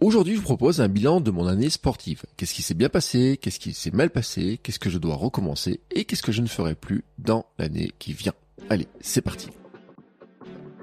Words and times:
Aujourd'hui, 0.00 0.34
je 0.34 0.38
vous 0.38 0.44
propose 0.44 0.80
un 0.80 0.88
bilan 0.88 1.20
de 1.20 1.30
mon 1.30 1.46
année 1.46 1.68
sportive. 1.68 2.22
Qu'est-ce 2.36 2.54
qui 2.54 2.62
s'est 2.62 2.74
bien 2.74 2.88
passé? 2.88 3.38
Qu'est-ce 3.40 3.58
qui 3.58 3.74
s'est 3.74 3.90
mal 3.90 4.08
passé? 4.10 4.58
Qu'est-ce 4.62 4.78
que 4.78 4.88
je 4.88 4.98
dois 4.98 5.14
recommencer? 5.14 5.80
Et 5.90 6.04
qu'est-ce 6.04 6.22
que 6.22 6.32
je 6.32 6.40
ne 6.40 6.46
ferai 6.46 6.74
plus 6.74 7.04
dans 7.18 7.44
l'année 7.58 7.92
qui 7.98 8.14
vient? 8.14 8.34
Allez, 8.70 8.86
c'est 9.00 9.20
parti 9.20 9.48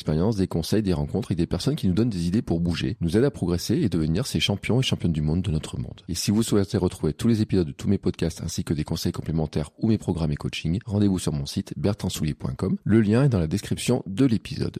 expérience, 0.00 0.36
des 0.36 0.46
conseils, 0.46 0.82
des 0.82 0.94
rencontres 0.94 1.30
et 1.30 1.34
des 1.34 1.46
personnes 1.46 1.76
qui 1.76 1.86
nous 1.86 1.92
donnent 1.92 2.08
des 2.08 2.26
idées 2.26 2.40
pour 2.40 2.58
bouger, 2.60 2.96
nous 3.02 3.18
aident 3.18 3.24
à 3.24 3.30
progresser 3.30 3.74
et 3.74 3.90
devenir 3.90 4.26
ces 4.26 4.40
champions 4.40 4.80
et 4.80 4.82
championnes 4.82 5.12
du 5.12 5.20
monde 5.20 5.42
de 5.42 5.50
notre 5.50 5.78
monde. 5.78 6.00
Et 6.08 6.14
si 6.14 6.30
vous 6.30 6.42
souhaitez 6.42 6.78
retrouver 6.78 7.12
tous 7.12 7.28
les 7.28 7.42
épisodes 7.42 7.66
de 7.66 7.72
tous 7.72 7.88
mes 7.88 7.98
podcasts 7.98 8.42
ainsi 8.42 8.64
que 8.64 8.72
des 8.72 8.84
conseils 8.84 9.12
complémentaires 9.12 9.70
ou 9.78 9.88
mes 9.88 9.98
programmes 9.98 10.32
et 10.32 10.36
coaching, 10.36 10.80
rendez-vous 10.86 11.18
sur 11.18 11.34
mon 11.34 11.44
site 11.44 11.74
bertrandsoulier.com. 11.76 12.78
Le 12.82 13.00
lien 13.02 13.24
est 13.24 13.28
dans 13.28 13.38
la 13.38 13.46
description 13.46 14.02
de 14.06 14.24
l'épisode. 14.24 14.78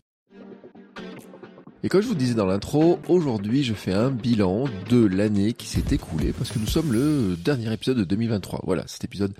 Et 1.82 1.88
comme 1.88 2.02
je 2.02 2.08
vous 2.08 2.14
disais 2.14 2.34
dans 2.34 2.44
l'intro, 2.44 2.98
aujourd'hui 3.08 3.64
je 3.64 3.72
fais 3.72 3.94
un 3.94 4.10
bilan 4.10 4.64
de 4.91 5.06
l'année 5.06 5.54
qui 5.54 5.66
s'est 5.66 5.84
écoulée 5.91 6.34
parce 6.36 6.50
que 6.50 6.58
nous 6.58 6.66
sommes 6.66 6.92
le 6.92 7.36
dernier 7.42 7.72
épisode 7.72 7.96
de 7.96 8.04
2023. 8.04 8.60
Voilà, 8.64 8.84
cet 8.86 9.04
épisode 9.04 9.32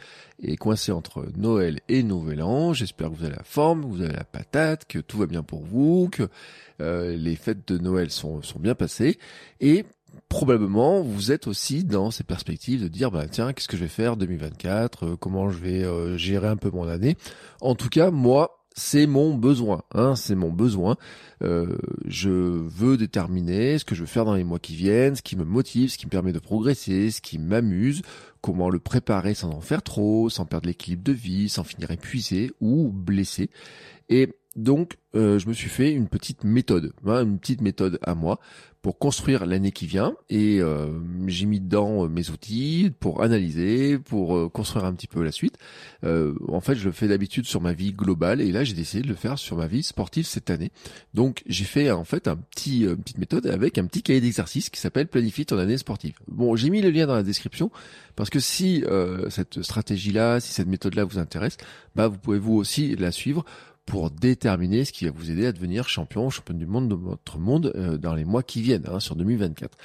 est 0.43 0.57
coincé 0.57 0.93
entre 0.93 1.27
Noël 1.37 1.81
et 1.89 2.03
Nouvel 2.03 2.43
An. 2.43 2.73
J'espère 2.73 3.11
que 3.11 3.17
vous 3.17 3.25
avez 3.25 3.37
la 3.37 3.45
forme, 3.45 3.83
que 3.83 3.87
vous 3.87 4.03
avez 4.03 4.13
la 4.13 4.25
patate, 4.25 4.87
que 4.87 4.99
tout 4.99 5.19
va 5.19 5.27
bien 5.27 5.43
pour 5.43 5.65
vous, 5.65 6.09
que 6.11 6.29
euh, 6.81 7.17
les 7.17 7.37
fêtes 7.37 7.69
de 7.69 7.79
Noël 7.79 8.11
sont, 8.11 8.43
sont 8.43 8.59
bien 8.59 8.75
passées. 8.75 9.19
Et 9.61 9.85
probablement 10.29 11.03
vous 11.03 11.33
êtes 11.33 11.47
aussi 11.47 11.85
dans 11.85 12.11
ces 12.11 12.25
perspectives 12.25 12.83
de 12.83 12.89
dire 12.89 13.11
bah 13.11 13.27
tiens 13.29 13.53
qu'est-ce 13.53 13.69
que 13.69 13.77
je 13.77 13.83
vais 13.83 13.89
faire 13.89 14.17
2024 14.17 15.07
euh, 15.07 15.17
comment 15.17 15.51
je 15.51 15.59
vais 15.59 15.85
euh, 15.85 16.17
gérer 16.17 16.49
un 16.49 16.57
peu 16.57 16.71
mon 16.71 16.89
année 16.89 17.17
en 17.61 17.77
tout 17.77 17.89
cas 17.89 18.11
moi 18.11 18.60
c'est 18.81 19.07
mon 19.07 19.35
besoin, 19.35 19.83
hein, 19.93 20.17
c'est 20.17 20.35
mon 20.35 20.51
besoin. 20.51 20.97
Euh, 21.43 21.77
je 22.07 22.31
veux 22.31 22.97
déterminer 22.97 23.79
ce 23.79 23.85
que 23.85 23.95
je 23.95 24.01
veux 24.01 24.07
faire 24.07 24.25
dans 24.25 24.35
les 24.35 24.43
mois 24.43 24.59
qui 24.59 24.75
viennent, 24.75 25.17
ce 25.17 25.23
qui 25.23 25.37
me 25.37 25.45
motive, 25.45 25.91
ce 25.91 25.99
qui 25.99 26.07
me 26.07 26.11
permet 26.11 26.33
de 26.33 26.39
progresser, 26.39 27.11
ce 27.11 27.21
qui 27.21 27.39
m'amuse, 27.39 28.01
comment 28.41 28.71
le 28.71 28.79
préparer 28.79 29.35
sans 29.35 29.51
en 29.51 29.61
faire 29.61 29.83
trop, 29.83 30.31
sans 30.31 30.47
perdre 30.47 30.67
l'équilibre 30.67 31.05
de 31.05 31.13
vie, 31.13 31.51
sans 31.51 31.63
finir 31.63 31.91
épuisé 31.91 32.53
ou 32.61 32.91
blessé. 32.91 33.51
Et 34.09 34.33
donc, 34.57 34.99
euh, 35.15 35.39
je 35.39 35.49
me 35.49 35.53
suis 35.53 35.69
fait 35.69 35.93
une 35.93 36.09
petite 36.09 36.43
méthode, 36.43 36.93
hein, 37.07 37.23
une 37.23 37.39
petite 37.39 37.61
méthode 37.61 38.01
à 38.03 38.17
moi 38.17 38.41
pour 38.83 38.99
construire 38.99 39.47
l'année 39.47 39.71
qui 39.71 39.87
vient. 39.87 40.17
Et 40.29 40.61
euh, 40.61 40.89
j'ai 41.29 41.47
mis 41.47 41.61
dedans 41.61 42.05
euh, 42.05 42.09
mes 42.09 42.31
outils 42.31 42.91
pour 42.99 43.23
analyser, 43.23 43.99
pour 43.99 44.51
construire 44.51 44.87
un 44.87 44.95
petit 44.95 45.07
peu 45.07 45.23
la 45.23 45.31
suite. 45.31 45.57
en 46.03 46.61
fait, 46.61 46.75
je 46.75 46.87
le 46.87 46.93
fais 46.93 47.07
d'habitude 47.07 47.47
sur 47.47 47.61
ma 47.61 47.73
vie 47.73 47.93
globale, 47.93 48.41
et 48.41 48.51
là, 48.51 48.65
j'ai 48.65 48.75
décidé 48.75 49.03
de 49.03 49.09
le 49.09 49.15
faire 49.15 49.39
sur 49.39 49.57
ma 49.57 49.69
vie 49.69 49.85
sportive 49.85 50.27
cette 50.27 50.51
année. 50.51 50.73
Donc, 51.15 51.45
j'ai 51.47 51.65
fait 51.65 51.93
en 51.93 52.05
fait 52.05 52.27
un 52.27 52.37
petit, 52.37 52.83
une 52.83 52.97
petite 52.97 53.19
méthode 53.19 53.47
avec 53.47 53.79
un 53.79 53.87
petit 53.87 54.03
cahier 54.03 54.21
d'exercice 54.21 54.69
qui 54.69 54.81
s'appelle 54.81 55.07
Planifie 55.07 55.47
ton 55.47 55.59
année 55.59 55.79
sportive. 55.79 56.15
Bon, 56.27 56.57
j'ai 56.57 56.71
mis 56.71 56.81
le 56.81 56.91
lien 56.91 57.07
dans 57.07 57.15
la 57.15 57.23
description 57.23 57.71
parce 58.17 58.31
que 58.31 58.41
si 58.41 58.85
cette 59.29 59.63
stratégie-là, 59.63 60.41
si 60.41 60.53
cette 60.53 60.69
méthode-là 60.69 61.05
vous 61.05 61.19
intéresse, 61.19 61.57
bah 61.95 62.09
vous 62.09 62.19
pouvez 62.19 62.39
vous 62.39 62.55
aussi 62.55 62.97
la 62.97 63.13
suivre 63.13 63.45
pour 63.87 64.11
déterminer 64.11 64.85
ce 64.85 64.93
qui 64.93 65.05
va 65.05 65.11
vous 65.11 65.31
aider 65.31 65.47
à 65.47 65.53
devenir 65.53 65.89
champion, 65.89 66.31
championne 66.31 66.59
du 66.59 66.67
monde 66.67 66.89
de 66.89 66.95
votre 66.95 67.39
monde 67.39 67.73
euh, 67.75 67.99
dans 67.99 68.15
les 68.15 68.25
mois 68.25 68.43
qui 68.43 68.63
viennent, 68.63 68.87
hein, 68.87 69.01
sur 69.01 69.17
2024. 69.17 69.77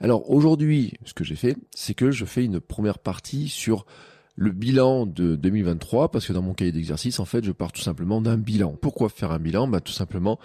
Alors 0.00 0.30
aujourd'hui, 0.30 0.94
ce 1.04 1.14
que 1.14 1.24
j'ai 1.24 1.36
fait, 1.36 1.56
c'est 1.74 1.94
que 1.94 2.10
je 2.10 2.24
fais 2.24 2.44
une 2.44 2.60
première 2.60 2.98
partie 2.98 3.48
sur 3.48 3.86
le 4.34 4.50
bilan 4.50 5.06
de 5.06 5.36
2023, 5.36 6.10
parce 6.10 6.26
que 6.26 6.32
dans 6.32 6.42
mon 6.42 6.54
cahier 6.54 6.72
d'exercice, 6.72 7.20
en 7.20 7.24
fait, 7.24 7.44
je 7.44 7.52
pars 7.52 7.70
tout 7.70 7.82
simplement 7.82 8.20
d'un 8.20 8.38
bilan. 8.38 8.76
Pourquoi 8.80 9.08
faire 9.08 9.30
un 9.30 9.38
bilan? 9.38 9.68
Bah 9.68 9.80
tout 9.80 9.92
simplement 9.92 10.38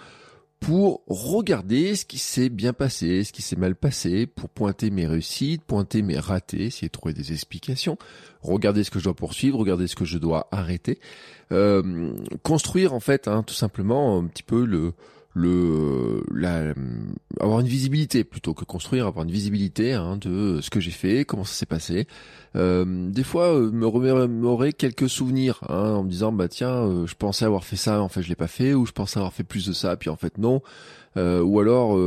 pour 0.60 1.02
regarder 1.06 1.94
ce 1.94 2.04
qui 2.04 2.18
s'est 2.18 2.48
bien 2.48 2.72
passé, 2.72 3.24
ce 3.24 3.32
qui 3.32 3.42
s'est 3.42 3.56
mal 3.56 3.74
passé, 3.74 4.26
pour 4.26 4.48
pointer 4.48 4.90
mes 4.90 5.06
réussites, 5.06 5.62
pointer 5.62 6.02
mes 6.02 6.18
ratés, 6.18 6.66
essayer 6.66 6.88
de 6.88 6.92
trouver 6.92 7.14
des 7.14 7.32
explications, 7.32 7.96
regarder 8.42 8.84
ce 8.84 8.90
que 8.90 8.98
je 8.98 9.04
dois 9.04 9.14
poursuivre, 9.14 9.58
regarder 9.58 9.86
ce 9.86 9.96
que 9.96 10.04
je 10.04 10.18
dois 10.18 10.48
arrêter, 10.50 10.98
euh, 11.52 12.12
construire 12.42 12.92
en 12.92 13.00
fait 13.00 13.28
hein, 13.28 13.42
tout 13.42 13.54
simplement 13.54 14.18
un 14.18 14.26
petit 14.26 14.42
peu 14.42 14.64
le 14.64 14.94
le 15.38 16.22
la, 16.34 16.74
avoir 17.40 17.60
une 17.60 17.66
visibilité 17.66 18.24
plutôt 18.24 18.54
que 18.54 18.64
construire 18.64 19.06
avoir 19.06 19.24
une 19.24 19.30
visibilité 19.30 19.94
hein, 19.94 20.16
de 20.16 20.60
ce 20.60 20.68
que 20.68 20.80
j'ai 20.80 20.90
fait 20.90 21.24
comment 21.24 21.44
ça 21.44 21.54
s'est 21.54 21.66
passé. 21.66 22.06
Euh, 22.56 23.10
des 23.10 23.22
fois 23.22 23.54
euh, 23.54 23.70
me 23.70 23.86
remémorer 23.86 24.72
quelques 24.72 25.08
souvenirs 25.08 25.60
hein, 25.68 25.94
en 25.94 26.02
me 26.02 26.10
disant 26.10 26.32
bah 26.32 26.48
tiens 26.48 26.74
euh, 26.74 27.06
je 27.06 27.14
pensais 27.14 27.44
avoir 27.44 27.64
fait 27.64 27.76
ça 27.76 28.00
en 28.02 28.08
fait 28.08 28.22
je 28.22 28.28
l'ai 28.28 28.34
pas 28.34 28.48
fait 28.48 28.74
ou 28.74 28.86
je 28.86 28.92
pensais 28.92 29.18
avoir 29.18 29.32
fait 29.32 29.44
plus 29.44 29.66
de 29.66 29.72
ça 29.72 29.96
puis 29.96 30.10
en 30.10 30.16
fait 30.16 30.38
non. 30.38 30.60
Euh, 31.16 31.40
ou 31.42 31.58
alors 31.58 31.98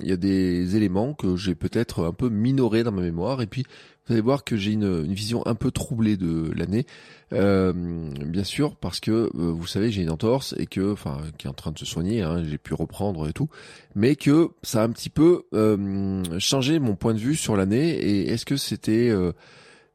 il 0.00 0.08
y 0.08 0.12
a 0.12 0.16
des 0.16 0.76
éléments 0.76 1.14
que 1.14 1.36
j'ai 1.36 1.54
peut-être 1.54 2.04
un 2.04 2.12
peu 2.12 2.28
minorés 2.28 2.82
dans 2.82 2.92
ma 2.92 3.02
mémoire 3.02 3.42
et 3.42 3.46
puis 3.46 3.64
vous 4.08 4.14
allez 4.14 4.22
voir 4.22 4.42
que 4.42 4.56
j'ai 4.56 4.72
une, 4.72 5.04
une, 5.04 5.12
vision 5.12 5.46
un 5.46 5.54
peu 5.54 5.70
troublée 5.70 6.16
de 6.16 6.50
l'année, 6.56 6.86
euh, 7.34 7.72
bien 7.74 8.44
sûr, 8.44 8.74
parce 8.76 9.00
que 9.00 9.10
euh, 9.10 9.30
vous 9.34 9.66
savez 9.66 9.90
j'ai 9.90 10.02
une 10.02 10.10
entorse 10.10 10.54
et 10.58 10.66
que, 10.66 10.92
enfin, 10.92 11.18
qui 11.36 11.46
est 11.46 11.50
en 11.50 11.54
train 11.54 11.72
de 11.72 11.78
se 11.78 11.84
soigner, 11.84 12.22
hein, 12.22 12.42
j'ai 12.42 12.58
pu 12.58 12.72
reprendre 12.72 13.28
et 13.28 13.32
tout, 13.32 13.48
mais 13.94 14.16
que 14.16 14.48
ça 14.62 14.82
a 14.82 14.84
un 14.84 14.90
petit 14.90 15.10
peu 15.10 15.42
euh, 15.52 16.24
changé 16.38 16.78
mon 16.78 16.96
point 16.96 17.12
de 17.12 17.18
vue 17.18 17.36
sur 17.36 17.56
l'année. 17.56 17.90
Et 17.90 18.28
est-ce 18.28 18.46
que 18.46 18.56
c'était, 18.56 19.10
euh, 19.10 19.32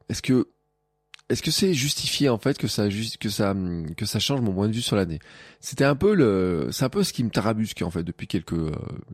est-ce 0.08 0.22
que 0.22 0.46
est-ce 1.30 1.42
que 1.42 1.50
c'est 1.50 1.72
justifié 1.72 2.28
en 2.28 2.36
fait 2.36 2.58
que 2.58 2.68
ça 2.68 2.86
que 3.18 3.30
ça 3.30 3.54
que 3.96 4.04
ça 4.04 4.18
change 4.18 4.42
mon 4.42 4.52
point 4.52 4.68
de 4.68 4.74
vue 4.74 4.82
sur 4.82 4.94
l'année? 4.94 5.20
C'était 5.60 5.84
un 5.84 5.96
peu 5.96 6.14
le 6.14 6.68
c'est 6.70 6.84
un 6.84 6.90
peu 6.90 7.02
ce 7.02 7.14
qui 7.14 7.24
me 7.24 7.30
tarabusque 7.30 7.80
en 7.80 7.90
fait 7.90 8.02
depuis 8.02 8.26
quelques 8.26 8.52
euh, 8.52 8.72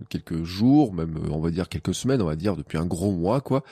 quelques 0.08 0.42
jours, 0.42 0.92
même 0.92 1.16
on 1.30 1.38
va 1.38 1.50
dire 1.50 1.68
quelques 1.68 1.94
semaines, 1.94 2.20
on 2.20 2.26
va 2.26 2.34
dire 2.34 2.56
depuis 2.56 2.78
un 2.78 2.86
gros 2.86 3.12
mois 3.12 3.40
quoi 3.40 3.62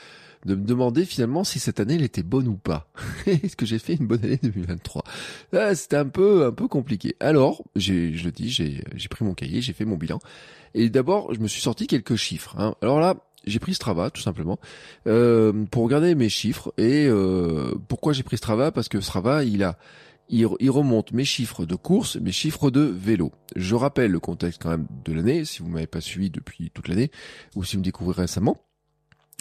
de 0.45 0.55
me 0.55 0.65
demander 0.65 1.05
finalement 1.05 1.43
si 1.43 1.59
cette 1.59 1.79
année 1.79 1.95
elle 1.95 2.03
était 2.03 2.23
bonne 2.23 2.47
ou 2.47 2.55
pas. 2.55 2.87
Est-ce 3.25 3.55
que 3.55 3.65
j'ai 3.65 3.79
fait 3.79 3.95
une 3.95 4.07
bonne 4.07 4.23
année 4.23 4.39
2023 4.41 5.03
ah, 5.53 5.75
C'était 5.75 5.97
un 5.97 6.07
peu 6.07 6.45
un 6.45 6.51
peu 6.51 6.67
compliqué. 6.67 7.15
Alors, 7.19 7.63
j'ai, 7.75 8.13
je 8.13 8.25
le 8.25 8.31
dis, 8.31 8.49
j'ai, 8.49 8.83
j'ai 8.95 9.09
pris 9.09 9.25
mon 9.25 9.33
cahier, 9.33 9.61
j'ai 9.61 9.73
fait 9.73 9.85
mon 9.85 9.97
bilan. 9.97 10.19
Et 10.73 10.89
d'abord, 10.89 11.33
je 11.33 11.39
me 11.39 11.47
suis 11.47 11.61
sorti 11.61 11.87
quelques 11.87 12.15
chiffres. 12.15 12.55
Hein. 12.57 12.75
Alors 12.81 12.99
là, 12.99 13.15
j'ai 13.45 13.59
pris 13.59 13.73
Strava 13.73 14.09
tout 14.09 14.21
simplement 14.21 14.59
euh, 15.07 15.65
pour 15.71 15.83
regarder 15.83 16.15
mes 16.15 16.29
chiffres. 16.29 16.73
Et 16.77 17.07
euh, 17.07 17.73
pourquoi 17.87 18.13
j'ai 18.13 18.23
pris 18.23 18.37
Strava? 18.37 18.71
Parce 18.71 18.89
que 18.89 19.01
Strava, 19.01 19.43
il 19.43 19.63
a 19.63 19.77
il, 20.29 20.69
remonte 20.69 21.11
mes 21.11 21.25
chiffres 21.25 21.65
de 21.65 21.75
course, 21.75 22.17
mes 22.17 22.31
chiffres 22.31 22.69
de 22.69 22.81
vélo. 22.81 23.31
Je 23.55 23.75
rappelle 23.75 24.11
le 24.11 24.19
contexte 24.19 24.61
quand 24.61 24.69
même 24.69 24.87
de 25.03 25.13
l'année, 25.13 25.43
si 25.43 25.63
vous 25.63 25.69
m'avez 25.69 25.87
pas 25.87 26.01
suivi 26.01 26.29
depuis 26.29 26.69
toute 26.69 26.87
l'année, 26.87 27.09
ou 27.55 27.63
si 27.63 27.75
vous 27.75 27.79
me 27.79 27.85
découvrez 27.85 28.21
récemment. 28.21 28.57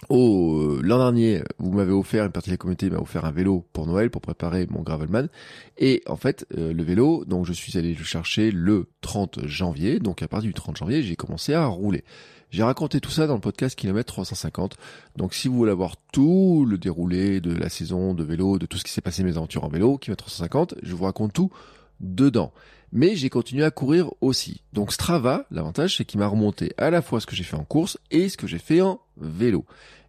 Oh, 0.08 0.76
euh, 0.78 0.80
l'an 0.82 0.98
dernier, 0.98 1.42
vous 1.58 1.72
m'avez 1.72 1.92
offert, 1.92 2.24
une 2.24 2.30
partie 2.30 2.50
de 2.50 2.54
la 2.54 2.56
communauté 2.56 2.88
m'a 2.88 2.98
offert 2.98 3.24
un 3.24 3.32
vélo 3.32 3.66
pour 3.72 3.86
Noël 3.86 4.10
pour 4.10 4.22
préparer 4.22 4.66
mon 4.70 4.82
Gravelman. 4.82 5.28
Et 5.76 6.02
en 6.06 6.16
fait, 6.16 6.46
euh, 6.56 6.72
le 6.72 6.82
vélo, 6.82 7.24
donc 7.26 7.44
je 7.46 7.52
suis 7.52 7.76
allé 7.76 7.94
le 7.94 8.04
chercher 8.04 8.50
le 8.50 8.86
30 9.00 9.46
janvier. 9.46 9.98
Donc 9.98 10.22
à 10.22 10.28
partir 10.28 10.48
du 10.48 10.54
30 10.54 10.76
janvier, 10.76 11.02
j'ai 11.02 11.16
commencé 11.16 11.52
à 11.52 11.66
rouler. 11.66 12.04
J'ai 12.50 12.62
raconté 12.62 13.00
tout 13.00 13.10
ça 13.10 13.26
dans 13.26 13.34
le 13.34 13.40
podcast 13.40 13.76
Kilomètre 13.76 14.12
350. 14.12 14.76
Donc 15.16 15.34
si 15.34 15.48
vous 15.48 15.56
voulez 15.56 15.72
avoir 15.72 15.96
tout 16.12 16.64
le 16.66 16.78
déroulé 16.78 17.40
de 17.40 17.52
la 17.52 17.68
saison 17.68 18.14
de 18.14 18.24
vélo, 18.24 18.58
de 18.58 18.66
tout 18.66 18.78
ce 18.78 18.84
qui 18.84 18.92
s'est 18.92 19.02
passé 19.02 19.22
mes 19.24 19.36
aventures 19.36 19.64
en 19.64 19.68
vélo, 19.68 19.98
Kilomètre 19.98 20.24
350, 20.24 20.76
je 20.82 20.94
vous 20.94 21.04
raconte 21.04 21.32
tout 21.32 21.50
dedans. 22.00 22.52
Mais 22.92 23.16
j'ai 23.16 23.28
continué 23.28 23.64
à 23.64 23.70
courir 23.70 24.10
aussi. 24.20 24.62
Donc 24.72 24.92
Strava, 24.92 25.46
l'avantage 25.50 25.96
c'est 25.96 26.04
qu'il 26.04 26.20
m'a 26.20 26.26
remonté 26.26 26.72
à 26.78 26.90
la 26.90 27.02
fois 27.02 27.20
ce 27.20 27.26
que 27.26 27.36
j'ai 27.36 27.44
fait 27.44 27.56
en 27.56 27.64
course 27.64 27.98
et 28.10 28.28
ce 28.28 28.36
que 28.36 28.46
j'ai 28.46 28.58
fait 28.58 28.80
en 28.80 29.00
vélo. 29.18 29.64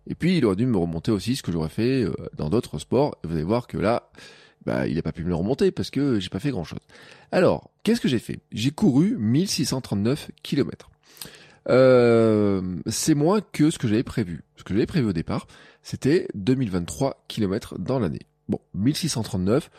Et 0.08 0.16
puis 0.16 0.38
il 0.38 0.46
aurait 0.46 0.56
dû 0.56 0.66
me 0.66 0.78
remonter 0.78 1.12
aussi 1.12 1.36
ce 1.36 1.44
que 1.44 1.52
j'aurais 1.52 1.70
fait 1.70 2.04
euh, 2.04 2.14
dans 2.36 2.50
d'autres 2.50 2.80
sports. 2.80 3.18
Et 3.24 3.28
vous 3.28 3.34
allez 3.34 3.44
voir 3.44 3.68
que 3.68 3.78
là, 3.78 4.10
bah, 4.66 4.88
il 4.88 4.96
n'a 4.96 5.02
pas 5.02 5.12
pu 5.12 5.24
me 5.24 5.30
le 5.30 5.36
remonter 5.36 5.72
parce 5.72 5.90
que 5.90 6.20
j'ai 6.20 6.30
pas 6.30 6.40
fait 6.40 6.52
grand 6.52 6.64
chose. 6.64 6.80
Alors, 7.32 7.70
qu'est-ce 7.84 8.02
que 8.02 8.08
j'ai 8.08 8.20
fait? 8.20 8.40
J'ai 8.52 8.72
couru 8.72 9.18
1639 9.18 10.32
km. 10.42 10.90
Euh, 11.70 12.62
c'est 12.88 13.14
moins 13.14 13.42
que 13.42 13.70
ce 13.70 13.78
que 13.78 13.88
j'avais 13.88 14.04
prévu. 14.04 14.44
Ce 14.56 14.64
que 14.64 14.74
j'avais 14.74 14.86
prévu 14.86 15.08
au 15.08 15.14
départ, 15.14 15.48
c'était 15.84 16.28
2023 16.34 17.26
km 17.28 17.78
dans 17.78 18.00
l'année. 18.00 18.22
Bon, 18.48 18.60
1639, 18.74 19.70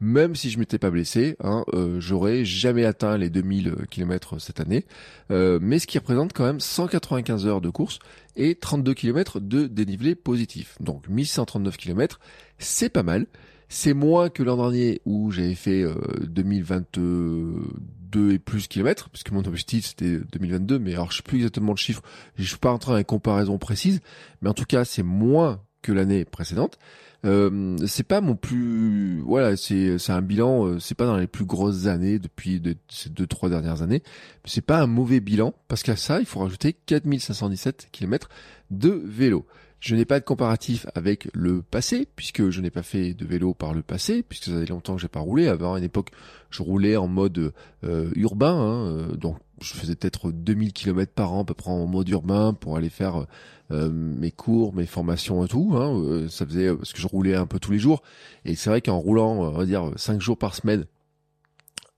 même 0.00 0.34
si 0.34 0.50
je 0.50 0.58
m'étais 0.58 0.78
pas 0.78 0.90
blessé, 0.90 1.36
hein, 1.42 1.64
euh, 1.74 2.00
j'aurais 2.00 2.44
jamais 2.44 2.84
atteint 2.84 3.16
les 3.16 3.30
2000 3.30 3.86
km 3.90 4.38
cette 4.38 4.60
année, 4.60 4.84
euh, 5.30 5.58
mais 5.60 5.78
ce 5.78 5.86
qui 5.86 5.98
représente 5.98 6.32
quand 6.32 6.44
même 6.44 6.60
195 6.60 7.46
heures 7.46 7.60
de 7.60 7.70
course 7.70 7.98
et 8.36 8.54
32 8.54 8.94
km 8.94 9.40
de 9.40 9.66
dénivelé 9.66 10.14
positif. 10.14 10.76
Donc 10.80 11.08
1639 11.08 11.76
km, 11.76 12.20
c'est 12.58 12.90
pas 12.90 13.02
mal. 13.02 13.26
C'est 13.70 13.92
moins 13.92 14.30
que 14.30 14.42
l'an 14.42 14.56
dernier 14.56 15.02
où 15.04 15.30
j'avais 15.30 15.54
fait 15.54 15.84
2022 16.22 18.32
et 18.32 18.38
plus 18.38 18.66
kilomètres, 18.66 19.10
puisque 19.10 19.30
mon 19.30 19.44
objectif 19.44 19.86
c'était 19.86 20.20
2022, 20.32 20.78
mais 20.78 20.94
alors 20.94 21.10
je 21.10 21.18
sais 21.18 21.22
plus 21.22 21.38
exactement 21.38 21.72
le 21.72 21.76
chiffre, 21.76 22.00
je 22.36 22.44
suis 22.44 22.56
pas 22.56 22.72
en 22.72 22.78
train 22.78 22.96
de 22.96 23.02
comparaison 23.02 23.58
précise, 23.58 24.00
mais 24.40 24.48
en 24.48 24.54
tout 24.54 24.64
cas 24.64 24.86
c'est 24.86 25.02
moins 25.02 25.60
que 25.82 25.92
l'année 25.92 26.24
précédente. 26.24 26.78
Euh, 27.24 27.76
c'est 27.88 28.06
pas 28.06 28.20
mon 28.20 28.36
plus 28.36 29.20
voilà 29.22 29.56
c'est 29.56 29.98
c'est 29.98 30.12
un 30.12 30.22
bilan 30.22 30.66
euh, 30.68 30.78
c'est 30.78 30.94
pas 30.94 31.04
dans 31.04 31.16
les 31.16 31.26
plus 31.26 31.46
grosses 31.46 31.86
années 31.86 32.20
depuis 32.20 32.62
ces 32.88 33.10
deux 33.10 33.26
trois 33.26 33.48
dernières 33.48 33.82
années 33.82 34.04
mais 34.04 34.48
c'est 34.48 34.60
pas 34.60 34.80
un 34.80 34.86
mauvais 34.86 35.18
bilan 35.18 35.52
parce 35.66 35.82
qu'à 35.82 35.96
ça 35.96 36.20
il 36.20 36.26
faut 36.26 36.38
rajouter 36.38 36.74
4517 36.74 37.88
km 37.90 38.28
de 38.70 39.02
vélo 39.04 39.48
je 39.80 39.94
n'ai 39.94 40.04
pas 40.04 40.18
de 40.18 40.24
comparatif 40.24 40.86
avec 40.94 41.28
le 41.34 41.62
passé, 41.62 42.08
puisque 42.16 42.50
je 42.50 42.60
n'ai 42.60 42.70
pas 42.70 42.82
fait 42.82 43.14
de 43.14 43.24
vélo 43.24 43.54
par 43.54 43.74
le 43.74 43.82
passé, 43.82 44.24
puisque 44.28 44.46
ça 44.46 44.58
fait 44.58 44.66
longtemps 44.66 44.96
que 44.96 45.00
j'ai 45.00 45.08
pas 45.08 45.20
roulé. 45.20 45.46
Avant, 45.46 45.76
une 45.76 45.84
époque, 45.84 46.10
je 46.50 46.62
roulais 46.62 46.96
en 46.96 47.06
mode 47.06 47.52
euh, 47.84 48.10
urbain, 48.16 48.54
hein, 48.54 48.86
euh, 48.86 49.16
donc 49.16 49.38
je 49.60 49.74
faisais 49.74 49.94
peut-être 49.94 50.30
2000 50.30 50.72
km 50.72 51.12
par 51.12 51.32
an 51.32 51.42
à 51.42 51.44
peu 51.44 51.54
près 51.54 51.70
en 51.70 51.86
mode 51.86 52.08
urbain 52.08 52.54
pour 52.54 52.76
aller 52.76 52.88
faire 52.88 53.26
euh, 53.70 53.90
mes 53.90 54.30
cours, 54.30 54.74
mes 54.74 54.86
formations 54.86 55.44
et 55.44 55.48
tout. 55.48 55.72
Hein, 55.74 56.26
ça 56.28 56.46
faisait 56.46 56.74
parce 56.74 56.92
que 56.92 57.00
je 57.00 57.06
roulais 57.06 57.34
un 57.34 57.46
peu 57.46 57.58
tous 57.58 57.72
les 57.72 57.78
jours. 57.78 58.02
Et 58.44 58.54
c'est 58.54 58.70
vrai 58.70 58.80
qu'en 58.80 58.98
roulant, 58.98 59.32
on 59.32 59.50
va 59.50 59.66
dire 59.66 59.90
5 59.96 60.20
jours 60.20 60.38
par 60.38 60.54
semaine, 60.54 60.84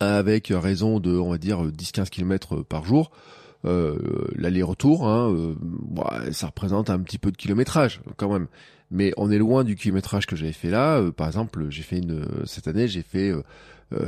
avec 0.01 0.49
raison 0.49 0.99
de, 0.99 1.17
on 1.17 1.31
va 1.31 1.39
dire 1.39 1.63
10-15 1.65 2.09
km 2.09 2.63
par 2.63 2.85
jour, 2.85 3.11
euh, 3.67 3.99
l'aller-retour, 4.37 5.07
hein, 5.07 5.31
euh, 5.31 6.33
ça 6.33 6.47
représente 6.47 6.89
un 6.89 6.99
petit 7.01 7.19
peu 7.19 7.31
de 7.31 7.37
kilométrage 7.37 8.01
quand 8.17 8.33
même. 8.33 8.47
Mais 8.91 9.13
on 9.17 9.31
est 9.31 9.39
loin 9.39 9.65
du 9.65 9.77
kilométrage 9.77 10.27
que 10.27 10.35
j'avais 10.35 10.53
fait 10.53 10.71
là. 10.71 10.99
Euh, 10.99 11.13
par 11.13 11.27
exemple, 11.27 11.67
j'ai 11.69 11.83
fait 11.83 11.99
une 11.99 12.27
cette 12.47 12.69
année, 12.69 12.89
j'ai 12.89 13.03
fait 13.03 13.33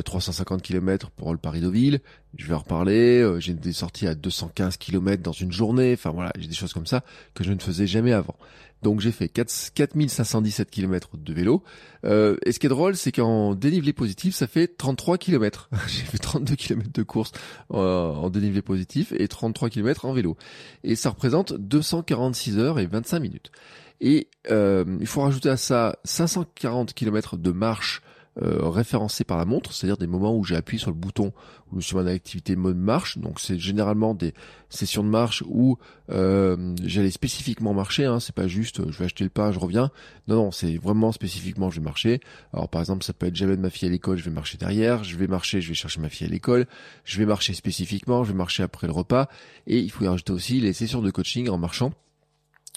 350 0.05 0.63
km 0.63 1.11
pour 1.11 1.33
le 1.33 1.39
Paris-Deauville. 1.39 2.01
Je 2.37 2.47
vais 2.47 2.55
en 2.55 2.59
reparler. 2.59 3.37
j'ai 3.39 3.55
des 3.55 3.73
sorties 3.73 4.07
à 4.07 4.15
215 4.15 4.77
km 4.77 5.23
dans 5.23 5.33
une 5.33 5.53
journée. 5.53 5.93
Enfin 5.95 6.11
voilà, 6.11 6.33
j'ai 6.39 6.49
des 6.49 6.55
choses 6.55 6.73
comme 6.73 6.87
ça 6.87 7.05
que 7.35 7.45
je 7.45 7.53
ne 7.53 7.59
faisais 7.59 7.87
jamais 7.87 8.13
avant. 8.13 8.37
Donc 8.83 9.01
j'ai 9.01 9.13
fait 9.13 9.29
4, 9.29 9.71
4517 9.75 10.71
km 10.71 11.17
de 11.17 11.33
vélo. 11.33 11.63
Euh, 12.05 12.37
et 12.45 12.53
ce 12.53 12.59
qui 12.59 12.67
est 12.67 12.69
drôle, 12.69 12.97
c'est 12.97 13.13
qu'en 13.13 13.55
dénivelé 13.55 13.93
positif, 13.93 14.35
ça 14.35 14.49
fait 14.49 14.67
33 14.67 15.19
km. 15.19 15.71
j'ai 15.87 16.03
fait 16.03 16.19
32 16.19 16.57
km 16.57 16.91
de 16.93 17.03
course 17.05 17.33
euh, 17.73 18.11
en 18.11 18.29
dénivelé 18.29 18.61
positif 18.61 19.13
et 19.17 19.29
33 19.29 19.71
km 19.71 20.05
en 20.05 20.13
vélo. 20.13 20.37
Et 20.83 20.97
ça 20.97 21.11
représente 21.11 21.55
246 21.55 22.59
heures 22.59 22.81
et 22.81 22.87
25 22.87 23.21
minutes. 23.21 23.53
Et 24.01 24.29
euh, 24.51 24.85
il 25.01 25.07
faut 25.07 25.21
rajouter 25.21 25.49
à 25.49 25.57
ça 25.57 25.97
540 26.05 26.93
km 26.93 27.37
de 27.37 27.53
marche 27.53 28.03
euh, 28.41 28.69
référencés 28.69 29.25
par 29.25 29.37
la 29.37 29.45
montre, 29.45 29.75
c'est-à-dire 29.75 29.99
des 29.99 30.07
moments 30.07 30.35
où 30.35 30.43
j'ai 30.43 30.57
appuyé 30.57 30.81
sur 30.81 30.91
le 30.91 30.97
bouton 30.97 31.35
où 31.71 31.81
je 31.83 31.87
suis 31.87 31.97
en 31.97 32.07
activité 32.07 32.57
mode 32.57 32.79
marche. 32.79 33.19
Donc 33.19 33.41
c'est 33.41 33.59
généralement 33.59 34.15
des 34.15 34.33
sessions 34.71 35.05
de 35.05 35.09
marche 35.09 35.43
où 35.47 35.77
euh, 36.09 36.75
j'allais 36.83 37.11
spécifiquement 37.11 37.75
marcher. 37.75 38.07
Hein, 38.07 38.21
c'est 38.21 38.35
pas 38.35 38.49
juste 38.49 38.91
je 38.91 38.99
vais 38.99 39.05
acheter 39.05 39.25
le 39.25 39.31
pain, 39.31 39.53
je 39.53 39.59
reviens. 39.59 39.91
Non, 40.29 40.37
non, 40.37 40.51
c'est 40.51 40.79
vraiment 40.79 41.13
spécifiquement 41.13 41.69
je 41.69 41.81
vais 41.81 41.85
marcher. 41.85 42.21
Alors 42.55 42.71
par 42.71 42.81
exemple, 42.81 43.05
ça 43.05 43.13
peut 43.13 43.27
être 43.27 43.37
j'amène 43.37 43.61
ma 43.61 43.69
fille 43.69 43.89
à 43.89 43.91
l'école, 43.91 44.17
je 44.17 44.25
vais 44.25 44.31
marcher 44.31 44.57
derrière. 44.57 45.05
Je 45.05 45.17
vais 45.19 45.27
marcher, 45.27 45.61
je 45.61 45.69
vais 45.69 45.75
chercher 45.75 46.01
ma 46.01 46.09
fille 46.09 46.27
à 46.27 46.31
l'école. 46.31 46.67
Je 47.05 47.19
vais 47.19 47.27
marcher 47.27 47.53
spécifiquement, 47.53 48.25
je 48.25 48.33
vais 48.33 48.39
marcher 48.39 48.63
après 48.63 48.87
le 48.87 48.95
repas. 48.95 49.29
Et 49.67 49.79
il 49.79 49.91
faut 49.91 50.05
y 50.05 50.09
rajouter 50.09 50.33
aussi 50.33 50.59
les 50.59 50.73
sessions 50.73 51.03
de 51.03 51.11
coaching 51.11 51.51
en 51.51 51.59
marchant. 51.59 51.93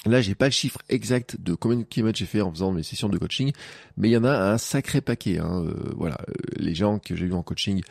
Là, 0.05 0.21
j'ai 0.21 0.35
pas 0.35 0.45
le 0.45 0.51
chiffre 0.51 0.79
exact 0.89 1.37
de 1.39 1.55
combien 1.55 1.79
de 1.79 1.83
kilomètres 1.83 2.19
j'ai 2.19 2.25
fait 2.25 2.41
en 2.41 2.51
faisant 2.51 2.71
mes 2.71 2.83
sessions 2.83 3.09
de 3.09 3.17
coaching, 3.17 3.51
mais 3.97 4.09
il 4.09 4.11
y 4.11 4.17
en 4.17 4.23
a 4.23 4.51
un 4.53 4.57
sacré 4.57 5.01
paquet. 5.01 5.39
Hein. 5.39 5.63
Euh, 5.65 5.93
voilà, 5.95 6.17
euh, 6.29 6.33
les 6.57 6.75
gens 6.75 6.99
que 6.99 7.15
j'ai 7.15 7.25
vu 7.25 7.33
en 7.33 7.41
coaching, 7.41 7.81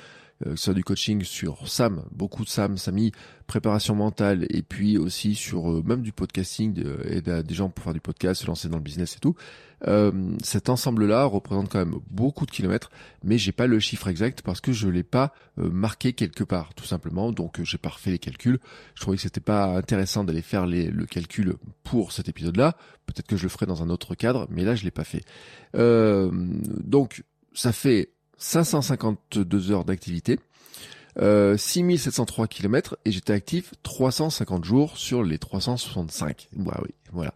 que 0.42 0.56
ce 0.56 0.64
soit 0.64 0.74
du 0.74 0.84
coaching 0.84 1.22
sur 1.22 1.68
Sam, 1.68 2.04
beaucoup 2.10 2.44
de 2.44 2.48
Sam, 2.48 2.76
Samy, 2.76 3.12
préparation 3.46 3.94
mentale, 3.94 4.46
et 4.50 4.62
puis 4.62 4.98
aussi 4.98 5.34
sur 5.34 5.84
même 5.84 6.02
du 6.02 6.12
podcasting, 6.12 6.82
et 7.04 7.20
des 7.20 7.54
gens 7.54 7.70
pour 7.70 7.84
faire 7.84 7.94
du 7.94 8.00
podcast, 8.00 8.42
se 8.42 8.46
lancer 8.46 8.68
dans 8.68 8.78
le 8.78 8.82
business 8.82 9.16
et 9.16 9.20
tout. 9.20 9.36
Euh, 9.86 10.36
cet 10.42 10.68
ensemble-là 10.68 11.24
représente 11.24 11.70
quand 11.70 11.78
même 11.78 11.96
beaucoup 12.10 12.46
de 12.46 12.50
kilomètres, 12.50 12.90
mais 13.22 13.38
j'ai 13.38 13.52
pas 13.52 13.66
le 13.66 13.78
chiffre 13.80 14.08
exact 14.08 14.42
parce 14.42 14.60
que 14.60 14.72
je 14.72 14.88
l'ai 14.88 15.02
pas 15.02 15.34
euh, 15.58 15.68
marqué 15.70 16.12
quelque 16.12 16.44
part, 16.44 16.74
tout 16.74 16.84
simplement. 16.84 17.32
Donc 17.32 17.60
euh, 17.60 17.64
j'ai 17.64 17.78
pas 17.78 17.90
refait 17.90 18.10
les 18.10 18.18
calculs. 18.18 18.58
Je 18.94 19.00
trouvais 19.00 19.16
que 19.16 19.22
c'était 19.22 19.40
pas 19.40 19.76
intéressant 19.76 20.24
d'aller 20.24 20.42
faire 20.42 20.66
le 20.66 21.04
calcul 21.06 21.56
pour 21.82 22.12
cet 22.12 22.28
épisode-là. 22.28 22.76
Peut-être 23.06 23.26
que 23.26 23.36
je 23.36 23.42
le 23.42 23.48
ferai 23.48 23.66
dans 23.66 23.82
un 23.82 23.90
autre 23.90 24.14
cadre, 24.14 24.46
mais 24.50 24.64
là 24.64 24.74
je 24.74 24.84
l'ai 24.84 24.90
pas 24.90 25.04
fait. 25.04 25.24
donc 25.74 27.24
ça 27.52 27.72
fait 27.72 28.10
552 28.38 29.70
heures 29.70 29.84
d'activité. 29.84 30.38
Euh, 31.20 31.56
6703 31.56 32.48
km 32.48 32.96
et 33.04 33.12
j'étais 33.12 33.32
actif 33.32 33.72
350 33.84 34.64
jours 34.64 34.96
sur 34.96 35.22
les 35.22 35.38
365. 35.38 36.48
Bah 36.56 36.80
oui, 36.82 36.90
voilà. 37.12 37.34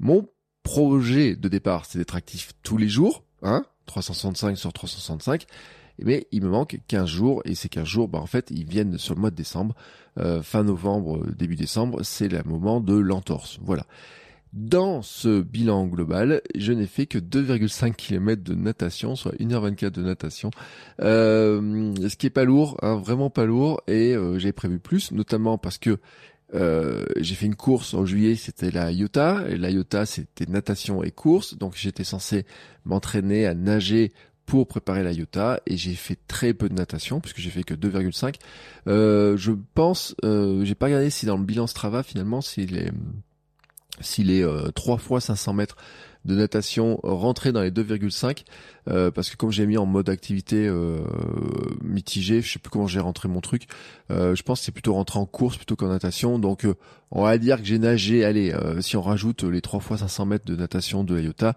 Mon 0.00 0.26
projet 0.62 1.36
de 1.36 1.48
départ, 1.48 1.84
c'est 1.84 1.98
d'être 1.98 2.16
actif 2.16 2.52
tous 2.62 2.78
les 2.78 2.88
jours, 2.88 3.24
hein, 3.42 3.64
365 3.86 4.56
sur 4.56 4.72
365, 4.72 5.46
mais 6.02 6.26
il 6.30 6.42
me 6.42 6.48
manque 6.48 6.78
15 6.88 7.08
jours, 7.08 7.42
et 7.44 7.54
ces 7.54 7.68
15 7.68 7.84
jours, 7.84 8.08
bah, 8.08 8.18
en 8.18 8.26
fait, 8.26 8.50
ils 8.50 8.66
viennent 8.66 8.98
sur 8.98 9.14
le 9.14 9.20
mois 9.20 9.30
de 9.30 9.36
décembre, 9.36 9.74
euh, 10.18 10.42
fin 10.42 10.62
novembre, 10.62 11.26
début 11.36 11.56
décembre, 11.56 12.02
c'est 12.02 12.28
le 12.28 12.42
moment 12.44 12.80
de 12.80 12.94
l'entorse, 12.94 13.58
voilà. 13.62 13.84
Dans 14.52 15.02
ce 15.02 15.40
bilan 15.40 15.86
global, 15.86 16.40
je 16.54 16.72
n'ai 16.72 16.86
fait 16.86 17.06
que 17.06 17.18
2,5 17.18 17.94
km 17.94 18.42
de 18.42 18.54
natation, 18.54 19.14
soit 19.16 19.32
1h24 19.38 19.90
de 19.90 20.02
natation, 20.02 20.50
euh, 21.00 21.94
ce 22.08 22.16
qui 22.16 22.26
est 22.26 22.30
pas 22.30 22.44
lourd, 22.44 22.78
hein, 22.82 22.96
vraiment 22.96 23.30
pas 23.30 23.44
lourd, 23.44 23.82
et 23.86 24.14
euh, 24.14 24.38
j'ai 24.38 24.52
prévu 24.52 24.78
plus, 24.78 25.12
notamment 25.12 25.58
parce 25.58 25.78
que 25.78 25.98
euh, 26.54 27.04
j'ai 27.18 27.34
fait 27.34 27.46
une 27.46 27.56
course 27.56 27.94
en 27.94 28.06
juillet, 28.06 28.34
c'était 28.34 28.70
la 28.70 28.90
Iota. 28.90 29.44
Et 29.48 29.56
la 29.56 29.70
Iota, 29.70 30.06
c'était 30.06 30.46
natation 30.46 31.02
et 31.02 31.10
course. 31.10 31.56
Donc 31.58 31.74
j'étais 31.76 32.04
censé 32.04 32.46
m'entraîner 32.84 33.46
à 33.46 33.54
nager 33.54 34.12
pour 34.46 34.66
préparer 34.66 35.02
la 35.02 35.12
Iota 35.12 35.60
et 35.66 35.76
j'ai 35.76 35.92
fait 35.92 36.18
très 36.26 36.54
peu 36.54 36.70
de 36.70 36.74
natation 36.74 37.20
puisque 37.20 37.38
j'ai 37.38 37.50
fait 37.50 37.64
que 37.64 37.74
2,5. 37.74 38.36
Euh, 38.86 39.36
je 39.36 39.52
pense, 39.74 40.14
euh, 40.24 40.64
j'ai 40.64 40.74
pas 40.74 40.86
regardé 40.86 41.10
si 41.10 41.26
dans 41.26 41.36
le 41.36 41.44
bilan 41.44 41.66
Strava 41.66 42.02
finalement 42.02 42.40
s'il 42.40 42.78
est 42.78 42.90
s'il 44.00 44.30
est 44.30 44.42
euh, 44.42 44.70
3 44.70 44.98
fois 44.98 45.20
500 45.20 45.52
mètres 45.54 45.76
de 46.24 46.34
natation 46.34 47.00
rentrer 47.02 47.52
dans 47.52 47.62
les 47.62 47.70
2,5 47.70 48.44
euh, 48.88 49.10
parce 49.10 49.30
que 49.30 49.36
comme 49.36 49.50
j'ai 49.50 49.66
mis 49.66 49.76
en 49.78 49.86
mode 49.86 50.08
activité 50.08 50.66
euh, 50.66 50.98
mitigé, 51.82 52.42
je 52.42 52.52
sais 52.52 52.58
plus 52.58 52.70
comment 52.70 52.86
j'ai 52.86 53.00
rentré 53.00 53.28
mon 53.28 53.40
truc. 53.40 53.66
Euh, 54.10 54.34
je 54.34 54.42
pense 54.42 54.60
que 54.60 54.66
c'est 54.66 54.72
plutôt 54.72 54.94
rentrer 54.94 55.18
en 55.18 55.26
course 55.26 55.56
plutôt 55.56 55.76
qu'en 55.76 55.88
natation. 55.88 56.38
Donc 56.38 56.66
on 57.10 57.22
va 57.22 57.38
dire 57.38 57.58
que 57.58 57.64
j'ai 57.64 57.78
nagé. 57.78 58.24
Allez, 58.24 58.54
si 58.80 58.96
on 58.96 59.02
rajoute 59.02 59.42
les 59.42 59.60
3 59.60 59.80
fois 59.80 59.98
500 59.98 60.26
mètres 60.26 60.44
de 60.44 60.56
natation 60.56 61.04
de 61.04 61.14
l'IOTA, 61.14 61.54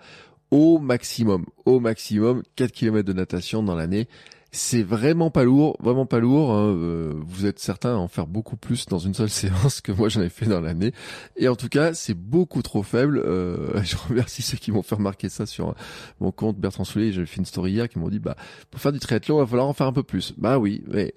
au 0.51 0.79
maximum, 0.79 1.45
au 1.65 1.79
maximum 1.79 2.43
4 2.55 2.71
km 2.71 3.07
de 3.07 3.13
natation 3.13 3.63
dans 3.63 3.75
l'année. 3.75 4.07
C'est 4.53 4.83
vraiment 4.83 5.31
pas 5.31 5.45
lourd, 5.45 5.77
vraiment 5.79 6.05
pas 6.05 6.19
lourd. 6.19 6.51
Hein. 6.51 6.75
Euh, 6.75 7.13
vous 7.15 7.45
êtes 7.45 7.59
certain 7.59 7.95
en 7.95 8.09
faire 8.09 8.27
beaucoup 8.27 8.57
plus 8.57 8.85
dans 8.85 8.99
une 8.99 9.13
seule 9.13 9.29
séance 9.31 9.79
que 9.79 9.93
moi 9.93 10.09
j'en 10.09 10.21
ai 10.21 10.29
fait 10.29 10.45
dans 10.45 10.59
l'année. 10.59 10.91
Et 11.37 11.47
en 11.47 11.55
tout 11.55 11.69
cas, 11.69 11.93
c'est 11.93 12.13
beaucoup 12.13 12.61
trop 12.61 12.83
faible. 12.83 13.21
Euh, 13.25 13.81
je 13.83 13.95
remercie 13.95 14.41
ceux 14.41 14.57
qui 14.57 14.73
m'ont 14.73 14.83
fait 14.83 14.95
remarquer 14.95 15.29
ça 15.29 15.45
sur 15.45 15.73
mon 16.19 16.33
compte 16.33 16.57
Bertrand 16.57 16.83
Soulet. 16.83 17.13
J'ai 17.13 17.25
fait 17.25 17.37
une 17.37 17.45
story 17.45 17.71
hier 17.71 17.87
qui 17.87 17.97
m'ont 17.97 18.09
dit, 18.09 18.19
bah, 18.19 18.35
pour 18.69 18.81
faire 18.81 18.91
du 18.91 18.99
triathlon, 18.99 19.37
il 19.37 19.39
va 19.39 19.47
falloir 19.47 19.67
en 19.67 19.73
faire 19.73 19.87
un 19.87 19.93
peu 19.93 20.03
plus. 20.03 20.33
Bah 20.37 20.59
oui, 20.59 20.83
mais 20.87 21.13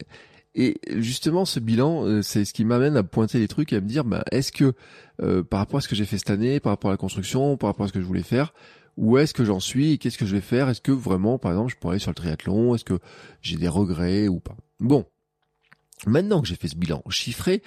et 0.54 0.76
justement, 0.86 1.44
ce 1.44 1.58
bilan, 1.58 2.04
euh, 2.06 2.22
c'est 2.22 2.44
ce 2.44 2.54
qui 2.54 2.64
m'amène 2.64 2.96
à 2.96 3.02
pointer 3.02 3.40
les 3.40 3.48
trucs 3.48 3.72
et 3.72 3.76
à 3.76 3.80
me 3.80 3.88
dire, 3.88 4.04
bah, 4.04 4.22
est-ce 4.30 4.52
que 4.52 4.74
par 5.42 5.58
rapport 5.58 5.78
à 5.78 5.80
ce 5.80 5.88
que 5.88 5.96
j'ai 5.96 6.04
fait 6.04 6.18
cette 6.18 6.30
année, 6.30 6.60
par 6.60 6.70
rapport 6.70 6.90
à 6.90 6.94
la 6.94 6.98
construction, 6.98 7.56
par 7.56 7.70
rapport 7.70 7.86
à 7.86 7.88
ce 7.88 7.92
que 7.92 8.00
je 8.00 8.06
voulais 8.06 8.22
faire, 8.22 8.52
où 8.96 9.18
est-ce 9.18 9.34
que 9.34 9.44
j'en 9.44 9.60
suis 9.60 9.98
qu'est-ce 9.98 10.18
que 10.18 10.26
je 10.26 10.34
vais 10.34 10.40
faire? 10.40 10.68
Est-ce 10.68 10.80
que 10.80 10.92
vraiment, 10.92 11.38
par 11.38 11.52
exemple, 11.52 11.72
je 11.72 11.76
pourrais 11.76 11.94
aller 11.94 12.00
sur 12.00 12.10
le 12.10 12.16
triathlon? 12.16 12.74
Est-ce 12.74 12.84
que 12.84 12.98
j'ai 13.42 13.56
des 13.56 13.68
regrets 13.68 14.28
ou 14.28 14.40
pas? 14.40 14.56
Bon, 14.80 15.06
maintenant 16.06 16.40
que 16.40 16.48
j'ai 16.48 16.56
fait 16.56 16.68
ce 16.68 16.76
bilan 16.76 17.02
chiffré, 17.08 17.62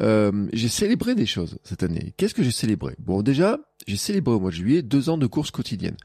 euh, 0.00 0.48
j'ai 0.52 0.68
célébré 0.68 1.14
des 1.14 1.26
choses 1.26 1.58
cette 1.64 1.82
année. 1.82 2.14
Qu'est-ce 2.16 2.34
que 2.34 2.42
j'ai 2.42 2.50
célébré? 2.50 2.94
Bon, 2.98 3.22
déjà, 3.22 3.58
j'ai 3.86 3.96
célébré 3.96 4.34
au 4.34 4.40
mois 4.40 4.50
de 4.50 4.56
juillet 4.56 4.82
deux 4.82 5.10
ans 5.10 5.18
de 5.18 5.26
course 5.26 5.50
quotidienne. 5.50 5.96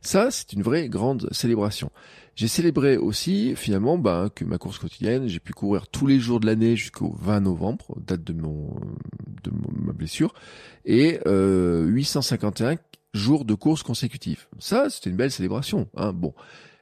Ça, 0.00 0.30
c'est 0.30 0.52
une 0.52 0.62
vraie 0.62 0.88
grande 0.88 1.28
célébration. 1.32 1.90
J'ai 2.36 2.48
célébré 2.48 2.96
aussi, 2.96 3.54
finalement, 3.56 3.96
bah, 3.96 4.28
que 4.34 4.44
ma 4.44 4.58
course 4.58 4.78
quotidienne, 4.78 5.28
j'ai 5.28 5.40
pu 5.40 5.52
courir 5.52 5.88
tous 5.88 6.06
les 6.06 6.18
jours 6.18 6.40
de 6.40 6.46
l'année 6.46 6.76
jusqu'au 6.76 7.14
20 7.20 7.40
novembre, 7.40 7.96
date 8.06 8.22
de 8.22 8.32
mon 8.34 8.74
de 9.44 9.50
ma 9.78 9.92
blessure, 9.92 10.34
et 10.84 11.20
euh, 11.26 11.86
851 11.86 12.76
jours 13.14 13.44
de 13.44 13.54
course 13.54 13.82
consécutifs. 13.82 14.48
Ça, 14.58 14.90
c'était 14.90 15.08
une 15.08 15.16
belle 15.16 15.30
célébration. 15.30 15.88
Hein. 15.96 16.12
Bon, 16.12 16.34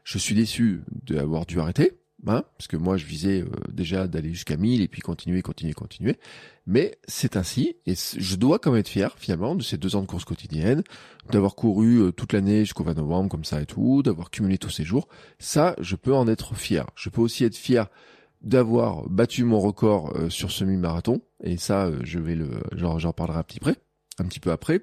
je 0.02 0.18
suis 0.18 0.34
déçu 0.34 0.82
d'avoir 1.04 1.46
dû 1.46 1.60
arrêter, 1.60 1.98
hein, 2.26 2.42
parce 2.56 2.66
que 2.66 2.76
moi, 2.76 2.96
je 2.96 3.04
visais 3.04 3.42
euh, 3.42 3.50
déjà 3.70 4.08
d'aller 4.08 4.30
jusqu'à 4.30 4.56
1000 4.56 4.80
et 4.80 4.88
puis 4.88 5.02
continuer, 5.02 5.42
continuer, 5.42 5.74
continuer. 5.74 6.18
Mais 6.66 6.98
c'est 7.06 7.36
ainsi, 7.36 7.76
et 7.86 7.94
je 7.94 8.36
dois 8.36 8.58
quand 8.58 8.70
même 8.70 8.80
être 8.80 8.88
fier, 8.88 9.14
finalement, 9.18 9.54
de 9.54 9.62
ces 9.62 9.76
deux 9.76 9.94
ans 9.94 10.00
de 10.00 10.06
course 10.06 10.24
quotidienne, 10.24 10.82
d'avoir 11.30 11.54
couru 11.54 11.98
euh, 11.98 12.12
toute 12.12 12.32
l'année 12.32 12.60
jusqu'au 12.60 12.84
20 12.84 12.94
novembre, 12.94 13.28
comme 13.28 13.44
ça 13.44 13.60
et 13.60 13.66
tout, 13.66 14.02
d'avoir 14.02 14.30
cumulé 14.30 14.58
tous 14.58 14.70
ces 14.70 14.84
jours. 14.84 15.08
Ça, 15.38 15.76
je 15.80 15.96
peux 15.96 16.14
en 16.14 16.26
être 16.28 16.54
fier. 16.56 16.86
Je 16.96 17.10
peux 17.10 17.20
aussi 17.20 17.44
être 17.44 17.56
fier 17.56 17.88
d'avoir 18.40 19.08
battu 19.08 19.44
mon 19.44 19.60
record 19.60 20.16
euh, 20.16 20.30
sur 20.30 20.50
semi-marathon, 20.50 21.20
et 21.44 21.58
ça, 21.58 21.90
je 22.02 22.18
vais 22.18 22.34
le, 22.34 22.62
j'en 22.74 23.12
parlerai 23.12 23.38
un 23.38 23.44
petit 23.44 23.60
près, 23.60 23.76
un 24.18 24.24
petit 24.24 24.40
peu 24.40 24.50
après. 24.50 24.80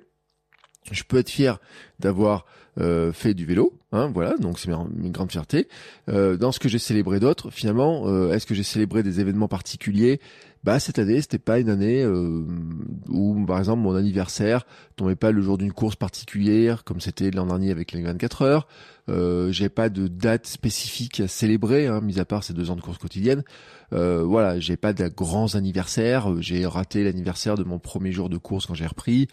Je 0.91 1.03
peux 1.03 1.17
être 1.17 1.29
fier 1.29 1.59
d'avoir 1.99 2.45
euh, 2.79 3.11
fait 3.11 3.33
du 3.33 3.45
vélo, 3.45 3.73
hein, 3.91 4.09
voilà, 4.13 4.37
donc 4.37 4.57
c'est 4.57 4.69
une 4.69 5.11
grande 5.11 5.31
fierté. 5.31 5.67
Euh, 6.07 6.37
dans 6.37 6.53
ce 6.53 6.59
que 6.59 6.69
j'ai 6.69 6.79
célébré 6.79 7.19
d'autres, 7.19 7.49
finalement, 7.49 8.07
euh, 8.07 8.31
est-ce 8.31 8.45
que 8.45 8.55
j'ai 8.55 8.63
célébré 8.63 9.03
des 9.03 9.19
événements 9.19 9.49
particuliers? 9.49 10.21
Bah 10.63 10.79
cette 10.79 10.99
année, 10.99 11.21
c'était 11.21 11.39
pas 11.39 11.59
une 11.59 11.69
année 11.69 12.05
où, 13.07 13.45
par 13.45 13.59
exemple, 13.59 13.81
mon 13.81 13.95
anniversaire 13.95 14.65
tombait 14.97 15.15
pas 15.15 15.31
le 15.31 15.41
jour 15.41 15.57
d'une 15.57 15.71
course 15.71 15.95
particulière, 15.95 16.83
comme 16.83 16.99
c'était 16.99 17.31
l'an 17.31 17.45
dernier 17.45 17.71
avec 17.71 17.93
les 17.93 18.01
24 18.01 18.41
heures. 18.41 18.67
Euh, 19.07 19.53
j'ai 19.53 19.69
pas 19.69 19.87
de 19.87 20.07
date 20.07 20.47
spécifique 20.47 21.21
à 21.21 21.29
célébrer, 21.29 21.87
hein, 21.87 22.01
mis 22.01 22.19
à 22.19 22.25
part 22.25 22.43
ces 22.43 22.53
deux 22.53 22.71
ans 22.71 22.75
de 22.75 22.81
course 22.81 22.97
quotidienne. 22.97 23.43
Voilà, 23.91 24.59
j'ai 24.59 24.75
pas 24.75 24.91
de 24.91 25.07
grands 25.07 25.55
anniversaires. 25.55 26.29
J'ai 26.41 26.65
raté 26.65 27.05
l'anniversaire 27.05 27.55
de 27.55 27.63
mon 27.63 27.79
premier 27.79 28.11
jour 28.11 28.27
de 28.29 28.37
course 28.37 28.65
quand 28.65 28.75
j'ai 28.75 28.85
repris. 28.85 29.29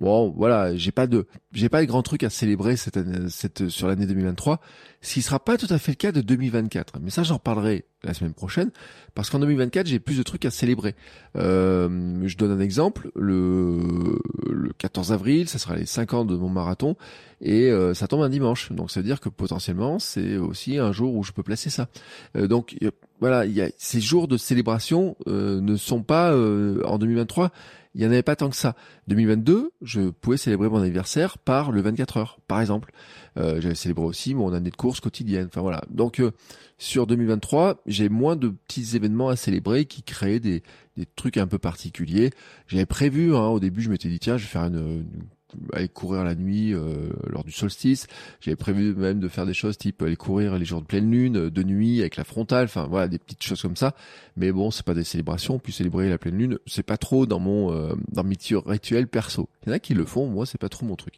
Bon, 0.00 0.32
voilà, 0.34 0.74
j'ai 0.76 0.92
pas 0.92 1.06
de, 1.06 1.26
j'ai 1.52 1.68
pas 1.68 1.82
de 1.82 1.86
grands 1.86 2.02
trucs 2.02 2.22
à 2.22 2.30
célébrer 2.30 2.76
cette 2.76 2.96
année, 2.96 3.28
cette, 3.28 3.68
sur 3.68 3.86
l'année 3.86 4.06
2023, 4.06 4.60
ce 5.02 5.14
qui 5.14 5.22
sera 5.22 5.38
pas 5.38 5.58
tout 5.58 5.66
à 5.68 5.76
fait 5.78 5.92
le 5.92 5.96
cas 5.96 6.10
de 6.10 6.22
2024. 6.22 6.94
Mais 7.02 7.10
ça, 7.10 7.22
j'en 7.22 7.38
parlerai 7.38 7.84
la 8.02 8.14
semaine 8.14 8.32
prochaine, 8.32 8.70
parce 9.14 9.28
qu'en 9.28 9.40
2024, 9.40 9.86
j'ai 9.86 9.98
plus 9.98 10.16
de 10.16 10.22
trucs 10.22 10.46
à 10.46 10.50
célébrer. 10.50 10.94
Euh, 11.36 12.18
je 12.24 12.36
donne 12.38 12.50
un 12.50 12.60
exemple, 12.60 13.10
le, 13.14 14.18
le 14.48 14.72
14 14.78 15.12
avril, 15.12 15.50
ça 15.50 15.58
sera 15.58 15.76
les 15.76 15.84
5 15.84 16.14
ans 16.14 16.24
de 16.24 16.34
mon 16.34 16.48
marathon, 16.48 16.96
et 17.42 17.70
euh, 17.70 17.92
ça 17.92 18.08
tombe 18.08 18.22
un 18.22 18.30
dimanche. 18.30 18.72
Donc, 18.72 18.90
ça 18.90 19.00
veut 19.00 19.06
dire 19.06 19.20
que 19.20 19.28
potentiellement, 19.28 19.98
c'est 19.98 20.38
aussi 20.38 20.78
un 20.78 20.92
jour 20.92 21.14
où 21.14 21.22
je 21.24 21.32
peux 21.32 21.42
placer 21.42 21.68
ça. 21.68 21.88
Euh, 22.36 22.46
donc, 22.46 22.74
voilà, 23.20 23.44
il 23.44 23.52
y 23.52 23.60
a, 23.60 23.68
ces 23.76 24.00
jours 24.00 24.28
de 24.28 24.38
célébration 24.38 25.16
euh, 25.26 25.60
ne 25.60 25.76
sont 25.76 26.02
pas 26.02 26.34
en 26.34 26.98
2023 26.98 27.50
il 27.94 28.00
n'y 28.00 28.06
en 28.06 28.10
avait 28.10 28.22
pas 28.22 28.36
tant 28.36 28.48
que 28.50 28.56
ça. 28.56 28.76
2022, 29.08 29.72
je 29.82 30.10
pouvais 30.10 30.36
célébrer 30.36 30.68
mon 30.68 30.80
anniversaire 30.80 31.38
par 31.38 31.72
le 31.72 31.80
24 31.80 32.16
heures, 32.18 32.38
par 32.46 32.60
exemple. 32.60 32.92
Euh, 33.36 33.60
J'avais 33.60 33.74
célébré 33.74 34.04
aussi 34.04 34.34
mon 34.34 34.52
année 34.52 34.70
de 34.70 34.76
course 34.76 35.00
quotidienne. 35.00 35.46
Enfin 35.46 35.60
voilà. 35.60 35.82
Donc 35.90 36.20
euh, 36.20 36.30
sur 36.78 37.06
2023, 37.06 37.82
j'ai 37.86 38.08
moins 38.08 38.36
de 38.36 38.48
petits 38.48 38.96
événements 38.96 39.28
à 39.28 39.36
célébrer 39.36 39.86
qui 39.86 40.02
créaient 40.02 40.40
des, 40.40 40.62
des 40.96 41.06
trucs 41.06 41.36
un 41.36 41.46
peu 41.46 41.58
particuliers. 41.58 42.30
J'avais 42.68 42.86
prévu, 42.86 43.34
hein, 43.34 43.48
au 43.48 43.60
début, 43.60 43.82
je 43.82 43.90
m'étais 43.90 44.08
dit 44.08 44.20
tiens, 44.20 44.36
je 44.36 44.44
vais 44.44 44.48
faire 44.48 44.64
une, 44.64 44.78
une 44.78 45.26
aller 45.72 45.88
courir 45.88 46.24
la 46.24 46.34
nuit 46.34 46.72
euh, 46.74 47.10
lors 47.26 47.44
du 47.44 47.52
solstice. 47.52 48.06
J'avais 48.40 48.56
prévu 48.56 48.94
même 48.94 49.20
de 49.20 49.28
faire 49.28 49.46
des 49.46 49.54
choses 49.54 49.78
type 49.78 50.02
aller 50.02 50.16
courir 50.16 50.58
les 50.58 50.64
jours 50.64 50.80
de 50.80 50.86
pleine 50.86 51.10
lune, 51.10 51.36
euh, 51.36 51.50
de 51.50 51.62
nuit 51.62 52.00
avec 52.00 52.16
la 52.16 52.24
frontale, 52.24 52.64
enfin 52.64 52.86
voilà 52.88 53.08
des 53.08 53.18
petites 53.18 53.42
choses 53.42 53.62
comme 53.62 53.76
ça. 53.76 53.94
Mais 54.36 54.52
bon, 54.52 54.70
c'est 54.70 54.84
pas 54.84 54.94
des 54.94 55.04
célébrations. 55.04 55.58
Puis 55.58 55.72
célébrer 55.72 56.08
la 56.08 56.18
pleine 56.18 56.36
lune, 56.36 56.58
c'est 56.66 56.82
pas 56.82 56.96
trop 56.96 57.26
dans 57.26 57.38
mon 57.38 57.72
euh, 57.72 57.94
dans 58.10 58.24
mes 58.24 58.36
rituels 58.66 59.08
perso. 59.08 59.48
Il 59.62 59.68
y 59.68 59.72
en 59.72 59.74
a 59.74 59.78
qui 59.78 59.94
le 59.94 60.04
font, 60.04 60.26
moi 60.26 60.46
c'est 60.46 60.60
pas 60.60 60.68
trop 60.68 60.86
mon 60.86 60.96
truc. 60.96 61.14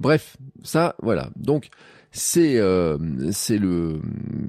Bref, 0.00 0.36
ça 0.62 0.96
voilà. 1.02 1.30
Donc 1.36 1.68
c'est 2.10 2.58
euh, 2.58 2.98
c'est 3.32 3.58
le 3.58 4.00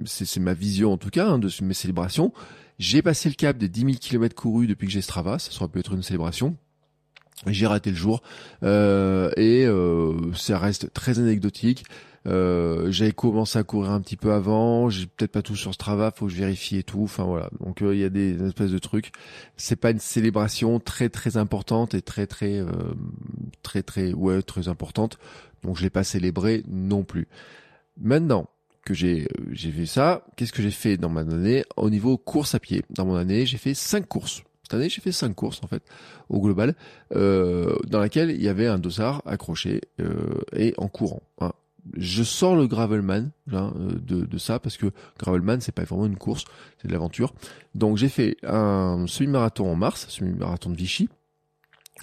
c'est 0.06 0.40
ma 0.40 0.54
vision 0.54 0.94
en 0.94 0.98
tout 0.98 1.10
cas 1.10 1.28
hein, 1.28 1.40
de 1.40 1.50
mes 1.64 1.74
célébrations. 1.74 2.32
J'ai 2.78 3.02
passé 3.02 3.30
le 3.30 3.36
cap 3.36 3.58
des 3.58 3.70
10 3.70 3.80
000 3.82 3.94
km 4.02 4.36
courus 4.36 4.68
depuis 4.68 4.88
que 4.88 4.92
j'ai 4.92 5.02
Strava, 5.02 5.40
ça 5.40 5.50
sera 5.52 5.70
peut-être 5.70 5.94
une 5.94 6.04
célébration. 6.04 6.58
J'ai 7.48 7.68
raté 7.68 7.90
le 7.90 7.96
jour 7.96 8.24
euh, 8.64 9.30
et 9.36 9.66
euh, 9.66 10.34
ça 10.34 10.58
reste 10.58 10.94
très 10.94 11.20
anecdotique. 11.20 11.84
Euh, 12.28 12.90
j'avais 12.92 13.12
commencé 13.12 13.60
à 13.60 13.64
courir 13.64 13.92
un 13.92 14.02
petit 14.02 14.16
peu 14.16 14.32
avant, 14.32 14.90
j'ai 14.90 15.06
peut-être 15.06 15.32
pas 15.32 15.44
tout 15.44 15.56
sur 15.56 15.74
Strava, 15.74 16.12
faut 16.16 16.26
que 16.26 16.32
je 16.32 16.38
vérifie 16.38 16.78
et 16.78 16.84
tout. 16.84 17.04
Enfin 17.04 17.24
voilà, 17.24 17.50
donc 17.60 17.82
il 17.82 17.98
y 17.98 18.04
a 18.04 18.10
des 18.10 18.42
espèces 18.44 18.72
de 18.72 18.80
trucs. 18.80 19.12
C'est 19.58 19.76
pas 19.76 19.92
une 19.92 20.00
célébration 20.00 20.80
très 20.80 21.10
très 21.10 21.38
importante 21.38 21.94
et 21.94 22.02
très 22.02 22.26
très 22.26 22.64
très 23.62 23.84
très 23.84 24.14
ouais 24.14 24.42
très 24.42 24.70
importante. 24.70 25.20
Donc 25.64 25.78
je 25.78 25.84
l'ai 25.84 25.92
pas 25.92 26.04
célébré 26.04 26.64
non 26.68 27.04
plus. 27.04 27.28
Maintenant 28.00 28.50
que 28.86 28.94
j'ai 28.94 29.28
j'ai 29.52 29.72
fait 29.72 29.86
ça, 29.86 30.26
qu'est-ce 30.36 30.54
que 30.54 30.64
j'ai 30.64 30.72
fait 30.72 30.98
dans 30.98 31.10
ma 31.10 31.22
année 31.22 31.64
au 31.76 31.90
niveau 31.92 32.18
course 32.18 32.56
à 32.56 32.60
pied? 32.60 32.84
Dans 32.90 33.06
mon 33.06 33.16
année, 33.16 33.46
j'ai 33.46 33.58
fait 33.58 33.74
cinq 33.76 34.08
courses. 34.08 34.42
Cette 34.66 34.74
année, 34.74 34.90
j'ai 34.90 35.00
fait 35.00 35.12
cinq 35.12 35.36
courses 35.36 35.62
en 35.64 35.68
fait 35.68 35.84
au 36.28 36.42
global, 36.42 36.74
euh, 37.16 37.76
dans 37.86 38.00
laquelle 38.00 38.32
il 38.32 38.42
y 38.42 38.50
avait 38.50 38.66
un 38.66 38.80
dossard 38.80 39.22
accroché 39.28 39.82
euh, 40.00 40.42
et 40.56 40.74
en 40.78 40.88
courant. 40.88 41.22
Hein. 41.40 41.54
Je 41.96 42.24
sors 42.24 42.56
le 42.56 42.66
gravelman 42.66 43.30
hein, 43.52 43.72
de, 43.78 44.26
de, 44.26 44.38
ça 44.40 44.58
parce 44.60 44.76
que 44.76 44.88
gravelman 45.20 45.62
c'est 45.62 45.72
pas 45.72 45.84
vraiment 45.84 46.08
une 46.08 46.18
course, 46.18 46.46
c'est 46.82 46.88
de 46.88 46.94
l'aventure. 46.94 47.36
Donc 47.76 47.98
j'ai 47.98 48.10
fait 48.10 48.38
un 48.42 49.06
semi-marathon 49.08 49.70
en 49.70 49.76
mars, 49.76 50.08
semi-marathon 50.10 50.72
de 50.72 50.78
Vichy, 50.78 51.10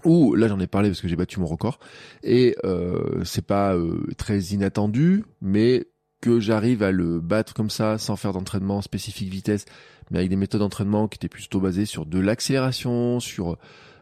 où 0.05 0.37
là 0.37 0.47
j'en 0.47 0.61
ai 0.61 0.69
parlé 0.69 0.89
parce 0.89 1.01
que 1.01 1.09
j'ai 1.09 1.17
battu 1.17 1.41
mon 1.41 1.47
record 1.47 1.81
et 2.23 2.55
euh, 2.65 3.25
c'est 3.25 3.45
pas 3.45 3.75
euh, 3.75 4.07
très 4.17 4.39
inattendu, 4.39 5.25
mais 5.41 5.89
que 6.21 6.39
j'arrive 6.39 6.85
à 6.85 6.93
le 6.93 7.19
battre 7.19 7.53
comme 7.53 7.71
ça 7.71 7.99
sans 7.99 8.15
faire 8.15 8.33
d'entraînement 8.33 8.83
spécifique 8.83 9.29
vitesse, 9.29 9.65
mais 10.13 10.19
avec 10.19 10.31
des 10.31 10.37
méthodes 10.37 10.61
d'entraînement 10.61 11.09
qui 11.09 11.17
étaient 11.17 11.29
plutôt 11.29 11.61
basées 11.61 11.87
sur 11.87 12.07
de 12.07 12.21
l'accélération, 12.21 13.19
sur 13.19 13.57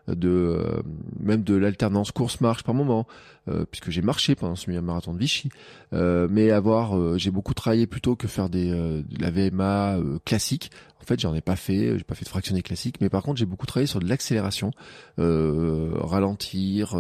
euh, 0.09 0.15
de 0.15 0.29
euh, 0.29 0.83
même 1.21 1.43
de 1.43 1.55
l'alternance 1.55 2.11
course-marche 2.11 2.65
par 2.65 2.75
moment, 2.75 3.07
euh, 3.49 3.65
puisque 3.71 3.91
j'ai 3.91 4.03
marché 4.03 4.35
pendant 4.35 4.57
ce 4.57 4.71
marathon 4.71 5.15
de 5.15 5.19
Vichy, 5.19 5.51
mais 5.93 6.51
avoir 6.51 7.19
j'ai 7.19 7.31
beaucoup 7.31 7.55
travaillé 7.55 7.87
plutôt 7.87 8.17
que 8.17 8.27
faire 8.27 8.49
des 8.49 8.71
de 8.71 9.23
la 9.23 9.31
VMA 9.31 9.99
classique. 10.25 10.71
En 11.01 11.05
fait, 11.05 11.19
j'en 11.19 11.35
ai 11.35 11.41
pas 11.41 11.57
fait, 11.57 11.97
j'ai 11.97 12.05
pas 12.05 12.15
fait 12.15 12.25
de 12.25 12.29
fractionné 12.29 12.63
classique, 12.63 12.97
mais 13.01 13.09
par 13.09 13.23
contre 13.23 13.39
j'ai 13.39 13.47
beaucoup 13.47 13.67
travaillé 13.67 13.87
sur 13.87 14.01
de 14.01 14.09
l'accélération, 14.09 14.73
ralentir, 15.17 16.97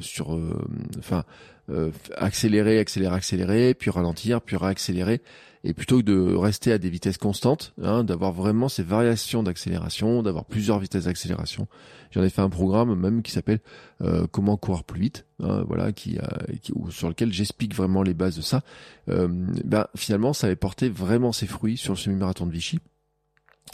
sur, 0.00 0.38
enfin 0.98 1.24
euh, 1.70 1.90
accélérer, 2.16 2.78
accélérer, 2.78 3.14
accélérer, 3.14 3.74
puis 3.74 3.90
ralentir, 3.90 4.40
puis 4.42 4.56
réaccélérer, 4.56 5.22
et 5.64 5.72
plutôt 5.72 5.98
que 5.98 6.02
de 6.02 6.34
rester 6.34 6.72
à 6.72 6.78
des 6.78 6.90
vitesses 6.90 7.16
constantes, 7.16 7.72
hein, 7.82 8.04
d'avoir 8.04 8.32
vraiment 8.32 8.68
ces 8.68 8.82
variations 8.82 9.42
d'accélération, 9.42 10.22
d'avoir 10.22 10.44
plusieurs 10.44 10.78
vitesses 10.78 11.04
d'accélération. 11.04 11.66
J'en 12.10 12.22
ai 12.22 12.28
fait 12.28 12.42
un 12.42 12.50
programme 12.50 12.94
même 12.94 13.22
qui 13.22 13.32
s'appelle 13.32 13.60
euh, 14.02 14.26
Comment 14.30 14.56
courir 14.56 14.84
plus 14.84 15.00
vite, 15.00 15.26
hein, 15.42 15.64
voilà, 15.66 15.92
qui, 15.92 16.18
qui 16.62 16.72
sur 16.90 17.08
lequel 17.08 17.32
j'explique 17.32 17.74
vraiment 17.74 18.02
les 18.02 18.14
bases 18.14 18.36
de 18.36 18.42
ça. 18.42 18.62
Euh, 19.08 19.26
ben, 19.64 19.86
finalement, 19.96 20.34
ça 20.34 20.46
avait 20.46 20.56
porté 20.56 20.90
vraiment 20.90 21.32
ses 21.32 21.46
fruits 21.46 21.78
sur 21.78 21.94
le 21.94 21.98
semi-marathon 21.98 22.46
de 22.46 22.52
Vichy. 22.52 22.78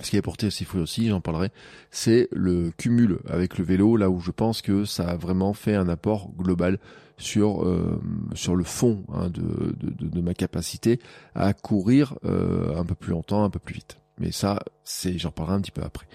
Ce 0.00 0.10
qui 0.10 0.16
a 0.16 0.22
porté 0.22 0.50
ses 0.50 0.64
fruits 0.64 0.80
aussi, 0.80 1.08
j'en 1.08 1.20
parlerai, 1.20 1.50
c'est 1.90 2.28
le 2.32 2.70
cumul 2.76 3.18
avec 3.28 3.58
le 3.58 3.64
vélo, 3.64 3.96
là 3.96 4.08
où 4.08 4.20
je 4.20 4.30
pense 4.30 4.62
que 4.62 4.84
ça 4.84 5.08
a 5.08 5.16
vraiment 5.16 5.52
fait 5.52 5.74
un 5.74 5.88
apport 5.88 6.30
global 6.38 6.78
sur 7.20 7.64
euh, 7.64 8.00
sur 8.34 8.56
le 8.56 8.64
fond 8.64 9.04
hein, 9.12 9.28
de, 9.28 9.74
de, 9.78 10.08
de, 10.08 10.20
ma 10.20 10.34
capacité 10.34 10.98
à 11.34 11.52
courir 11.52 12.18
euh, 12.24 12.76
un 12.76 12.84
peu 12.84 12.94
plus 12.94 13.12
longtemps, 13.12 13.44
un 13.44 13.50
peu 13.50 13.58
plus 13.58 13.74
vite. 13.74 13.98
Mais 14.18 14.32
ça, 14.32 14.60
c'est 14.84 15.18
j'en 15.18 15.30
parlerai 15.30 15.56
un 15.56 15.60
petit 15.60 15.70
peu 15.70 15.82
après. 15.82 16.06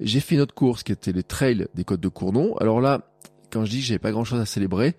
J'ai 0.00 0.20
fait 0.20 0.36
une 0.36 0.40
autre 0.40 0.54
course 0.54 0.82
qui 0.82 0.92
était 0.92 1.12
les 1.12 1.22
trails 1.22 1.66
des 1.74 1.84
côtes 1.84 2.00
de 2.00 2.08
Cournon. 2.08 2.56
Alors 2.56 2.80
là, 2.80 3.10
quand 3.50 3.64
je 3.64 3.70
dis 3.70 3.80
que 3.80 3.86
j'ai 3.86 3.98
pas 3.98 4.10
grand 4.10 4.24
chose 4.24 4.40
à 4.40 4.46
célébrer, 4.46 4.96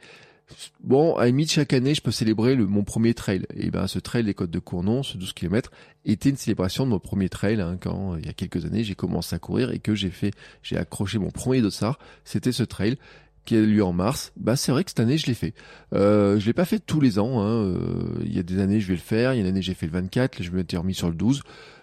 bon, 0.82 1.16
à 1.16 1.26
limite, 1.26 1.52
chaque 1.52 1.74
année, 1.74 1.96
je 1.96 2.02
peux 2.02 2.12
célébrer 2.12 2.56
le, 2.56 2.66
mon 2.66 2.84
premier 2.84 3.14
trail. 3.14 3.46
Et 3.56 3.72
ben, 3.72 3.88
ce 3.88 4.00
trail 4.00 4.24
des 4.24 4.34
côtes 4.34 4.52
de 4.52 4.60
Cournon, 4.60 5.04
ce 5.04 5.18
12 5.18 5.34
km, 5.34 5.72
était 6.06 6.30
une 6.30 6.38
célébration 6.38 6.86
de 6.86 6.92
mon 6.92 7.00
premier 7.00 7.30
trail, 7.30 7.60
hein, 7.62 7.78
quand, 7.80 8.16
il 8.18 8.26
y 8.26 8.30
a 8.30 8.34
quelques 8.34 8.66
années, 8.66 8.84
j'ai 8.84 8.96
commencé 8.96 9.36
à 9.36 9.40
courir 9.40 9.72
et 9.72 9.80
que 9.80 9.96
j'ai 9.96 10.10
fait, 10.10 10.32
j'ai 10.64 10.78
accroché 10.78 11.18
mon 11.18 11.32
premier 11.32 11.62
dossard. 11.62 12.00
C'était 12.24 12.52
ce 12.52 12.64
trail 12.64 12.98
qui 13.46 13.56
a 13.56 13.62
lieu 13.62 13.84
en 13.84 13.94
mars, 13.94 14.34
bah 14.38 14.56
c'est 14.56 14.72
vrai 14.72 14.84
que 14.84 14.90
cette 14.90 15.00
année 15.00 15.18
je 15.18 15.28
l'ai 15.28 15.34
fait. 15.34 15.54
Euh, 15.94 16.40
je 16.40 16.46
l'ai 16.46 16.54
pas 16.54 16.66
fait 16.66 16.80
tous 16.80 17.00
les 17.00 17.20
ans. 17.20 17.42
Hein. 17.42 17.64
Euh, 17.64 17.78
il 18.22 18.36
y 18.36 18.40
a 18.40 18.44
des 18.44 18.60
années 18.60 18.80
je 18.80 18.88
vais 18.88 18.96
le 18.96 19.00
faire, 19.00 19.34
il 19.34 19.38
y 19.38 19.40
a 19.40 19.42
une 19.42 19.50
année 19.50 19.62
j'ai 19.62 19.74
fait 19.74 19.86
le 19.86 19.94
24, 19.94 20.42
je 20.42 20.52
me 20.52 20.64
suis 20.68 20.78
remis 20.78 20.96
sur 20.96 21.10
le 21.10 21.16
12. 21.16 21.42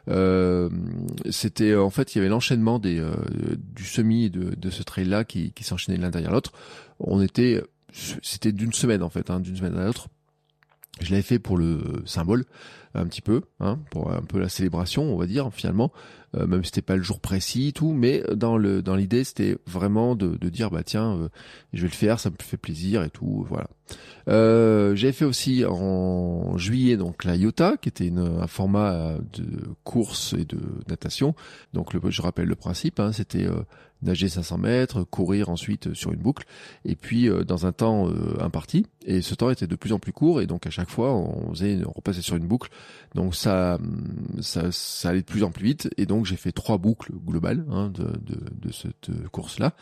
Euh, 0.09 0.69
c'était 1.31 1.77
en 1.77 1.91
fait 1.91 2.15
il 2.15 2.19
y 2.19 2.21
avait 2.21 2.29
l'enchaînement 2.29 2.81
des 2.81 2.99
euh, 2.99 3.15
du 3.57 3.85
semi 3.85 4.31
de, 4.31 4.55
de 4.57 4.71
ce 4.71 4.83
trail 4.83 5.05
là 5.05 5.25
qui, 5.25 5.53
qui 5.53 5.63
s'enchaînait 5.63 5.99
l'un 5.99 6.11
derrière 6.11 6.33
l'autre. 6.33 6.53
On 6.99 7.23
était 7.23 7.63
c'était 8.23 8.53
d'une 8.53 8.73
semaine 8.73 9.03
en 9.03 9.11
fait, 9.11 9.31
hein, 9.31 9.41
d'une 9.41 9.57
semaine 9.57 9.77
à 9.77 9.85
l'autre. 9.85 10.09
Je 11.01 11.11
l'avais 11.11 11.23
fait 11.23 11.39
pour 11.39 11.57
le 11.57 12.03
symbole, 12.05 12.45
un 12.95 13.07
petit 13.07 13.23
peu, 13.23 13.43
hein, 13.61 13.79
pour 13.91 14.13
un 14.13 14.21
peu 14.21 14.39
la 14.39 14.49
célébration, 14.49 15.03
on 15.05 15.17
va 15.17 15.27
dire 15.27 15.51
finalement, 15.53 15.91
euh, 16.37 16.47
même 16.47 16.63
si 16.65 16.69
c'était 16.69 16.83
pas 16.83 16.97
le 16.97 17.03
jour 17.03 17.21
précis, 17.21 17.73
tout, 17.75 17.93
mais 17.93 18.23
dans 18.35 18.57
le 18.57 18.83
dans 18.83 18.97
l'idée 18.97 19.25
c'était 19.25 19.57
vraiment 19.67 20.15
de, 20.15 20.37
de, 20.37 20.49
dire 20.49 20.71
bah 20.71 20.83
tiens, 20.83 21.17
euh, 21.17 21.29
je 21.73 21.83
vais 21.83 21.89
le 21.89 21.95
faire, 21.95 22.21
ça 22.21 22.31
me 22.31 22.37
fait 22.39 22.57
plaisir 22.57 23.03
et 23.03 23.11
tout, 23.11 23.45
voilà. 23.49 23.69
Euh, 24.29 24.95
J'avais 24.95 25.13
fait 25.13 25.25
aussi 25.25 25.65
en 25.67 26.57
juillet 26.57 26.97
donc 26.97 27.25
la 27.25 27.37
Iota, 27.37 27.77
qui 27.77 27.89
était 27.89 28.07
une, 28.07 28.41
un 28.41 28.47
format 28.47 29.17
de 29.33 29.45
course 29.85 30.35
et 30.39 30.45
de 30.45 30.59
natation. 30.89 31.35
Donc 31.73 31.91
je 32.09 32.23
rappelle 32.23 32.47
le 32.47 32.57
principe, 32.57 33.01
hein, 33.01 33.13
c'était 33.13 33.45
euh, 33.45 33.63
nager 34.03 34.29
500 34.29 34.59
mètres, 34.59 35.05
courir 35.05 35.49
ensuite 35.49 35.95
sur 35.95 36.13
une 36.13 36.21
boucle, 36.21 36.45
et 36.85 36.97
puis 36.97 37.29
euh, 37.29 37.45
dans 37.45 37.67
un 37.67 37.73
temps 37.73 38.09
euh, 38.09 38.37
imparti. 38.41 38.87
Et 39.05 39.23
ce 39.23 39.35
temps 39.35 39.51
était 39.51 39.67
de 39.67 39.77
plus 39.77 39.93
en 39.93 39.99
plus 39.99 40.13
court, 40.13 40.41
et 40.41 40.47
donc 40.47 40.67
à 40.67 40.71
chaque 40.71 40.91
fois 40.91 41.15
on 41.15 41.51
faisait, 41.51 41.79
on 41.87 41.93
repassait 41.93 42.23
sur 42.23 42.37
une 42.37 42.47
boucle. 42.47 42.71
Donc 43.15 43.35
ça, 43.35 43.79
ça, 44.41 44.71
ça 44.73 45.11
allait 45.11 45.21
de 45.21 45.27
plus 45.27 45.45
en 45.45 45.51
plus 45.51 45.65
vite, 45.65 45.91
et 45.97 46.07
donc 46.07 46.22
j'ai 46.25 46.37
fait 46.37 46.53
trois 46.53 46.79
boucles 46.79 47.13
globales 47.13 47.65
hein, 47.71 47.91
de, 47.91 48.73
cette 48.73 49.11
course-là 49.31 49.75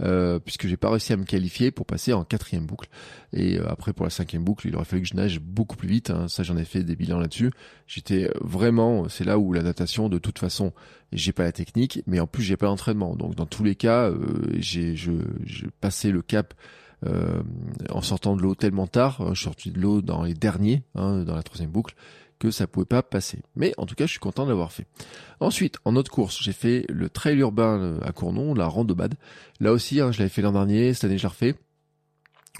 euh, 0.00 0.38
puisque 0.38 0.66
j'ai 0.66 0.76
pas 0.76 0.90
réussi 0.90 1.12
à 1.12 1.16
me 1.16 1.24
qualifier 1.24 1.70
pour 1.70 1.86
passer 1.86 2.12
en 2.12 2.24
quatrième 2.24 2.66
boucle. 2.66 2.88
Et 3.32 3.58
euh, 3.58 3.68
après 3.68 3.92
pour 3.92 4.04
la 4.04 4.10
cinquième 4.10 4.44
boucle, 4.44 4.66
il 4.66 4.74
aurait 4.74 4.84
fallu 4.84 5.02
que 5.02 5.08
je 5.08 5.14
nage 5.14 5.40
beaucoup 5.40 5.76
plus 5.76 5.88
vite. 5.88 6.10
Hein. 6.10 6.28
Ça, 6.28 6.42
j'en 6.42 6.56
ai 6.56 6.64
fait 6.64 6.82
des 6.82 6.96
bilans 6.96 7.18
là-dessus. 7.18 7.50
J'étais 7.86 8.30
vraiment, 8.40 9.08
c'est 9.08 9.24
là 9.24 9.38
où 9.38 9.52
la 9.52 9.62
natation, 9.62 10.08
de 10.08 10.18
toute 10.18 10.38
façon, 10.38 10.72
j'ai 11.12 11.32
pas 11.32 11.44
la 11.44 11.52
technique, 11.52 12.02
mais 12.06 12.20
en 12.20 12.26
plus 12.26 12.42
j'ai 12.42 12.56
pas 12.56 12.66
l'entraînement. 12.66 13.14
Donc 13.14 13.34
dans 13.34 13.46
tous 13.46 13.64
les 13.64 13.76
cas, 13.76 14.10
euh, 14.10 14.18
j'ai 14.58 14.94
passais 15.80 16.10
le 16.10 16.22
cap. 16.22 16.54
Euh, 17.06 17.42
en 17.90 18.00
sortant 18.00 18.34
de 18.34 18.40
l'eau 18.40 18.54
tellement 18.54 18.86
tard, 18.86 19.18
je 19.30 19.34
suis 19.34 19.44
sorti 19.44 19.70
de 19.70 19.78
l'eau 19.78 20.00
dans 20.00 20.22
les 20.22 20.32
derniers, 20.32 20.84
hein, 20.94 21.22
dans 21.24 21.34
la 21.34 21.42
troisième 21.42 21.70
boucle, 21.70 21.94
que 22.44 22.50
ça 22.50 22.66
pouvait 22.66 22.86
pas 22.86 23.02
passer. 23.02 23.40
Mais 23.56 23.72
en 23.78 23.86
tout 23.86 23.94
cas, 23.94 24.06
je 24.06 24.10
suis 24.10 24.20
content 24.20 24.44
de 24.44 24.50
l'avoir 24.50 24.72
fait. 24.72 24.86
Ensuite, 25.40 25.78
en 25.84 25.96
autre 25.96 26.10
course, 26.10 26.38
j'ai 26.42 26.52
fait 26.52 26.84
le 26.88 27.08
trail 27.08 27.38
urbain 27.38 27.78
euh, 27.78 28.00
à 28.02 28.12
Cournon, 28.12 28.54
la 28.54 28.66
Randobad. 28.66 29.14
Là 29.60 29.72
aussi, 29.72 30.00
hein, 30.00 30.12
je 30.12 30.18
l'avais 30.18 30.30
fait 30.30 30.42
l'an 30.42 30.52
dernier, 30.52 30.94
cette 30.94 31.04
année 31.04 31.18
je 31.18 31.22
l'ai 31.22 31.28
refait. 31.28 31.54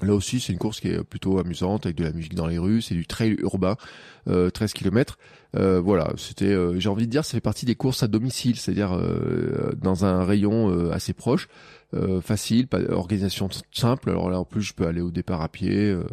Là 0.02 0.12
aussi, 0.12 0.40
c'est 0.40 0.52
une 0.52 0.58
course 0.58 0.80
qui 0.80 0.88
est 0.88 1.04
plutôt 1.04 1.38
amusante 1.38 1.86
avec 1.86 1.96
de 1.96 2.04
la 2.04 2.12
musique 2.12 2.34
dans 2.34 2.48
les 2.48 2.58
rues. 2.58 2.82
C'est 2.82 2.96
du 2.96 3.06
trail 3.06 3.36
urbain, 3.40 3.76
euh, 4.28 4.50
13 4.50 4.72
km. 4.72 5.18
Euh, 5.56 5.80
voilà, 5.80 6.12
c'était, 6.16 6.46
euh, 6.46 6.80
j'ai 6.80 6.88
envie 6.88 7.06
de 7.06 7.10
dire, 7.10 7.24
ça 7.24 7.32
fait 7.32 7.40
partie 7.40 7.64
des 7.64 7.76
courses 7.76 8.02
à 8.02 8.08
domicile, 8.08 8.56
c'est-à-dire 8.56 8.92
euh, 8.92 9.72
dans 9.80 10.04
un 10.04 10.24
rayon 10.24 10.90
assez 10.90 11.12
proche. 11.12 11.48
Euh, 11.94 12.20
facile, 12.20 12.66
pas 12.66 12.80
organisation 12.90 13.48
simple. 13.72 14.10
Alors 14.10 14.30
là 14.30 14.40
en 14.40 14.44
plus 14.44 14.62
je 14.62 14.74
peux 14.74 14.86
aller 14.86 15.00
au 15.00 15.10
départ 15.10 15.42
à 15.42 15.48
pied 15.48 15.90
euh, 15.90 16.04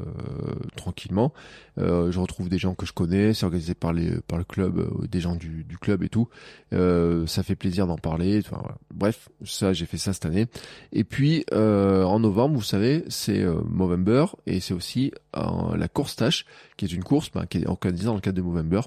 tranquillement. 0.76 1.34
Euh, 1.80 2.12
je 2.12 2.20
retrouve 2.20 2.50
des 2.50 2.58
gens 2.58 2.76
que 2.76 2.86
je 2.86 2.94
connais, 2.94 3.34
c'est 3.34 3.46
organisé 3.46 3.74
par 3.74 3.94
les 3.94 4.20
par 4.28 4.38
le 4.38 4.44
club, 4.44 5.08
des 5.10 5.22
gens 5.22 5.36
du, 5.36 5.64
du, 5.64 5.78
club 5.78 6.04
et 6.04 6.10
tout. 6.10 6.28
ça 6.72 7.44
fait 7.44 7.56
plaisir 7.56 7.88
d'en 7.88 7.98
parler. 7.98 8.42
Bref, 8.94 9.30
ça 9.44 9.74
j'ai 9.74 9.86
fait 9.86 9.98
ça 9.98 10.14
cette 10.14 10.26
année. 10.26 10.48
Et 10.92 11.04
puis 11.04 11.46
en 11.52 12.20
novembre, 12.20 12.56
vous 12.56 12.64
savez, 12.64 13.04
c'est 13.08 13.44
Movember 13.66 14.26
et 14.46 14.60
c'est 14.60 14.74
aussi 14.74 15.12
la 15.34 15.88
course 15.88 16.16
tâche 16.16 16.46
qui 16.78 16.86
est 16.86 16.94
une 16.94 17.04
course 17.04 17.32
ben, 17.32 17.46
qui 17.46 17.60
est 17.60 17.68
organisée 17.68 18.06
dans 18.06 18.16
le 18.16 18.22
cadre 18.22 18.38
de 18.38 18.44
Movember. 18.44 18.82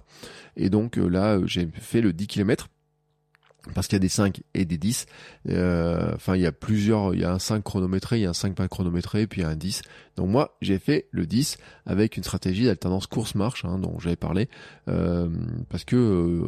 Et 0.57 0.71
donc 0.71 0.97
là 0.97 1.41
j'ai 1.47 1.69
fait 1.73 2.01
le 2.01 2.13
10 2.13 2.27
km 2.29 2.69
parce 3.73 3.87
qu'il 3.87 3.97
y 3.97 4.01
a 4.01 4.01
des 4.01 4.09
5 4.09 4.43
et 4.53 4.65
des 4.65 4.77
10. 4.77 5.07
Euh, 5.49 6.13
enfin, 6.15 6.37
il 6.37 6.43
y 6.43 6.47
a 6.47 6.53
plusieurs, 6.53 7.15
il 7.15 7.21
y 7.21 7.25
a 7.25 7.33
un 7.33 7.39
5 7.39 7.63
chronométré, 7.63 8.19
il 8.19 8.23
y 8.23 8.27
a 8.27 8.31
un 8.31 8.35
5 8.35 8.55
pas 8.55 8.69
chronométré, 8.69 9.27
puis 9.27 9.41
il 9.41 9.45
y 9.45 9.47
a 9.47 9.51
un 9.51 9.57
10. 9.57 9.83
Donc 10.17 10.29
moi, 10.29 10.57
j'ai 10.61 10.79
fait 10.79 11.09
le 11.11 11.27
10 11.27 11.57
avec 11.87 12.17
une 12.17 12.25
stratégie 12.25 12.67
d'alternance 12.67 13.07
course-marche, 13.07 13.65
hein, 13.65 13.79
dont 13.79 13.99
j'avais 13.99 14.17
parlé, 14.17 14.49
euh, 14.89 15.29
parce 15.71 15.85
que 15.85 15.97
euh, 15.97 16.47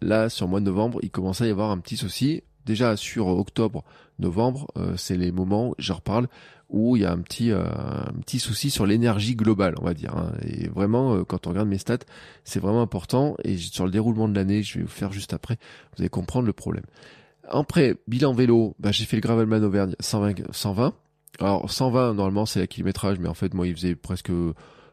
là, 0.00 0.28
sur 0.28 0.46
le 0.46 0.50
mois 0.50 0.60
de 0.60 0.64
novembre, 0.64 0.98
il 1.02 1.10
commençait 1.10 1.44
à 1.44 1.48
y 1.48 1.50
avoir 1.50 1.70
un 1.70 1.78
petit 1.78 1.96
souci. 1.96 2.42
Déjà 2.66 2.96
sur 2.96 3.28
octobre, 3.28 3.84
novembre, 4.18 4.66
c'est 4.96 5.16
les 5.16 5.32
moments, 5.32 5.74
je 5.78 5.92
reparle, 5.92 6.28
où 6.68 6.96
il 6.96 7.02
y 7.02 7.04
a 7.04 7.12
un 7.12 7.18
petit 7.18 7.52
euh, 7.52 7.64
un 7.64 8.20
petit 8.24 8.38
souci 8.38 8.70
sur 8.70 8.86
l'énergie 8.86 9.36
globale, 9.36 9.74
on 9.80 9.84
va 9.84 9.94
dire. 9.94 10.16
Hein. 10.16 10.32
Et 10.42 10.68
vraiment, 10.68 11.14
euh, 11.14 11.24
quand 11.24 11.46
on 11.46 11.50
regarde 11.50 11.68
mes 11.68 11.78
stats, 11.78 11.98
c'est 12.44 12.60
vraiment 12.60 12.82
important. 12.82 13.36
Et 13.44 13.56
sur 13.56 13.84
le 13.84 13.90
déroulement 13.90 14.28
de 14.28 14.34
l'année, 14.34 14.62
je 14.62 14.78
vais 14.78 14.84
vous 14.84 14.90
faire 14.90 15.12
juste 15.12 15.32
après, 15.32 15.58
vous 15.92 16.02
allez 16.02 16.08
comprendre 16.08 16.46
le 16.46 16.52
problème. 16.52 16.84
Après, 17.48 17.94
bilan 18.08 18.32
vélo, 18.32 18.74
bah, 18.80 18.90
j'ai 18.90 19.04
fait 19.04 19.16
le 19.16 19.22
Gravelman 19.22 19.62
Auvergne 19.62 19.94
120, 20.00 20.52
120. 20.52 20.94
Alors 21.38 21.70
120 21.70 22.14
normalement 22.14 22.46
c'est 22.46 22.60
la 22.60 22.66
kilométrage, 22.66 23.18
mais 23.18 23.28
en 23.28 23.34
fait 23.34 23.52
moi 23.52 23.66
il 23.66 23.74
faisait 23.76 23.94
presque 23.94 24.32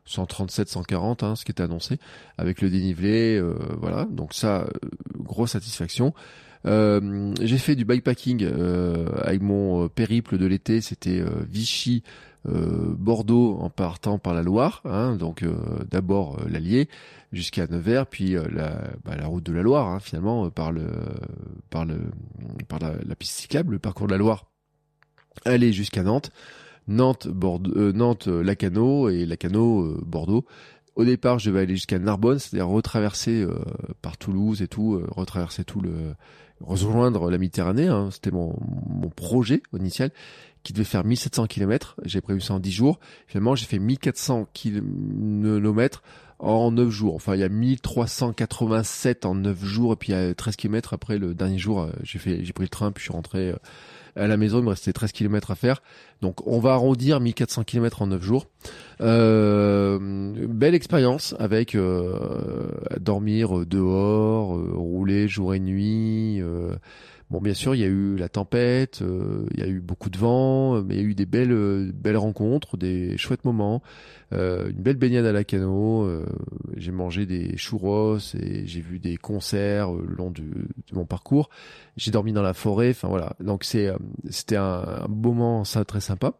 137, 0.05 0.67
140, 0.67 1.23
hein, 1.23 1.35
ce 1.37 1.45
qui 1.45 1.51
était 1.51 1.63
annoncé, 1.63 1.99
avec 2.37 2.61
le 2.61 2.69
dénivelé, 2.69 3.37
euh, 3.37 3.55
voilà. 3.79 4.05
Donc 4.11 4.33
ça, 4.33 4.67
grosse 5.17 5.51
satisfaction. 5.51 6.13
Euh, 6.65 7.33
j'ai 7.41 7.57
fait 7.57 7.75
du 7.75 7.83
bikepacking 7.85 8.43
euh, 8.43 9.07
avec 9.21 9.41
mon 9.41 9.85
euh, 9.85 9.89
périple 9.89 10.37
de 10.37 10.45
l'été, 10.45 10.81
c'était 10.81 11.23
Vichy. 11.49 12.03
Bordeaux 12.45 13.57
en 13.61 13.69
partant 13.69 14.19
par 14.19 14.33
la 14.33 14.43
Loire, 14.43 14.81
hein, 14.83 15.15
donc 15.15 15.45
d'abord 15.89 16.41
l'Allier 16.45 16.89
jusqu'à 17.31 17.67
Nevers, 17.67 18.05
puis 18.05 18.31
la, 18.33 18.91
bah, 19.05 19.15
la, 19.15 19.27
route 19.27 19.45
de 19.45 19.53
la 19.53 19.61
Loire 19.61 19.87
hein, 19.87 20.01
finalement 20.01 20.49
par 20.49 20.73
le 20.73 20.87
par 21.69 21.85
le 21.85 22.01
par 22.67 22.79
la, 22.79 23.15
piste 23.15 23.39
cyclable, 23.39 23.71
le 23.71 23.79
parcours 23.79 24.07
de 24.07 24.11
la 24.11 24.17
Loire, 24.17 24.51
aller 25.45 25.71
jusqu'à 25.71 26.03
Nantes, 26.03 26.31
Nantes 26.89 27.29
Bordeaux, 27.29 27.93
Nantes 27.93 28.27
Lacano 28.27 29.07
et 29.07 29.25
Lacano 29.25 29.95
Bordeaux. 30.05 30.43
Au 30.95 31.05
départ, 31.05 31.39
je 31.39 31.49
devais 31.49 31.61
aller 31.61 31.75
jusqu'à 31.75 31.97
Narbonne, 31.97 32.39
c'est-à-dire 32.39 32.67
retraverser 32.67 33.47
par 34.01 34.17
Toulouse 34.17 34.61
et 34.61 34.67
tout, 34.67 35.01
retraverser 35.15 35.63
tout 35.63 35.79
le 35.79 36.13
rejoindre 36.65 37.29
la 37.29 37.37
Méditerranée. 37.37 37.87
Hein. 37.87 38.09
C'était 38.11 38.31
mon, 38.31 38.55
mon 38.87 39.09
projet 39.09 39.61
initial 39.77 40.11
qui 40.63 40.73
devait 40.73 40.85
faire 40.85 41.03
1700 41.03 41.47
km. 41.47 41.95
J'ai 42.05 42.21
prévu 42.21 42.41
ça 42.41 42.53
en 42.53 42.59
10 42.59 42.71
jours. 42.71 42.99
Finalement, 43.27 43.55
j'ai 43.55 43.65
fait 43.65 43.79
1400 43.79 44.47
km 44.53 46.01
en 46.39 46.71
9 46.71 46.89
jours. 46.89 47.15
Enfin, 47.15 47.35
il 47.35 47.41
y 47.41 47.43
a 47.43 47.49
1387 47.49 49.25
en 49.25 49.35
9 49.35 49.63
jours 49.63 49.93
et 49.93 49.95
puis 49.95 50.11
il 50.11 50.15
y 50.15 50.17
a 50.17 50.33
13 50.33 50.55
km 50.55 50.93
après 50.93 51.17
le 51.17 51.33
dernier 51.33 51.57
jour, 51.57 51.81
euh, 51.81 51.91
j'ai 52.03 52.19
fait 52.19 52.43
j'ai 52.43 52.53
pris 52.53 52.65
le 52.65 52.69
train 52.69 52.91
puis 52.91 53.01
je 53.01 53.05
suis 53.05 53.13
rentré 53.13 53.49
euh, 53.49 53.55
à 54.15 54.27
la 54.27 54.37
maison, 54.37 54.59
il 54.59 54.63
me 54.63 54.69
restait 54.69 54.93
13 54.93 55.11
km 55.11 55.51
à 55.51 55.55
faire. 55.55 55.81
Donc 56.21 56.45
on 56.47 56.59
va 56.59 56.73
arrondir 56.73 57.19
1400 57.19 57.63
km 57.63 58.01
en 58.01 58.07
9 58.07 58.21
jours. 58.21 58.47
Euh, 59.01 59.97
belle 60.47 60.75
expérience 60.75 61.35
avec 61.39 61.75
euh, 61.75 62.67
dormir 62.99 63.65
dehors, 63.65 64.57
euh, 64.57 64.71
rouler 64.73 65.27
jour 65.27 65.53
et 65.53 65.59
nuit. 65.59 66.41
Euh, 67.33 67.39
Bon, 67.39 67.41
bien 67.41 67.55
sûr, 67.55 67.73
il 67.73 67.81
y 67.81 67.83
a 67.83 67.87
eu 67.87 68.15
la 68.15 68.29
tempête, 68.29 69.01
euh, 69.01 69.47
il 69.55 69.59
y 69.59 69.63
a 69.63 69.67
eu 69.67 69.79
beaucoup 69.79 70.11
de 70.11 70.17
vent, 70.19 70.83
mais 70.83 70.93
il 70.95 71.01
y 71.01 71.03
a 71.03 71.07
eu 71.07 71.15
des 71.15 71.25
belles, 71.25 71.91
belles 71.91 72.17
rencontres, 72.17 72.77
des 72.77 73.17
chouettes 73.17 73.43
moments, 73.43 73.81
euh, 74.33 74.69
une 74.69 74.83
belle 74.83 74.97
baignade 74.97 75.25
à 75.25 75.31
la 75.31 75.43
cano. 75.43 76.03
Euh, 76.03 76.27
j'ai 76.77 76.91
mangé 76.91 77.25
des 77.25 77.57
churros 77.57 78.19
et 78.35 78.67
j'ai 78.67 78.81
vu 78.81 78.99
des 78.99 79.17
concerts 79.17 79.91
le 79.93 80.13
long 80.13 80.29
de 80.29 80.43
mon 80.91 81.05
parcours. 81.05 81.49
J'ai 81.97 82.11
dormi 82.11 82.33
dans 82.33 82.43
la 82.43 82.53
forêt. 82.53 82.91
Enfin 82.91 83.07
voilà, 83.07 83.35
donc 83.39 83.63
c'est, 83.63 83.91
c'était 84.29 84.57
un, 84.57 84.83
un, 85.03 85.07
moment 85.07 85.63
ça 85.63 85.85
très 85.85 86.01
sympa. 86.01 86.35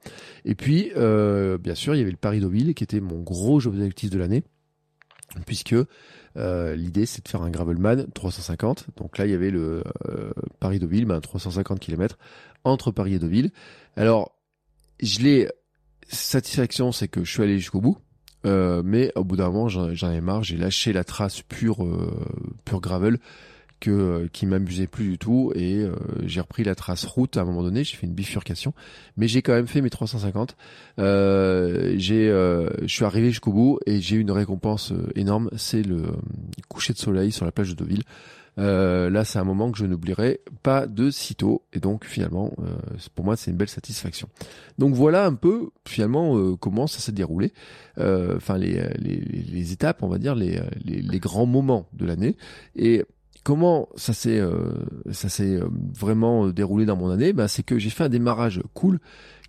Et 0.45 0.53
puis, 0.53 0.91
bien 0.93 1.75
sûr, 1.75 1.95
il 1.95 1.97
y 1.97 2.01
avait 2.01 2.11
le 2.11 2.17
Paris 2.17 2.39
Deauville 2.39 2.75
qui 2.75 2.83
était 2.83 3.01
mon 3.01 3.19
gros 3.19 3.65
objectif 3.65 4.11
de 4.11 4.19
l'année, 4.19 4.43
puisque 5.45 5.75
euh, 6.37 6.75
l'idée, 6.75 7.05
c'est 7.05 7.23
de 7.23 7.29
faire 7.29 7.41
un 7.41 7.49
Gravelman 7.49 8.07
350. 8.13 8.87
Donc 8.97 9.17
là, 9.17 9.25
il 9.25 9.31
y 9.31 9.35
avait 9.35 9.51
le 9.51 9.83
euh, 10.09 10.31
Paris-Deauville, 10.59 11.05
ben, 11.05 11.19
350 11.19 11.79
km 11.79 12.17
entre 12.63 12.91
Paris 12.91 13.15
et 13.15 13.19
Deauville. 13.19 13.51
Alors, 13.95 14.35
je 15.01 15.19
l'ai... 15.19 15.49
Satisfaction, 16.09 16.91
c'est 16.91 17.07
que 17.07 17.23
je 17.23 17.31
suis 17.31 17.41
allé 17.41 17.57
jusqu'au 17.57 17.81
bout. 17.81 17.97
Euh, 18.45 18.83
mais 18.83 19.11
au 19.15 19.23
bout 19.23 19.37
d'un 19.37 19.49
moment, 19.49 19.69
j'en 19.69 20.11
ai 20.11 20.21
marre. 20.21 20.43
J'ai 20.43 20.57
lâché 20.57 20.91
la 20.91 21.03
trace 21.03 21.41
pure, 21.41 21.87
pure 22.65 22.81
gravel 22.81 23.19
que, 23.83 23.91
euh, 23.91 24.27
qui 24.31 24.45
m'amusait 24.45 24.87
plus 24.87 25.09
du 25.09 25.17
tout 25.17 25.51
et 25.55 25.79
euh, 25.79 25.93
j'ai 26.25 26.39
repris 26.39 26.63
la 26.63 26.73
trace 26.73 27.03
route 27.03 27.35
à 27.35 27.41
un 27.41 27.43
moment 27.43 27.63
donné, 27.63 27.83
j'ai 27.83 27.97
fait 27.97 28.07
une 28.07 28.13
bifurcation, 28.13 28.73
mais 29.17 29.27
j'ai 29.27 29.41
quand 29.41 29.51
même 29.51 29.67
fait 29.67 29.81
mes 29.81 29.89
350. 29.89 30.55
Euh, 30.99 31.93
j'ai, 31.97 32.27
je 32.27 32.87
suis 32.87 33.03
arrivé 33.03 33.27
jusqu'au 33.27 33.51
bout 33.51 33.79
et 33.85 33.99
j'ai 33.99 34.15
eu 34.15 34.21
une 34.21 34.31
récompense 34.31 34.93
énorme, 35.15 35.49
c'est 35.57 35.83
le 35.83 36.03
coucher 36.69 36.93
de 36.93 36.97
soleil 36.97 37.33
sur 37.33 37.43
la 37.43 37.51
plage 37.51 37.71
de 37.71 37.75
Deauville. 37.75 38.03
Euh, 38.59 39.09
là, 39.09 39.25
c'est 39.25 39.39
un 39.39 39.43
moment 39.43 39.71
que 39.71 39.77
je 39.77 39.85
n'oublierai 39.85 40.41
pas 40.61 40.85
de 40.87 41.09
sitôt. 41.09 41.63
Et 41.73 41.79
donc, 41.79 42.05
finalement, 42.05 42.53
euh, 42.59 42.75
pour 43.15 43.25
moi, 43.25 43.35
c'est 43.35 43.51
une 43.51 43.57
belle 43.57 43.69
satisfaction. 43.69 44.29
Donc 44.77 44.93
voilà 44.93 45.25
un 45.25 45.33
peu, 45.33 45.69
finalement, 45.87 46.37
euh, 46.37 46.55
comment 46.55 46.87
ça 46.87 46.99
s'est 46.99 47.11
déroulé. 47.11 47.53
Enfin, 47.97 48.57
les, 48.57 48.73
les, 48.97 49.17
les, 49.17 49.71
étapes, 49.71 50.03
on 50.03 50.07
va 50.07 50.17
dire, 50.17 50.35
les, 50.35 50.59
les, 50.83 51.01
les 51.01 51.19
grands 51.19 51.45
moments 51.45 51.87
de 51.93 52.05
l'année. 52.05 52.37
Et 52.75 53.03
comment 53.43 53.89
ça 53.95 54.13
s'est 54.13 54.41
ça 55.11 55.29
s'est 55.29 55.59
vraiment 55.97 56.47
déroulé 56.49 56.85
dans 56.85 56.95
mon 56.95 57.09
année? 57.09 57.33
Bah, 57.33 57.47
c'est 57.47 57.63
que 57.63 57.77
j'ai 57.77 57.89
fait 57.89 58.03
un 58.03 58.09
démarrage 58.09 58.61
cool 58.73 58.99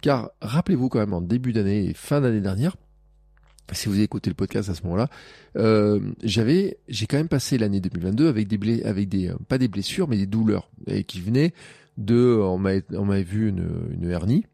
car 0.02 0.30
rappelez-vous 0.42 0.88
quand 0.88 0.98
même 0.98 1.14
en 1.14 1.20
début 1.20 1.52
d'année 1.52 1.86
et 1.86 1.94
fin 1.94 2.20
d'année 2.20 2.40
dernière 2.40 2.76
si 3.72 3.88
vous 3.88 4.00
écouté 4.00 4.30
le 4.30 4.34
podcast 4.34 4.68
à 4.68 4.74
ce 4.74 4.82
moment-là, 4.82 5.08
euh, 5.56 6.00
j'avais, 6.22 6.78
j'ai 6.88 7.06
quand 7.06 7.16
même 7.16 7.28
passé 7.28 7.56
l'année 7.56 7.80
2022 7.80 8.28
avec 8.28 8.46
des 8.46 8.58
blés, 8.58 8.82
avec 8.82 9.08
des, 9.08 9.28
euh, 9.28 9.36
pas 9.48 9.58
des 9.58 9.68
blessures, 9.68 10.08
mais 10.08 10.18
des 10.18 10.26
douleurs, 10.26 10.68
et 10.86 11.04
qui 11.04 11.20
venaient 11.20 11.54
de, 11.96 12.38
on 12.42 12.58
m'avait, 12.58 13.22
vu 13.22 13.48
une, 13.48 13.66
une 13.90 14.10
hernie. 14.10 14.44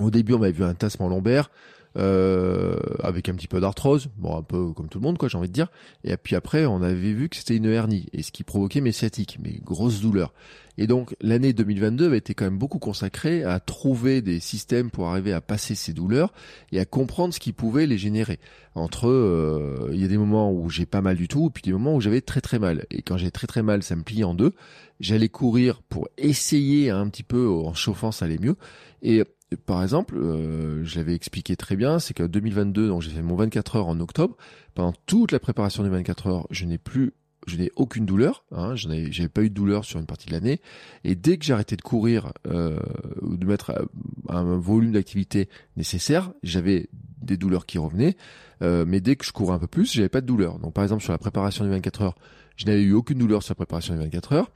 Au 0.00 0.10
début, 0.10 0.32
on 0.32 0.38
m'avait 0.38 0.52
vu 0.52 0.64
un 0.64 0.74
tassement 0.74 1.08
lombaire, 1.08 1.50
euh, 1.96 2.76
avec 3.02 3.28
un 3.28 3.34
petit 3.34 3.48
peu 3.48 3.60
d'arthrose, 3.60 4.10
bon 4.16 4.36
un 4.36 4.42
peu 4.42 4.72
comme 4.72 4.88
tout 4.88 4.98
le 4.98 5.02
monde 5.02 5.18
quoi 5.18 5.28
j'ai 5.28 5.38
envie 5.38 5.48
de 5.48 5.52
dire. 5.52 5.68
Et 6.04 6.16
puis 6.16 6.36
après 6.36 6.64
on 6.66 6.82
avait 6.82 7.12
vu 7.12 7.28
que 7.28 7.36
c'était 7.36 7.56
une 7.56 7.66
hernie 7.66 8.06
et 8.12 8.22
ce 8.22 8.30
qui 8.30 8.44
provoquait 8.44 8.80
mes 8.80 8.92
sciatiques, 8.92 9.38
mes 9.42 9.60
grosses 9.64 10.00
douleurs. 10.00 10.32
Et 10.78 10.86
donc 10.86 11.14
l'année 11.20 11.52
2022 11.52 12.06
avait 12.06 12.18
été 12.18 12.32
quand 12.32 12.44
même 12.44 12.58
beaucoup 12.58 12.78
consacrée 12.78 13.44
à 13.44 13.60
trouver 13.60 14.22
des 14.22 14.40
systèmes 14.40 14.90
pour 14.90 15.08
arriver 15.08 15.32
à 15.32 15.40
passer 15.40 15.74
ces 15.74 15.92
douleurs 15.92 16.32
et 16.72 16.80
à 16.80 16.84
comprendre 16.84 17.34
ce 17.34 17.40
qui 17.40 17.52
pouvait 17.52 17.86
les 17.86 17.98
générer. 17.98 18.38
Entre 18.74 19.08
euh, 19.08 19.90
il 19.92 20.00
y 20.00 20.04
a 20.04 20.08
des 20.08 20.16
moments 20.16 20.52
où 20.52 20.70
j'ai 20.70 20.86
pas 20.86 21.02
mal 21.02 21.16
du 21.16 21.26
tout, 21.26 21.48
et 21.48 21.50
puis 21.50 21.62
des 21.62 21.72
moments 21.72 21.96
où 21.96 22.00
j'avais 22.00 22.20
très 22.20 22.40
très 22.40 22.58
mal. 22.58 22.86
Et 22.90 23.02
quand 23.02 23.16
j'ai 23.16 23.30
très 23.30 23.46
très 23.46 23.62
mal, 23.62 23.82
ça 23.82 23.96
me 23.96 24.02
plie 24.02 24.22
en 24.22 24.32
deux. 24.32 24.54
J'allais 25.00 25.28
courir 25.28 25.82
pour 25.82 26.08
essayer 26.16 26.90
un 26.90 27.08
petit 27.08 27.24
peu 27.24 27.48
en 27.48 27.74
chauffant, 27.74 28.12
ça 28.12 28.26
allait 28.26 28.38
mieux. 28.38 28.56
Et 29.02 29.24
par 29.56 29.82
exemple, 29.82 30.16
euh, 30.16 30.84
je 30.84 30.96
l'avais 30.96 31.14
expliqué 31.14 31.56
très 31.56 31.76
bien, 31.76 31.98
c'est 31.98 32.14
que 32.14 32.22
2022, 32.22 32.88
donc 32.88 33.02
j'ai 33.02 33.10
fait 33.10 33.22
mon 33.22 33.34
24 33.34 33.76
heures 33.76 33.88
en 33.88 33.98
octobre. 34.00 34.36
Pendant 34.74 34.94
toute 35.06 35.32
la 35.32 35.40
préparation 35.40 35.82
des 35.82 35.88
24 35.88 36.26
heures, 36.28 36.46
je 36.50 36.64
n'ai 36.64 36.78
plus, 36.78 37.14
je 37.46 37.56
n'ai 37.56 37.70
aucune 37.74 38.06
douleur. 38.06 38.44
Hein, 38.52 38.76
je 38.76 38.88
n'avais 38.88 39.28
pas 39.28 39.42
eu 39.42 39.50
de 39.50 39.54
douleur 39.54 39.84
sur 39.84 39.98
une 39.98 40.06
partie 40.06 40.26
de 40.26 40.32
l'année. 40.32 40.60
Et 41.02 41.16
dès 41.16 41.36
que 41.36 41.52
arrêté 41.52 41.76
de 41.76 41.82
courir 41.82 42.32
euh, 42.46 42.78
ou 43.22 43.36
de 43.36 43.44
mettre 43.44 43.70
euh, 43.70 43.84
un 44.28 44.56
volume 44.56 44.92
d'activité 44.92 45.48
nécessaire, 45.76 46.32
j'avais 46.44 46.88
des 47.20 47.36
douleurs 47.36 47.66
qui 47.66 47.78
revenaient. 47.78 48.16
Mais 48.62 49.00
dès 49.00 49.16
que 49.16 49.24
je 49.24 49.32
courais 49.32 49.54
un 49.54 49.58
peu 49.58 49.66
plus, 49.66 49.90
j'avais 49.90 50.10
pas 50.10 50.20
de 50.20 50.26
douleur. 50.26 50.58
Donc 50.58 50.74
par 50.74 50.84
exemple 50.84 51.02
sur 51.02 51.12
la 51.12 51.18
préparation 51.18 51.64
des 51.64 51.70
24 51.70 52.02
heures, 52.02 52.14
je 52.56 52.66
n'avais 52.66 52.82
eu 52.82 52.92
aucune 52.92 53.18
douleur 53.18 53.42
sur 53.42 53.52
la 53.52 53.56
préparation 53.56 53.94
des 53.94 54.00
24 54.00 54.32
heures. 54.34 54.50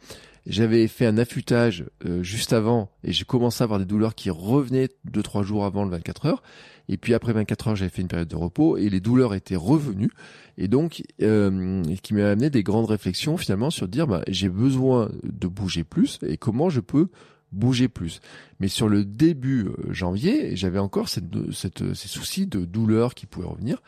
J'avais 0.47 0.89
fait 0.89 1.07
un 1.07 1.17
affûtage 1.17 1.87
euh, 2.05 2.23
juste 2.23 2.53
avant 2.53 2.91
et 3.03 3.13
j'ai 3.13 3.25
commencé 3.25 3.63
à 3.63 3.65
avoir 3.65 3.79
des 3.79 3.87
douleurs 3.87 4.15
qui 4.15 4.29
revenaient 4.31 4.89
deux 5.05 5.23
trois 5.23 5.43
jours 5.43 5.65
avant 5.65 5.85
le 5.85 5.91
24 5.91 6.27
heures. 6.27 6.43
Et 6.89 6.99
puis 6.99 7.15
après 7.15 7.33
24 7.33 7.69
heures, 7.69 7.77
j'avais 7.77 7.91
fait 7.91 8.03
une 8.03 8.09
période 8.09 8.29
de 8.29 8.37
repos 8.37 8.77
et 8.77 8.91
les 8.91 9.01
douleurs 9.01 9.35
étaient 9.35 9.57
revenues. 9.57 10.11
Et 10.59 10.69
donc, 10.69 11.03
euh, 11.23 11.83
qui 12.03 12.15
m'a 12.15 12.31
amené 12.31 12.51
des 12.51 12.63
grandes 12.63 12.87
réflexions 12.87 13.37
finalement 13.37 13.71
sur 13.71 13.89
dire, 13.89 14.07
bah, 14.07 14.23
j'ai 14.29 14.51
besoin 14.51 15.11
de 15.23 15.47
bouger 15.49 15.83
plus 15.83 16.19
et 16.27 16.37
comment 16.37 16.69
je 16.69 16.81
peux 16.81 17.09
bouger 17.55 17.89
plus. 17.89 18.21
Mais 18.61 18.69
sur 18.69 18.89
le 18.89 19.05
début 19.05 19.67
euh, 19.67 19.93
janvier, 19.93 20.57
j'avais 20.57 20.79
encore 20.79 21.09
cette, 21.09 21.25
ces 21.53 22.09
soucis 22.09 22.47
de 22.47 22.65
douleurs 22.65 23.15
qui 23.15 23.27
pouvaient 23.27 23.47
revenir, 23.47 23.83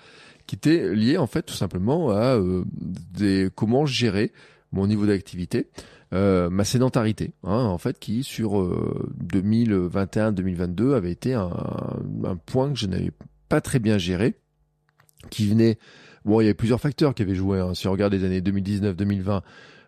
qui 0.47 0.55
étaient 0.55 0.95
liés 0.95 1.19
en 1.19 1.27
fait 1.27 1.43
tout 1.43 1.55
simplement 1.55 2.11
à 2.11 2.37
euh, 2.37 2.65
des, 2.71 3.51
comment 3.55 3.85
gérer 3.85 4.33
mon 4.73 4.87
niveau 4.87 5.07
d'activité. 5.07 5.69
Euh, 6.13 6.51
ma 6.51 6.65
sédentarité, 6.65 7.33
hein, 7.43 7.65
en 7.65 7.79
fait, 7.79 7.99
qui 7.99 8.23
sur 8.23 8.53
2021-2022 9.25 10.83
euh, 10.83 10.97
avait 10.97 11.11
été 11.11 11.35
un, 11.35 11.51
un 12.25 12.37
point 12.37 12.73
que 12.73 12.79
je 12.79 12.87
n'avais 12.87 13.11
pas 13.49 13.61
très 13.61 13.81
bien 13.81 13.99
géré, 13.99 14.37
qui 15.31 15.49
venait, 15.49 15.79
bon, 16.25 16.41
il 16.41 16.45
y 16.45 16.47
avait 16.47 16.55
plusieurs 16.55 16.81
facteurs 16.81 17.15
qui 17.15 17.23
avaient 17.23 17.35
joué. 17.35 17.59
Hein. 17.59 17.75
Si 17.75 17.89
on 17.89 17.93
regarde 17.93 18.13
les 18.13 18.25
années 18.25 18.41
2019-2020, 18.41 19.43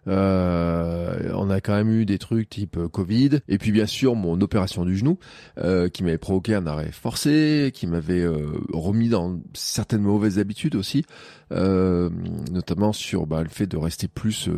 euh, 0.08 1.32
on 1.34 1.50
a 1.50 1.60
quand 1.60 1.74
même 1.74 1.90
eu 1.90 2.06
des 2.06 2.18
trucs 2.18 2.48
type 2.48 2.76
euh, 2.78 2.88
Covid, 2.88 3.40
et 3.48 3.58
puis 3.58 3.72
bien 3.72 3.86
sûr 3.86 4.14
mon 4.14 4.40
opération 4.40 4.84
du 4.84 4.96
genou 4.96 5.18
euh, 5.58 5.88
qui 5.88 6.02
m'avait 6.02 6.18
provoqué 6.18 6.54
un 6.54 6.66
arrêt 6.66 6.92
forcé, 6.92 7.70
qui 7.74 7.86
m'avait 7.86 8.26
remis 8.72 9.08
dans 9.08 9.40
certaines 9.54 10.02
mauvaises 10.02 10.38
habitudes 10.38 10.76
aussi, 10.76 11.04
notamment 11.50 12.92
sur 12.92 13.26
bah, 13.26 13.42
le 13.42 13.48
fait 13.48 13.66
de 13.66 13.76
rester 13.76 14.08
plus 14.08 14.48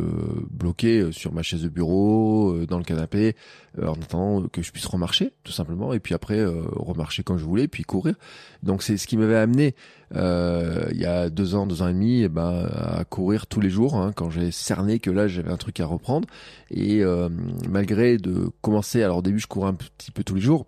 bloqué 0.49 1.11
sur 1.11 1.33
ma 1.33 1.41
chaise 1.41 1.63
de 1.63 1.69
bureau, 1.69 2.65
dans 2.67 2.77
le 2.77 2.83
canapé, 2.83 3.35
en 3.81 3.93
attendant 3.93 4.47
que 4.47 4.61
je 4.61 4.71
puisse 4.71 4.85
remarcher 4.85 5.31
tout 5.43 5.51
simplement, 5.51 5.93
et 5.93 5.99
puis 5.99 6.13
après 6.13 6.43
remarcher 6.45 7.23
quand 7.23 7.37
je 7.37 7.45
voulais, 7.45 7.67
puis 7.67 7.83
courir. 7.83 8.15
Donc 8.63 8.83
c'est 8.83 8.97
ce 8.97 9.07
qui 9.07 9.17
m'avait 9.17 9.37
amené 9.37 9.75
il 10.13 10.97
y 10.97 11.05
a 11.05 11.29
deux 11.29 11.55
ans, 11.55 11.65
deux 11.65 11.81
ans 11.81 11.87
et 11.87 11.93
demi, 11.93 12.23
eh 12.23 12.29
ben, 12.29 12.69
à 12.73 13.05
courir 13.05 13.47
tous 13.47 13.61
les 13.61 13.69
jours 13.69 13.95
hein, 13.95 14.11
quand 14.13 14.29
j'ai 14.29 14.51
cerné 14.51 14.99
que 14.99 15.09
là 15.09 15.27
j'avais 15.27 15.51
un 15.51 15.57
truc 15.57 15.79
à 15.79 15.85
reprendre. 15.85 16.27
Et 16.69 17.03
euh, 17.03 17.29
malgré 17.69 18.17
de 18.17 18.49
commencer, 18.61 19.03
alors 19.03 19.17
au 19.17 19.21
début 19.21 19.39
je 19.39 19.47
courais 19.47 19.69
un 19.69 19.73
petit 19.73 20.11
peu 20.11 20.23
tous 20.23 20.35
les 20.35 20.41
jours, 20.41 20.65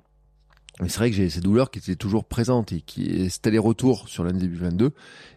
mais 0.80 0.90
c'est 0.90 0.98
vrai 0.98 1.12
que 1.12 1.16
j'ai 1.16 1.30
ces 1.30 1.40
douleurs 1.40 1.70
qui 1.70 1.78
étaient 1.78 1.96
toujours 1.96 2.26
présentes 2.26 2.72
et 2.72 2.82
qui 2.82 3.30
c'était 3.30 3.52
les 3.52 3.60
retours 3.60 4.10
sur 4.10 4.24
l'année 4.24 4.40
2022 4.40 4.92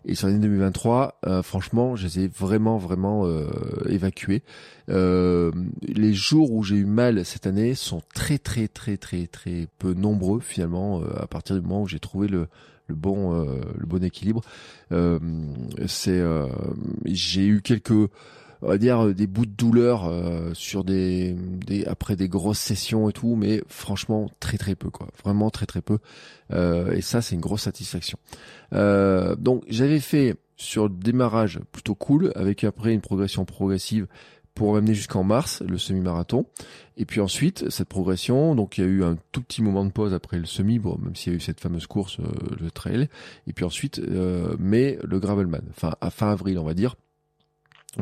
et 0.06 0.14
sur 0.14 0.28
l'année 0.28 0.38
2023. 0.40 1.20
Euh, 1.26 1.42
franchement, 1.42 1.94
je 1.94 2.06
les 2.06 2.20
ai 2.20 2.28
vraiment 2.28 2.78
vraiment 2.78 3.26
euh, 3.26 3.46
évacués. 3.86 4.42
Euh, 4.88 5.52
les 5.82 6.14
jours 6.14 6.52
où 6.52 6.62
j'ai 6.62 6.76
eu 6.76 6.86
mal 6.86 7.24
cette 7.26 7.46
année 7.46 7.74
sont 7.74 8.00
très 8.14 8.38
très 8.38 8.66
très 8.66 8.96
très 8.96 9.26
très 9.26 9.66
peu 9.78 9.92
nombreux 9.92 10.40
finalement 10.40 11.02
à 11.02 11.26
partir 11.26 11.54
du 11.56 11.62
moment 11.62 11.82
où 11.82 11.88
j'ai 11.88 12.00
trouvé 12.00 12.28
le 12.28 12.48
le 12.86 12.94
bon 12.94 13.34
le 13.34 13.86
bon 13.86 14.02
équilibre. 14.02 14.42
c'est 15.86 16.22
j'ai 17.04 17.46
eu 17.46 17.60
quelques 17.60 18.10
on 18.62 18.68
va 18.68 18.78
dire 18.78 19.06
euh, 19.06 19.14
des 19.14 19.26
bouts 19.26 19.46
de 19.46 19.50
douleur 19.50 20.06
euh, 20.06 20.52
sur 20.54 20.84
des, 20.84 21.32
des 21.34 21.84
après 21.86 22.16
des 22.16 22.28
grosses 22.28 22.58
sessions 22.58 23.08
et 23.08 23.12
tout 23.12 23.36
mais 23.36 23.62
franchement 23.68 24.30
très 24.40 24.58
très 24.58 24.74
peu 24.74 24.90
quoi. 24.90 25.08
Vraiment 25.24 25.50
très 25.50 25.66
très 25.66 25.82
peu. 25.82 25.98
Euh, 26.52 26.92
et 26.92 27.00
ça 27.00 27.22
c'est 27.22 27.34
une 27.34 27.40
grosse 27.40 27.62
satisfaction. 27.62 28.18
Euh, 28.72 29.36
donc 29.36 29.64
j'avais 29.68 30.00
fait 30.00 30.36
sur 30.56 30.84
le 30.84 30.94
démarrage 30.94 31.60
plutôt 31.72 31.94
cool 31.94 32.32
avec 32.34 32.64
après 32.64 32.94
une 32.94 33.00
progression 33.00 33.44
progressive 33.44 34.06
pour 34.54 34.72
m'amener 34.72 34.94
jusqu'en 34.94 35.22
mars 35.22 35.62
le 35.68 35.76
semi-marathon. 35.76 36.46
Et 36.96 37.04
puis 37.04 37.20
ensuite 37.20 37.68
cette 37.68 37.88
progression 37.88 38.54
donc 38.54 38.78
il 38.78 38.84
y 38.84 38.84
a 38.84 38.90
eu 38.90 39.04
un 39.04 39.18
tout 39.32 39.42
petit 39.42 39.62
moment 39.62 39.84
de 39.84 39.90
pause 39.90 40.14
après 40.14 40.38
le 40.38 40.46
semi 40.46 40.78
bon 40.78 40.98
même 41.02 41.14
s'il 41.14 41.32
y 41.32 41.36
a 41.36 41.36
eu 41.36 41.40
cette 41.40 41.60
fameuse 41.60 41.86
course 41.86 42.18
le 42.58 42.70
trail. 42.70 43.08
Et 43.46 43.52
puis 43.52 43.66
ensuite 43.66 44.00
mai 44.58 44.98
le 45.04 45.20
gravelman 45.20 45.62
enfin 45.70 45.94
à 46.00 46.10
fin 46.10 46.30
avril 46.30 46.58
on 46.58 46.64
va 46.64 46.72
dire 46.72 46.96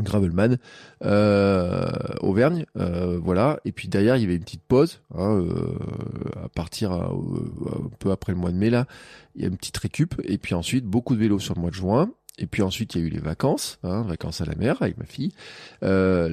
Gravelman, 0.03 0.57
euh, 1.05 1.91
Auvergne, 2.21 2.67
euh, 2.77 3.19
voilà. 3.23 3.61
Et 3.65 3.73
puis 3.73 3.89
derrière, 3.89 4.17
il 4.17 4.23
y 4.23 4.25
avait 4.25 4.37
une 4.37 4.45
petite 4.45 4.63
pause, 4.63 5.01
hein, 5.15 5.41
euh, 5.41 5.75
à 6.45 6.49
partir 6.49 6.93
un 6.93 7.11
peu 7.99 8.11
après 8.11 8.33
le 8.33 8.39
mois 8.39 8.51
de 8.51 8.57
mai 8.57 8.71
là, 8.71 8.87
il 9.35 9.43
y 9.43 9.45
a 9.45 9.49
une 9.49 9.57
petite 9.57 9.77
récup. 9.77 10.21
Et 10.25 10.39
puis 10.39 10.55
ensuite, 10.55 10.85
beaucoup 10.85 11.15
de 11.15 11.21
vélos 11.21 11.39
sur 11.39 11.55
le 11.55 11.61
mois 11.61 11.71
de 11.71 11.77
juin. 11.77 12.11
Et 12.37 12.47
puis 12.47 12.63
ensuite, 12.63 12.95
il 12.95 13.01
y 13.01 13.05
a 13.05 13.07
eu 13.07 13.11
les 13.11 13.21
vacances, 13.21 13.79
hein, 13.85 14.03
vacances 14.03 14.41
à 14.41 14.45
la 14.45 14.57
mer 14.57 14.79
avec 14.81 14.99
ma 14.99 15.05
fille, 15.05 15.33
euh. 15.85 16.29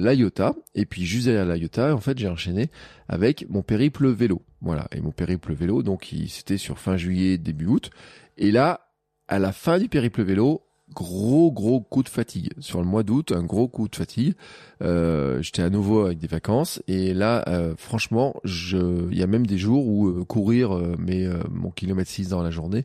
Et 0.74 0.84
puis 0.84 1.04
juste 1.04 1.26
derrière 1.26 1.46
l'Iota, 1.46 1.94
en 1.94 2.00
fait, 2.00 2.18
j'ai 2.18 2.28
enchaîné 2.28 2.70
avec 3.08 3.46
mon 3.48 3.62
périple 3.62 4.08
vélo. 4.08 4.42
Voilà. 4.62 4.88
Et 4.90 5.00
mon 5.00 5.12
périple 5.12 5.52
vélo, 5.52 5.84
donc, 5.84 6.12
c'était 6.28 6.58
sur 6.58 6.80
fin 6.80 6.96
juillet, 6.96 7.38
début 7.38 7.66
août. 7.66 7.90
Et 8.36 8.50
là, 8.50 8.88
à 9.28 9.38
la 9.38 9.52
fin 9.52 9.78
du 9.78 9.88
périple 9.88 10.22
vélo, 10.22 10.62
gros 10.92 11.50
gros 11.52 11.80
coup 11.80 12.02
de 12.02 12.08
fatigue. 12.08 12.50
Sur 12.58 12.80
le 12.80 12.86
mois 12.86 13.02
d'août 13.02 13.32
un 13.32 13.42
gros 13.42 13.68
coup 13.68 13.88
de 13.88 13.96
fatigue. 13.96 14.34
Euh, 14.82 15.40
j'étais 15.42 15.62
à 15.62 15.70
nouveau 15.70 16.06
avec 16.06 16.18
des 16.18 16.26
vacances 16.26 16.82
et 16.88 17.14
là 17.14 17.44
euh, 17.48 17.74
franchement 17.76 18.34
je 18.42 19.08
il 19.10 19.18
y 19.18 19.22
a 19.22 19.26
même 19.26 19.46
des 19.46 19.58
jours 19.58 19.86
où 19.86 20.08
euh, 20.08 20.24
courir 20.24 20.76
mais 20.98 21.26
mon 21.50 21.70
kilomètre 21.70 22.10
6 22.10 22.28
dans 22.28 22.42
la 22.42 22.50
journée 22.50 22.82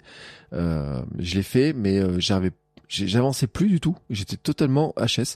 je 0.52 1.36
l'ai 1.36 1.44
fait 1.44 1.74
mais 1.74 2.02
j'avais 2.20 2.52
j'avançais 2.88 3.48
plus 3.48 3.68
du 3.68 3.80
tout. 3.80 3.96
J'étais 4.10 4.38
totalement 4.38 4.94
HS. 4.98 5.36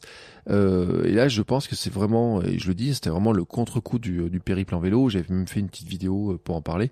Euh, 0.50 1.04
et 1.04 1.12
là, 1.12 1.28
je 1.28 1.42
pense 1.42 1.68
que 1.68 1.76
c'est 1.76 1.92
vraiment, 1.92 2.42
et 2.42 2.58
je 2.58 2.68
le 2.68 2.74
dis, 2.74 2.94
c'était 2.94 3.10
vraiment 3.10 3.32
le 3.34 3.44
contre-coup 3.46 4.00
du, 4.00 4.30
du, 4.30 4.40
périple 4.40 4.76
en 4.76 4.80
vélo. 4.80 5.10
J'avais 5.10 5.26
même 5.30 5.48
fait 5.48 5.60
une 5.60 5.70
petite 5.70 5.88
vidéo 5.88 6.34
euh, 6.34 6.38
pour 6.38 6.56
en 6.56 6.62
parler. 6.62 6.92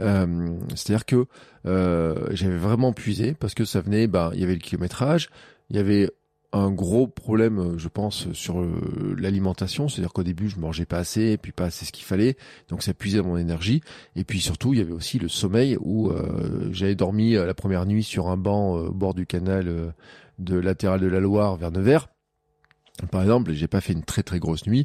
Euh, 0.00 0.58
C'est-à-dire 0.74 1.06
que 1.06 1.26
euh, 1.66 2.26
j'avais 2.30 2.56
vraiment 2.56 2.92
puisé 2.92 3.34
parce 3.34 3.54
que 3.54 3.64
ça 3.64 3.80
venait, 3.80 4.06
ben, 4.06 4.30
il 4.34 4.40
y 4.40 4.44
avait 4.44 4.54
le 4.54 4.60
kilométrage, 4.60 5.28
il 5.70 5.76
y 5.76 5.78
avait 5.78 6.10
un 6.52 6.70
gros 6.70 7.06
problème, 7.06 7.58
euh, 7.58 7.78
je 7.78 7.88
pense, 7.88 8.32
sur 8.32 8.60
euh, 8.60 9.14
l'alimentation. 9.18 9.88
C'est-à-dire 9.88 10.12
qu'au 10.12 10.22
début, 10.22 10.48
je 10.48 10.58
mangeais 10.58 10.86
pas 10.86 10.98
assez, 10.98 11.32
et 11.32 11.36
puis 11.36 11.52
pas 11.52 11.66
assez 11.66 11.84
ce 11.84 11.92
qu'il 11.92 12.04
fallait, 12.04 12.36
donc 12.68 12.82
ça 12.82 12.94
puisait 12.94 13.22
mon 13.22 13.36
énergie. 13.36 13.82
Et 14.16 14.24
puis 14.24 14.40
surtout, 14.40 14.72
il 14.72 14.78
y 14.78 14.82
avait 14.82 14.92
aussi 14.92 15.18
le 15.18 15.28
sommeil 15.28 15.76
où 15.80 16.10
euh, 16.10 16.68
j'avais 16.72 16.94
dormi 16.94 17.34
la 17.34 17.54
première 17.54 17.86
nuit 17.86 18.02
sur 18.02 18.28
un 18.28 18.36
banc 18.36 18.74
au 18.74 18.92
bord 18.92 19.14
du 19.14 19.26
canal 19.26 19.94
de 20.38 20.56
latéral 20.56 21.00
de 21.00 21.06
la 21.06 21.20
Loire 21.20 21.56
vers 21.56 21.70
Nevers. 21.70 22.08
Par 23.10 23.22
exemple, 23.22 23.52
j'ai 23.52 23.68
pas 23.68 23.80
fait 23.80 23.92
une 23.92 24.02
très 24.02 24.22
très 24.22 24.38
grosse 24.38 24.66
nuit. 24.66 24.84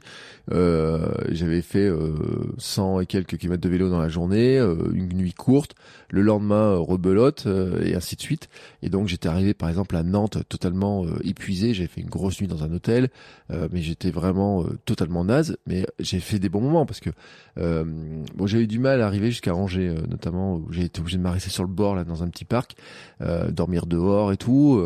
Euh, 0.52 1.14
j'avais 1.30 1.62
fait 1.62 1.88
euh, 1.88 2.14
100 2.58 3.02
et 3.02 3.06
quelques 3.06 3.38
kilomètres 3.38 3.64
de 3.64 3.70
vélo 3.70 3.90
dans 3.90 4.00
la 4.00 4.10
journée, 4.10 4.58
euh, 4.58 4.76
une 4.94 5.14
nuit 5.14 5.34
courte. 5.34 5.76
Le 6.10 6.22
lendemain, 6.22 6.74
euh, 6.74 6.78
rebelote 6.78 7.46
euh, 7.48 7.84
et 7.84 7.96
ainsi 7.96 8.16
de 8.16 8.22
suite. 8.22 8.50
Et 8.82 8.90
donc 8.90 9.08
j'étais 9.08 9.28
arrivé 9.28 9.54
par 9.54 9.70
exemple 9.70 9.96
à 9.96 10.04
Nantes 10.04 10.38
totalement 10.50 11.06
épuisé. 11.24 11.74
J'ai 11.74 11.88
fait 11.88 12.02
une 12.02 12.10
grosse 12.10 12.40
nuit 12.40 12.48
dans 12.48 12.64
un 12.64 12.72
hôtel, 12.72 13.10
mais 13.50 13.82
j'étais 13.82 14.12
vraiment 14.12 14.66
totalement 14.86 15.24
naze. 15.24 15.58
Mais 15.66 15.86
j'ai 16.00 16.20
fait 16.20 16.40
des 16.40 16.50
bons 16.50 16.62
moments 16.62 16.86
parce 16.86 17.00
que 17.00 17.10
bon, 17.58 18.48
j'ai 18.48 18.60
eu 18.60 18.68
du 18.68 18.80
mal 18.80 19.02
à 19.02 19.08
arriver 19.08 19.32
jusqu'à 19.32 19.56
Angers, 19.56 19.96
notamment 20.08 20.56
où 20.56 20.72
j'ai 20.72 20.84
été 20.84 21.00
obligé 21.00 21.18
de 21.18 21.24
m'arrêter 21.24 21.50
sur 21.50 21.64
le 21.64 21.70
bord 21.70 21.96
là 21.96 22.04
dans 22.04 22.24
un 22.24 22.28
petit 22.28 22.46
parc, 22.46 22.76
dormir 23.50 23.86
dehors 23.88 24.32
et 24.32 24.38
tout. 24.38 24.82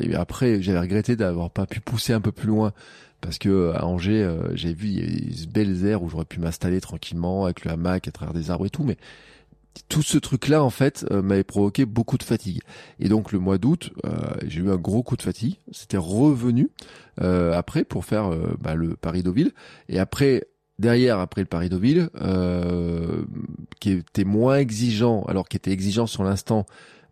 et 0.00 0.14
après, 0.14 0.62
j'avais 0.62 0.80
regretté 0.80 1.16
d'avoir 1.16 1.50
pas 1.50 1.66
pu 1.66 1.80
pousser 1.80 2.12
un 2.12 2.20
peu 2.20 2.32
plus 2.32 2.48
loin 2.48 2.53
parce 3.24 3.38
que 3.38 3.72
à 3.74 3.86
Angers, 3.86 4.22
euh, 4.22 4.54
j'ai 4.54 4.74
vu 4.74 4.90
des 4.90 5.46
belles 5.46 5.86
aires 5.86 6.02
où 6.02 6.10
j'aurais 6.10 6.26
pu 6.26 6.40
m'installer 6.40 6.80
tranquillement 6.82 7.46
avec 7.46 7.64
le 7.64 7.70
hamac 7.70 8.06
à 8.06 8.10
travers 8.10 8.34
des 8.34 8.50
arbres 8.50 8.66
et 8.66 8.70
tout, 8.70 8.84
mais 8.84 8.98
tout 9.88 10.02
ce 10.02 10.18
truc-là, 10.18 10.62
en 10.62 10.68
fait, 10.68 11.06
euh, 11.10 11.22
m'avait 11.22 11.42
provoqué 11.42 11.86
beaucoup 11.86 12.18
de 12.18 12.22
fatigue. 12.22 12.60
Et 13.00 13.08
donc 13.08 13.32
le 13.32 13.38
mois 13.38 13.56
d'août, 13.56 13.92
euh, 14.04 14.10
j'ai 14.46 14.60
eu 14.60 14.70
un 14.70 14.76
gros 14.76 15.02
coup 15.02 15.16
de 15.16 15.22
fatigue. 15.22 15.56
C'était 15.72 15.96
revenu 15.96 16.70
après 17.16 17.84
pour 17.84 18.04
faire 18.04 18.30
bah, 18.60 18.74
le 18.74 18.96
Paris-Deauville. 18.96 19.52
Et 19.88 20.00
après, 20.00 20.48
derrière, 20.78 21.20
après 21.20 21.40
le 21.40 21.46
Paris-Deauville, 21.46 22.10
qui 23.80 23.90
était 23.90 24.24
moins 24.24 24.58
exigeant, 24.58 25.22
alors 25.22 25.48
qui 25.48 25.56
était 25.56 25.70
exigeant 25.70 26.06
sur 26.06 26.24
l'instant, 26.24 26.66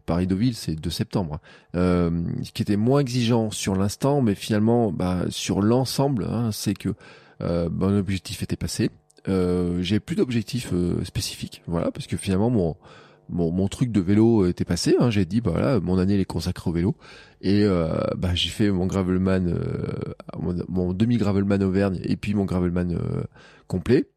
Paris-Deauville, 0.06 0.54
c'est 0.54 0.74
2 0.74 0.90
septembre, 0.90 1.34
hein. 1.34 1.78
euh, 1.78 2.22
qui 2.54 2.62
était 2.62 2.76
moins 2.76 3.00
exigeant 3.00 3.50
sur 3.50 3.74
l'instant, 3.76 4.20
mais 4.22 4.34
finalement, 4.34 4.92
bah, 4.92 5.24
sur 5.28 5.62
l'ensemble, 5.62 6.24
hein, 6.24 6.50
c'est 6.52 6.74
que 6.74 6.94
euh, 7.42 7.68
mon 7.70 7.96
objectif 7.96 8.42
était 8.42 8.56
passé. 8.56 8.90
Euh, 9.28 9.82
j'ai 9.82 10.00
plus 10.00 10.16
d'objectifs 10.16 10.70
euh, 10.72 11.04
spécifiques, 11.04 11.62
voilà, 11.66 11.90
parce 11.90 12.06
que 12.06 12.16
finalement 12.16 12.50
mon 12.50 12.76
mon, 13.28 13.66
truc 13.68 13.90
de 13.92 14.00
vélo 14.00 14.46
était 14.46 14.64
passé. 14.64 14.94
Hein, 14.98 15.10
j'ai 15.10 15.24
dit 15.24 15.40
bah 15.40 15.52
voilà, 15.52 15.80
mon 15.80 15.98
année 15.98 16.18
est 16.18 16.24
consacrée 16.24 16.68
au 16.68 16.72
vélo 16.72 16.96
et 17.40 17.62
euh, 17.62 17.96
bah 18.18 18.34
j'ai 18.34 18.50
fait 18.50 18.70
mon 18.70 18.86
gravelman, 18.86 19.54
mon, 20.38 20.56
mon 20.68 20.92
demi 20.92 21.16
gravelman 21.16 21.62
Auvergne 21.62 21.98
et 22.02 22.16
puis 22.16 22.34
mon 22.34 22.44
gravelman 22.44 22.98
complet. 23.68 24.11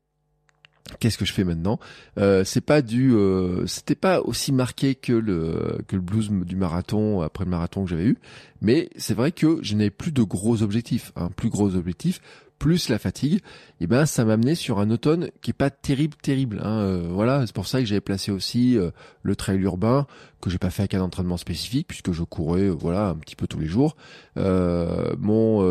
Qu'est-ce 0.99 1.17
que 1.17 1.25
je 1.25 1.33
fais 1.33 1.43
maintenant? 1.43 1.79
Euh, 2.19 2.43
C'est 2.43 2.61
pas 2.61 2.81
du, 2.81 3.13
euh, 3.13 3.65
c'était 3.65 3.95
pas 3.95 4.21
aussi 4.21 4.51
marqué 4.51 4.93
que 4.93 5.13
le 5.13 5.79
que 5.87 5.95
le 5.95 6.01
blues 6.01 6.29
du 6.29 6.55
marathon 6.55 7.21
après 7.21 7.43
le 7.43 7.49
marathon 7.49 7.83
que 7.83 7.89
j'avais 7.89 8.05
eu, 8.05 8.17
mais 8.61 8.89
c'est 8.95 9.15
vrai 9.15 9.31
que 9.31 9.59
je 9.63 9.75
n'avais 9.75 9.89
plus 9.89 10.11
de 10.11 10.21
gros 10.21 10.61
objectifs, 10.61 11.11
un 11.15 11.29
plus 11.29 11.49
gros 11.49 11.75
objectif 11.75 12.21
plus 12.59 12.89
la 12.89 12.99
fatigue, 12.99 13.35
et 13.35 13.41
eh 13.81 13.87
ben 13.87 14.05
ça 14.05 14.23
m'a 14.23 14.33
amené 14.33 14.55
sur 14.55 14.79
un 14.79 14.89
automne 14.89 15.29
qui 15.41 15.51
est 15.51 15.53
pas 15.53 15.69
terrible, 15.69 16.15
terrible. 16.21 16.61
Hein. 16.63 16.79
Euh, 16.79 17.07
voilà, 17.09 17.45
c'est 17.45 17.53
pour 17.53 17.67
ça 17.67 17.79
que 17.79 17.85
j'avais 17.85 18.01
placé 18.01 18.31
aussi 18.31 18.77
euh, 18.77 18.91
le 19.23 19.35
trail 19.35 19.59
urbain 19.59 20.07
que 20.41 20.49
j'ai 20.49 20.57
pas 20.57 20.69
fait 20.69 20.83
avec 20.83 20.93
un 20.93 21.01
entraînement 21.01 21.37
spécifique 21.37 21.87
puisque 21.87 22.11
je 22.11 22.23
courais, 22.23 22.61
euh, 22.61 22.71
voilà, 22.71 23.09
un 23.09 23.15
petit 23.15 23.35
peu 23.35 23.47
tous 23.47 23.59
les 23.59 23.67
jours. 23.67 23.97
mon 24.35 25.63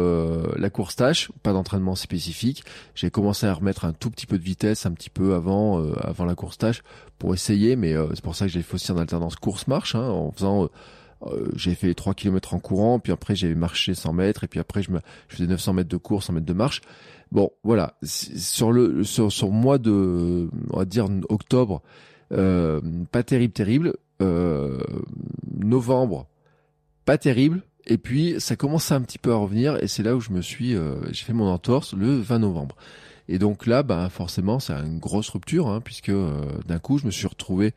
la 0.57 0.70
course 0.70 0.97
tâche, 0.97 1.31
pas 1.42 1.53
d'entraînement 1.53 1.94
spécifique. 1.94 2.64
J'ai 2.94 3.11
commencé 3.11 3.47
à 3.47 3.55
remettre 3.55 3.85
un 3.85 3.92
tout 3.92 4.11
petit 4.11 4.27
peu 4.27 4.38
de 4.38 4.44
vitesse 4.44 4.87
un 4.87 4.92
petit 4.92 5.11
peu 5.11 5.35
avant 5.35 5.83
avant 5.99 6.25
la 6.25 6.35
course 6.35 6.59
tâche 6.59 6.83
pour 7.18 7.35
essayer, 7.35 7.77
mais 7.77 7.94
c'est 8.14 8.23
pour 8.23 8.37
ça 8.37 8.47
que 8.47 8.53
j'ai 8.53 8.62
fait 8.62 8.75
aussi 8.75 8.92
en 8.92 8.99
alternance 8.99 9.37
course 9.37 9.66
marche, 9.66 9.94
hein, 9.94 10.09
en 10.09 10.33
faisant 10.33 10.68
euh, 11.32 11.50
j'ai 11.56 11.74
fait 11.74 11.94
3 11.94 12.14
km 12.14 12.54
en 12.54 12.60
courant, 12.60 12.98
puis 12.98 13.12
après 13.12 13.34
j'ai 13.34 13.54
marché 13.54 13.94
100 13.94 14.12
mètres, 14.12 14.44
et 14.44 14.48
puis 14.48 14.60
après 14.60 14.82
je, 14.82 14.90
me, 14.90 15.00
je 15.28 15.37
faisais 15.37 15.48
900 15.48 15.72
mètres 15.74 15.88
de 15.88 15.96
course, 15.96 16.26
100 16.26 16.34
mètres 16.34 16.46
de 16.46 16.52
marche. 16.52 16.80
Bon, 17.32 17.50
voilà. 17.64 17.96
Sur 18.02 18.72
le 18.72 19.02
sur, 19.04 19.32
sur 19.32 19.50
mois 19.50 19.78
de, 19.78 20.48
on 20.70 20.78
va 20.78 20.84
dire 20.84 21.08
octobre, 21.28 21.82
euh, 22.32 22.80
pas 23.10 23.22
terrible, 23.22 23.52
terrible. 23.52 23.94
Euh, 24.22 24.78
novembre, 25.52 26.28
pas 27.04 27.18
terrible. 27.18 27.62
Et 27.87 27.98
puis 27.98 28.37
ça 28.38 28.56
commence 28.56 28.92
un 28.92 29.02
petit 29.02 29.18
peu 29.18 29.32
à 29.32 29.37
revenir, 29.37 29.82
et 29.82 29.88
c'est 29.88 30.02
là 30.02 30.16
où 30.16 30.20
je 30.20 30.30
me 30.30 30.40
suis, 30.40 30.74
euh, 30.74 30.94
j'ai 31.12 31.24
fait 31.24 31.32
mon 31.32 31.48
entorse 31.48 31.94
le 31.94 32.16
20 32.16 32.38
novembre. 32.38 32.76
Et 33.28 33.38
donc 33.38 33.66
là, 33.66 33.82
bah 33.82 34.08
forcément, 34.08 34.58
c'est 34.60 34.72
une 34.72 34.98
grosse 34.98 35.28
rupture, 35.30 35.68
hein, 35.68 35.80
puisque 35.80 36.10
euh, 36.10 36.44
d'un 36.66 36.78
coup, 36.78 36.98
je 36.98 37.06
me 37.06 37.10
suis 37.10 37.26
retrouvé. 37.26 37.74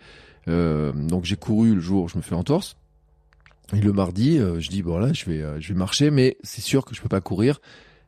donc 0.47 1.25
j'ai 1.25 1.36
couru 1.36 1.75
le 1.75 1.81
jour 1.81 2.05
où 2.05 2.07
je 2.07 2.17
me 2.17 2.21
fais 2.21 2.36
entorse. 2.36 2.77
Et 3.73 3.82
le 3.82 3.91
mardi, 3.91 4.38
euh, 4.38 4.60
je 4.60 4.69
dis 4.69 4.82
bon 4.82 4.97
là, 4.97 5.12
je 5.13 5.25
vais, 5.25 5.41
euh, 5.41 5.60
je 5.60 5.69
vais 5.69 5.77
marcher, 5.77 6.10
mais 6.10 6.38
c'est 6.43 6.62
sûr 6.62 6.86
que 6.86 6.95
je 6.95 7.01
peux 7.01 7.10
pas 7.10 7.21
courir. 7.21 7.60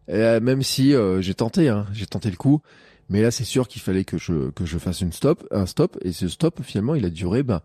Euh, 0.10 0.40
même 0.40 0.64
si 0.64 0.94
j'ai 1.20 1.34
tenté, 1.36 1.70
hein, 1.70 1.86
j'ai 1.94 2.08
tenté 2.08 2.32
le 2.32 2.38
coup, 2.38 2.62
mais 3.10 3.22
là 3.22 3.30
c'est 3.30 3.44
sûr 3.44 3.68
qu'il 3.68 3.82
fallait 3.82 4.06
que 4.06 4.18
je 4.18 4.50
que 4.52 4.66
je 4.66 4.80
fasse 4.80 5.02
une 5.02 5.12
stop, 5.12 5.48
un 5.52 5.68
stop, 5.68 5.98
et 6.02 6.12
ce 6.14 6.28
stop 6.28 6.64
finalement 6.64 6.96
il 6.96 7.06
a 7.06 7.12
duré 7.12 7.44
ben 7.44 7.62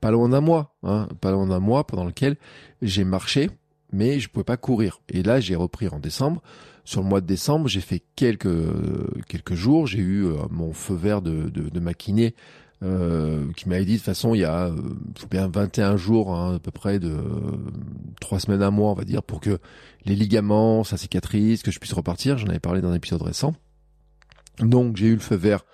pas 0.00 0.12
loin 0.12 0.28
d'un 0.28 0.40
mois, 0.40 0.76
hein, 0.84 1.08
pas 1.20 1.32
loin 1.32 1.48
d'un 1.48 1.58
mois 1.58 1.84
pendant 1.88 2.04
lequel 2.04 2.36
j'ai 2.82 3.02
marché, 3.02 3.50
mais 3.92 4.20
je 4.20 4.28
pouvais 4.28 4.44
pas 4.44 4.56
courir. 4.56 5.00
Et 5.08 5.24
là 5.24 5.40
j'ai 5.40 5.56
repris 5.56 5.88
en 5.88 5.98
décembre. 5.98 6.40
Sur 6.84 7.02
le 7.02 7.08
mois 7.08 7.20
de 7.20 7.26
décembre, 7.26 7.68
j'ai 7.68 7.80
fait 7.80 8.02
quelques 8.14 8.48
quelques 9.26 9.54
jours. 9.54 9.86
J'ai 9.88 9.98
eu 9.98 10.26
mon 10.50 10.72
feu 10.72 10.94
vert 10.94 11.20
de, 11.20 11.50
de, 11.50 11.68
de 11.68 11.80
euh, 12.84 13.50
qui 13.56 13.68
m'avait 13.68 13.84
dit 13.84 13.94
de 13.94 13.96
toute 13.96 14.04
façon 14.04 14.36
il 14.36 14.42
y 14.42 14.44
a 14.44 14.66
euh, 14.66 14.76
bien 15.28 15.48
21 15.48 15.96
jours 15.96 16.32
hein, 16.32 16.54
à 16.54 16.58
peu 16.60 16.70
près 16.70 17.00
de 17.00 17.16
trois 18.20 18.38
semaines 18.38 18.62
à 18.62 18.70
mois 18.70 18.92
on 18.92 18.94
va 18.94 19.02
dire 19.02 19.24
pour 19.24 19.40
que 19.40 19.58
les 20.04 20.14
ligaments 20.14 20.84
ça 20.84 20.96
cicatrise 20.96 21.64
que 21.64 21.72
je 21.72 21.80
puisse 21.80 21.92
repartir. 21.92 22.38
J'en 22.38 22.46
avais 22.46 22.60
parlé 22.60 22.80
dans 22.80 22.90
un 22.90 22.94
épisode 22.94 23.22
récent. 23.22 23.52
Donc 24.60 24.96
j'ai 24.96 25.06
eu 25.06 25.14
le 25.14 25.20
feu 25.20 25.34
vert 25.34 25.64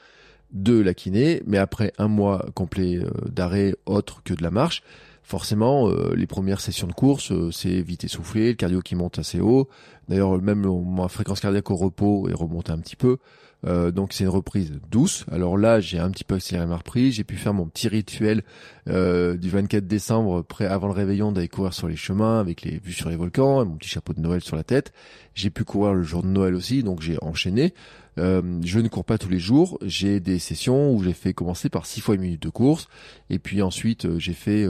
de 0.53 0.81
la 0.81 0.95
kiné 0.95 1.43
mais 1.47 1.59
après 1.59 1.93
un 1.99 2.09
mois 2.09 2.47
complet 2.55 2.97
euh, 2.97 3.11
d'arrêt 3.29 3.75
autre 3.85 4.23
que 4.23 4.33
de 4.33 4.43
la 4.43 4.51
marche 4.51 4.83
forcément 5.23 5.91
les 6.15 6.27
premières 6.27 6.61
sessions 6.61 6.87
de 6.87 6.93
course 6.93 7.33
c'est 7.51 7.81
vite 7.81 8.05
essoufflé 8.05 8.49
le 8.49 8.55
cardio 8.55 8.81
qui 8.81 8.95
monte 8.95 9.19
assez 9.19 9.41
haut. 9.41 9.69
D'ailleurs 10.09 10.41
même 10.41 10.67
ma 10.87 11.09
fréquence 11.09 11.41
cardiaque 11.41 11.71
au 11.71 11.77
repos 11.77 12.29
est 12.29 12.35
remontée 12.35 12.73
un 12.73 12.79
petit 12.79 12.97
peu 12.97 13.19
euh, 13.67 13.91
donc 13.91 14.13
c'est 14.13 14.25
une 14.25 14.31
reprise 14.31 14.73
douce. 14.91 15.25
Alors 15.31 15.57
là, 15.57 15.81
j'ai 15.81 15.99
un 15.99 16.11
petit 16.11 16.25
peu 16.25 16.35
accéléré 16.35 16.67
ma 16.67 16.77
reprise. 16.77 17.15
J'ai 17.15 17.25
pu 17.25 17.37
faire 17.37 17.55
mon 17.55 17.67
petit 17.67 17.89
rituel 17.89 18.43
euh, 18.89 19.37
du 19.37 19.49
24 19.49 19.87
décembre, 19.87 20.43
près 20.43 20.67
avant 20.67 20.89
le 20.89 20.93
réveillon, 20.93 21.33
d'aller 21.33 21.49
courir 21.49 21.73
sur 21.73 21.89
les 21.89 21.97
chemins 21.97 22.41
avec 22.41 22.63
les 22.63 22.79
vues 22.79 22.93
sur 22.93 23.09
les 23.09 23.17
volcans, 23.17 23.63
et 23.63 23.65
mon 23.65 23.77
petit 23.77 23.89
chapeau 23.89 24.13
de 24.13 24.21
Noël 24.21 24.43
sur 24.43 24.57
la 24.57 24.65
tête. 24.65 24.93
J'ai 25.35 25.51
pu 25.51 25.65
courir 25.65 25.95
le 25.95 26.03
jour 26.03 26.23
de 26.23 26.29
Noël 26.29 26.55
aussi, 26.55 26.83
donc 26.83 27.01
j'ai 27.01 27.17
enchaîné. 27.23 27.75
Euh, 28.19 28.61
je 28.63 28.79
ne 28.79 28.89
cours 28.89 29.05
pas 29.05 29.19
tous 29.19 29.29
les 29.29 29.41
jours. 29.41 29.79
J'ai 29.83 30.21
des 30.21 30.39
sessions 30.39 30.93
où 30.93 31.03
j'ai 31.03 31.15
fait 31.15 31.33
commencer 31.33 31.69
par 31.69 31.87
6 31.87 32.01
fois 32.01 32.15
une 32.15 32.21
minute 32.21 32.43
de 32.43 32.51
course, 32.51 32.89
et 33.31 33.39
puis 33.39 33.63
ensuite 33.63 34.19
j'ai 34.19 34.35
fait 34.35 34.67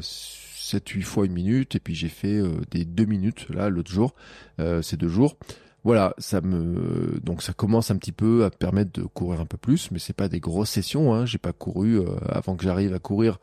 7-8 0.00 1.02
fois 1.02 1.26
une 1.26 1.32
minute, 1.32 1.74
et 1.74 1.80
puis 1.80 1.94
j'ai 1.94 2.08
fait 2.08 2.40
des 2.70 2.84
2 2.84 3.04
minutes 3.04 3.48
là 3.50 3.68
l'autre 3.68 3.90
jour, 3.90 4.14
ces 4.82 4.96
deux 4.96 5.08
jours 5.08 5.36
voilà, 5.82 6.14
ça 6.18 6.42
me 6.42 7.18
donc 7.22 7.42
ça 7.42 7.54
commence 7.54 7.90
un 7.90 7.96
petit 7.96 8.12
peu 8.12 8.44
à 8.44 8.50
permettre 8.50 9.00
de 9.00 9.06
courir 9.06 9.40
un 9.40 9.46
peu 9.46 9.56
plus, 9.56 9.90
mais 9.90 9.98
c'est 9.98 10.12
pas 10.12 10.28
des 10.28 10.40
grosses 10.40 10.70
sessions. 10.70 11.14
Hein. 11.14 11.24
J'ai 11.24 11.38
pas 11.38 11.52
couru 11.52 11.98
euh, 11.98 12.04
avant 12.28 12.54
que 12.54 12.64
j'arrive 12.64 12.94
à 12.94 12.98
courir, 12.98 13.38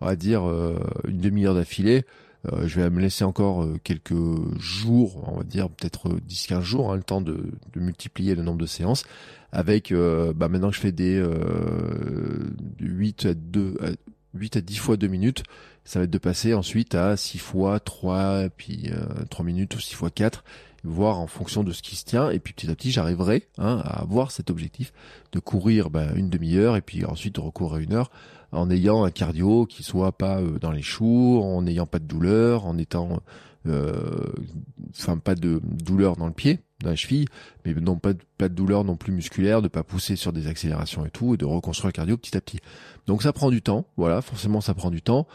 on 0.00 0.06
va 0.06 0.16
dire 0.16 0.48
euh, 0.48 0.78
une 1.06 1.18
demi-heure 1.18 1.54
d'affilée. 1.54 2.04
Euh, 2.52 2.66
je 2.66 2.80
vais 2.80 2.90
me 2.90 3.00
laisser 3.00 3.24
encore 3.24 3.66
quelques 3.84 4.14
jours, 4.58 5.28
on 5.32 5.38
va 5.38 5.44
dire 5.44 5.68
peut-être 5.70 6.08
10-15 6.28 6.60
jours, 6.62 6.92
hein, 6.92 6.96
le 6.96 7.04
temps 7.04 7.20
de, 7.20 7.52
de, 7.72 7.80
multiplier 7.80 8.34
le 8.34 8.42
nombre 8.42 8.58
de 8.58 8.66
séances. 8.66 9.04
Avec, 9.52 9.94
bah 10.34 10.48
maintenant 10.48 10.68
que 10.68 10.74
je 10.74 10.80
fais 10.80 10.92
des 10.92 11.24
8 12.80 13.26
à 13.26 13.34
2, 13.34 13.76
8 14.34 14.56
à 14.56 14.60
10 14.60 14.76
fois 14.76 14.96
2 14.98 15.06
minutes, 15.06 15.44
ça 15.84 16.00
va 16.00 16.04
être 16.04 16.10
de 16.10 16.18
passer 16.18 16.52
ensuite 16.52 16.94
à 16.94 17.16
6 17.16 17.38
fois 17.38 17.80
3, 17.80 18.48
puis 18.54 18.90
3 19.30 19.44
minutes 19.46 19.76
ou 19.76 19.80
6 19.80 19.94
fois 19.94 20.10
4 20.10 20.44
voir 20.86 21.18
en 21.18 21.26
fonction 21.26 21.64
de 21.64 21.72
ce 21.72 21.82
qui 21.82 21.96
se 21.96 22.04
tient. 22.04 22.30
Et 22.30 22.38
puis 22.38 22.52
petit 22.54 22.70
à 22.70 22.74
petit, 22.74 22.90
j'arriverai 22.90 23.48
hein, 23.58 23.80
à 23.84 24.00
avoir 24.00 24.30
cet 24.30 24.50
objectif 24.50 24.92
de 25.32 25.38
courir 25.38 25.90
ben, 25.90 26.14
une 26.14 26.30
demi-heure 26.30 26.76
et 26.76 26.82
puis 26.82 27.04
ensuite 27.04 27.34
de 27.34 27.40
recourir 27.40 27.82
une 27.82 27.92
heure 27.92 28.10
en 28.52 28.70
ayant 28.70 29.04
un 29.04 29.10
cardio 29.10 29.66
qui 29.66 29.82
soit 29.82 30.12
pas 30.12 30.40
euh, 30.40 30.58
dans 30.58 30.70
les 30.70 30.82
choux, 30.82 31.40
en 31.42 31.62
n'ayant 31.62 31.86
pas 31.86 31.98
de 31.98 32.04
douleur, 32.04 32.66
en 32.66 32.78
étant, 32.78 33.20
euh, 33.66 34.32
enfin 34.90 35.18
pas 35.18 35.34
de 35.34 35.60
douleur 35.62 36.16
dans 36.16 36.26
le 36.26 36.32
pied, 36.32 36.60
dans 36.82 36.90
la 36.90 36.96
cheville, 36.96 37.26
mais 37.64 37.74
non 37.74 37.96
pas 37.96 38.12
de, 38.12 38.20
pas 38.38 38.48
de 38.48 38.54
douleur 38.54 38.84
non 38.84 38.96
plus 38.96 39.12
musculaire, 39.12 39.62
de 39.62 39.68
pas 39.68 39.82
pousser 39.82 40.16
sur 40.16 40.32
des 40.32 40.46
accélérations 40.46 41.04
et 41.04 41.10
tout, 41.10 41.34
et 41.34 41.36
de 41.36 41.44
reconstruire 41.44 41.88
le 41.88 41.92
cardio 41.92 42.16
petit 42.16 42.36
à 42.36 42.40
petit. 42.40 42.58
Donc 43.06 43.22
ça 43.22 43.32
prend 43.32 43.50
du 43.50 43.62
temps, 43.62 43.86
voilà, 43.96 44.22
forcément 44.22 44.60
ça 44.60 44.74
prend 44.74 44.90
du 44.90 45.02
temps 45.02 45.26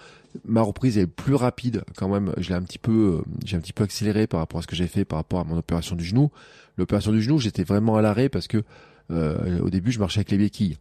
ma 0.45 0.61
reprise 0.61 0.97
est 0.97 1.07
plus 1.07 1.35
rapide 1.35 1.83
quand 1.95 2.09
même. 2.09 2.33
Je 2.37 2.49
l'ai 2.49 2.55
un 2.55 2.61
petit 2.61 2.79
peu, 2.79 3.19
euh, 3.19 3.31
j'ai 3.45 3.57
un 3.57 3.59
petit 3.59 3.73
peu 3.73 3.83
accéléré 3.83 4.27
par 4.27 4.39
rapport 4.39 4.59
à 4.59 4.61
ce 4.61 4.67
que 4.67 4.75
j'ai 4.75 4.87
fait 4.87 5.05
par 5.05 5.17
rapport 5.17 5.39
à 5.39 5.43
mon 5.43 5.57
opération 5.57 5.95
du 5.95 6.03
genou. 6.03 6.31
L'opération 6.77 7.11
du 7.11 7.21
genou, 7.21 7.37
j'étais 7.39 7.63
vraiment 7.63 7.97
à 7.97 8.01
l'arrêt 8.01 8.29
parce 8.29 8.47
que 8.47 8.63
euh, 9.11 9.59
au 9.59 9.69
début, 9.69 9.91
je 9.91 9.99
marchais 9.99 10.19
avec 10.19 10.31
les 10.31 10.37
béquilles. 10.37 10.77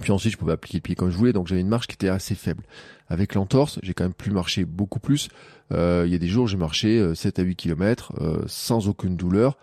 Puis 0.00 0.12
ensuite, 0.12 0.32
je 0.32 0.38
pouvais 0.38 0.52
appliquer 0.52 0.78
le 0.78 0.82
pied 0.82 0.94
comme 0.94 1.10
je 1.10 1.16
voulais, 1.16 1.32
donc 1.32 1.48
j'avais 1.48 1.60
une 1.60 1.68
marche 1.68 1.86
qui 1.86 1.94
était 1.94 2.08
assez 2.08 2.34
faible. 2.34 2.62
Avec 3.08 3.34
l'entorse, 3.34 3.80
j'ai 3.82 3.92
quand 3.92 4.04
même 4.04 4.14
pu 4.14 4.30
marcher 4.30 4.64
beaucoup 4.64 5.00
plus. 5.00 5.28
Euh, 5.72 6.04
il 6.06 6.12
y 6.12 6.14
a 6.14 6.18
des 6.18 6.28
jours, 6.28 6.46
j'ai 6.46 6.56
marché 6.56 7.14
7 7.14 7.38
euh, 7.38 7.42
à 7.42 7.44
8 7.44 7.56
km 7.56 8.12
euh, 8.20 8.42
sans 8.46 8.88
aucune 8.88 9.16
douleur. 9.16 9.58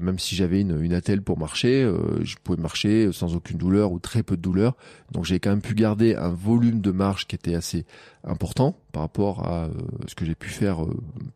même 0.00 0.18
si 0.18 0.34
j'avais 0.34 0.60
une, 0.60 0.82
une 0.82 0.92
attelle 0.92 1.22
pour 1.22 1.38
marcher, 1.38 1.90
je 2.20 2.36
pouvais 2.42 2.60
marcher 2.60 3.12
sans 3.12 3.34
aucune 3.34 3.56
douleur 3.56 3.92
ou 3.92 3.98
très 3.98 4.22
peu 4.22 4.36
de 4.36 4.42
douleur. 4.42 4.74
Donc 5.12 5.24
j'ai 5.24 5.40
quand 5.40 5.50
même 5.50 5.62
pu 5.62 5.74
garder 5.74 6.14
un 6.16 6.28
volume 6.28 6.80
de 6.80 6.90
marche 6.90 7.26
qui 7.26 7.34
était 7.34 7.54
assez 7.54 7.86
important 8.22 8.76
par 8.92 9.02
rapport 9.02 9.48
à 9.48 9.70
ce 10.06 10.14
que 10.14 10.26
j'ai 10.26 10.34
pu 10.34 10.50
faire 10.50 10.84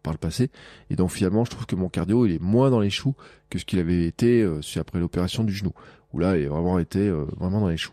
par 0.03 0.13
le 0.13 0.19
passé. 0.19 0.51
Et 0.91 0.97
donc 0.97 1.11
finalement, 1.11 1.47
je 1.47 1.53
trouve 1.53 1.65
que 1.65 1.75
mon 1.75 1.89
cardio, 1.89 2.27
il 2.27 2.33
est 2.33 2.43
moins 2.43 2.71
dans 2.71 2.81
les 2.81 2.91
choux 2.91 3.15
que 3.49 3.59
ce 3.59 3.65
qu'il 3.65 3.79
avait 3.79 4.05
été 4.05 4.47
après 4.77 4.99
l'opération 5.01 5.43
du 5.43 5.55
genou. 5.55 5.73
Où 6.15 6.19
là, 6.19 6.39
il 6.39 6.47
a 6.47 6.49
vraiment 6.49 6.79
été 6.79 7.11
vraiment 7.11 7.61
dans 7.61 7.69
les 7.69 7.77
choux. 7.77 7.93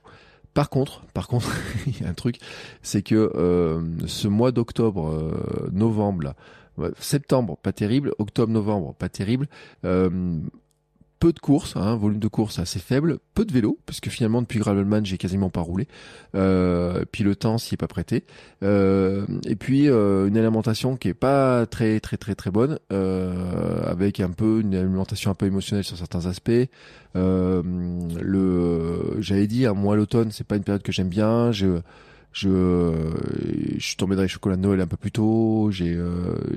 Par 0.53 0.69
contre, 0.69 1.01
par 1.13 1.27
contre, 1.27 1.49
il 1.87 2.01
y 2.01 2.05
a 2.05 2.09
un 2.09 2.13
truc, 2.13 2.37
c'est 2.81 3.01
que 3.01 3.31
euh, 3.35 3.81
ce 4.05 4.27
mois 4.27 4.51
d'octobre, 4.51 5.09
euh, 5.09 5.69
novembre, 5.71 6.33
septembre, 6.99 7.57
pas 7.61 7.71
terrible, 7.71 8.13
octobre, 8.17 8.51
novembre, 8.51 8.93
pas 8.95 9.09
terrible. 9.09 9.47
Euh, 9.85 10.39
peu 11.21 11.31
de 11.31 11.39
courses, 11.39 11.75
hein, 11.75 11.95
volume 11.95 12.19
de 12.19 12.27
course 12.27 12.57
assez 12.57 12.79
faible, 12.79 13.19
peu 13.35 13.45
de 13.45 13.53
vélo, 13.53 13.77
puisque 13.85 14.09
finalement 14.09 14.41
depuis 14.41 14.57
Gravelman 14.57 15.05
j'ai 15.05 15.19
quasiment 15.19 15.51
pas 15.51 15.61
roulé, 15.61 15.87
euh, 16.33 17.05
puis 17.11 17.23
le 17.23 17.35
temps 17.35 17.59
s'y 17.59 17.75
est 17.75 17.77
pas 17.77 17.87
prêté, 17.87 18.25
euh, 18.63 19.27
et 19.45 19.55
puis 19.55 19.87
euh, 19.87 20.27
une 20.27 20.35
alimentation 20.35 20.97
qui 20.97 21.09
est 21.09 21.13
pas 21.13 21.67
très 21.67 21.99
très 21.99 22.17
très 22.17 22.33
très 22.33 22.49
bonne, 22.49 22.79
euh, 22.91 23.83
avec 23.85 24.19
un 24.19 24.31
peu 24.31 24.61
une 24.61 24.73
alimentation 24.73 25.29
un 25.29 25.35
peu 25.35 25.45
émotionnelle 25.45 25.83
sur 25.83 25.95
certains 25.95 26.25
aspects. 26.25 26.51
Euh, 27.15 27.61
le, 28.19 29.21
j'avais 29.21 29.45
dit, 29.45 29.67
hein, 29.67 29.73
moi 29.73 29.95
l'automne 29.95 30.31
c'est 30.31 30.47
pas 30.47 30.55
une 30.55 30.63
période 30.63 30.81
que 30.81 30.91
j'aime 30.91 31.09
bien, 31.09 31.51
je 31.51 31.81
je, 32.33 32.95
je 33.77 33.85
suis 33.85 33.97
tombé 33.97 34.15
dans 34.15 34.23
les 34.23 34.27
chocolats 34.27 34.55
de 34.55 34.61
Noël 34.61 34.81
un 34.81 34.87
peu 34.87 34.97
plus 34.97 35.11
tôt. 35.11 35.69
J'ai, 35.69 35.99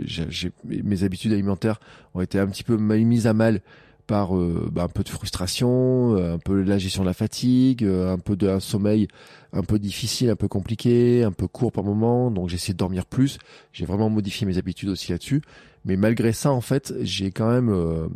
j'ai, 0.07 0.53
mes 0.65 1.03
habitudes 1.03 1.33
alimentaires 1.33 1.81
ont 2.15 2.21
été 2.23 2.39
un 2.39 2.47
petit 2.47 2.63
peu 2.63 2.77
mises 2.77 3.27
à 3.27 3.35
mal 3.35 3.61
par 4.07 4.37
euh, 4.37 4.69
bah, 4.71 4.85
un 4.85 4.89
peu 4.89 5.03
de 5.03 5.09
frustration, 5.09 6.17
euh, 6.17 6.35
un 6.35 6.39
peu 6.39 6.63
de 6.63 6.69
la 6.69 6.79
gestion 6.79 7.03
de 7.03 7.09
la 7.09 7.15
fatigue, 7.15 7.85
euh, 7.85 8.13
un 8.13 8.19
peu 8.19 8.37
d'un 8.37 8.61
sommeil 8.61 9.09
un 9.53 9.63
peu 9.63 9.79
difficile, 9.79 10.31
un 10.31 10.37
peu 10.37 10.49
compliqué, 10.49 11.23
un 11.23 11.33
peu 11.33 11.47
court 11.47 11.73
par 11.73 11.85
moment. 11.85 12.31
Donc 12.31 12.49
j'ai 12.49 12.57
essayé 12.57 12.75
de 12.75 12.79
dormir 12.79 13.07
plus. 13.07 13.39
J'ai 13.73 13.87
vraiment 13.87 14.11
modifié 14.11 14.47
mes 14.47 14.59
habitudes 14.59 14.89
aussi 14.89 15.13
là-dessus. 15.13 15.43
Mais 15.85 15.97
malgré 15.97 16.33
ça, 16.33 16.51
en 16.51 16.61
fait, 16.61 16.95
j'ai 17.03 17.31
quand 17.31 17.49
même 17.49 18.09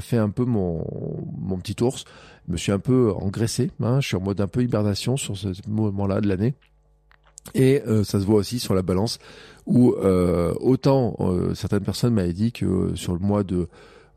fait 0.00 0.16
un 0.16 0.30
peu 0.30 0.44
mon, 0.44 0.86
mon 1.38 1.58
petit 1.58 1.82
ours. 1.82 2.04
Je 2.46 2.52
me 2.52 2.56
suis 2.56 2.72
un 2.72 2.78
peu 2.78 3.12
engraissé. 3.12 3.72
Hein. 3.82 4.00
Je 4.00 4.06
suis 4.06 4.16
en 4.16 4.20
mode 4.20 4.40
un 4.40 4.46
peu 4.46 4.62
hibernation 4.62 5.16
sur 5.16 5.36
ce 5.36 5.48
moment-là 5.68 6.20
de 6.20 6.28
l'année. 6.28 6.54
Et 7.54 7.82
ça 8.04 8.20
se 8.20 8.24
voit 8.24 8.36
aussi 8.36 8.60
sur 8.60 8.74
la 8.74 8.82
balance 8.82 9.18
où 9.66 9.96
autant 10.60 11.16
certaines 11.54 11.82
personnes 11.82 12.14
m'avaient 12.14 12.32
dit 12.32 12.52
que 12.52 12.92
sur 12.94 13.12
le 13.12 13.18
mois 13.18 13.42
de 13.42 13.68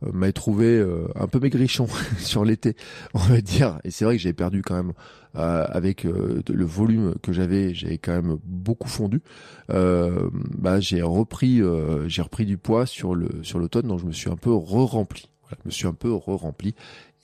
euh, 0.06 0.12
m'a 0.12 0.32
trouvé 0.32 0.68
euh, 0.68 1.08
un 1.16 1.28
peu 1.28 1.39
maigrichon 1.39 1.88
sur 2.20 2.46
l'été, 2.46 2.76
on 3.13 3.20
va 3.20 3.42
dire. 3.42 3.80
Et 3.84 3.92
c'est 3.92 4.06
vrai 4.06 4.16
que 4.16 4.22
j'ai 4.22 4.34
perdu 4.34 4.62
quand 4.62 4.76
même 4.76 4.94
euh, 5.36 5.66
avec 5.70 6.04
le 6.04 6.66
volume 6.66 7.16
que 7.22 7.34
j'avais, 7.34 7.74
j'avais 7.74 7.98
quand 7.98 8.13
même 8.13 8.38
beaucoup 8.44 8.89
fondu. 8.89 9.22
bah 9.70 10.80
j'ai 10.80 11.02
repris, 11.02 11.62
j'ai 12.08 12.22
repris 12.22 12.46
du 12.46 12.58
poids 12.58 12.86
sur 12.86 13.16
le 13.16 13.30
sur 13.44 13.60
l'automne, 13.60 13.88
donc 13.88 14.00
je 14.00 14.06
me 14.06 14.12
suis 14.12 14.30
un 14.30 14.36
peu 14.36 14.54
re-rempli. 14.54 15.30
Voilà, 15.44 15.58
je 15.63 15.68
me 15.68 15.72
suis 15.72 15.88
un 15.88 15.94
peu 15.94 16.13
re-rempli. 16.13 16.76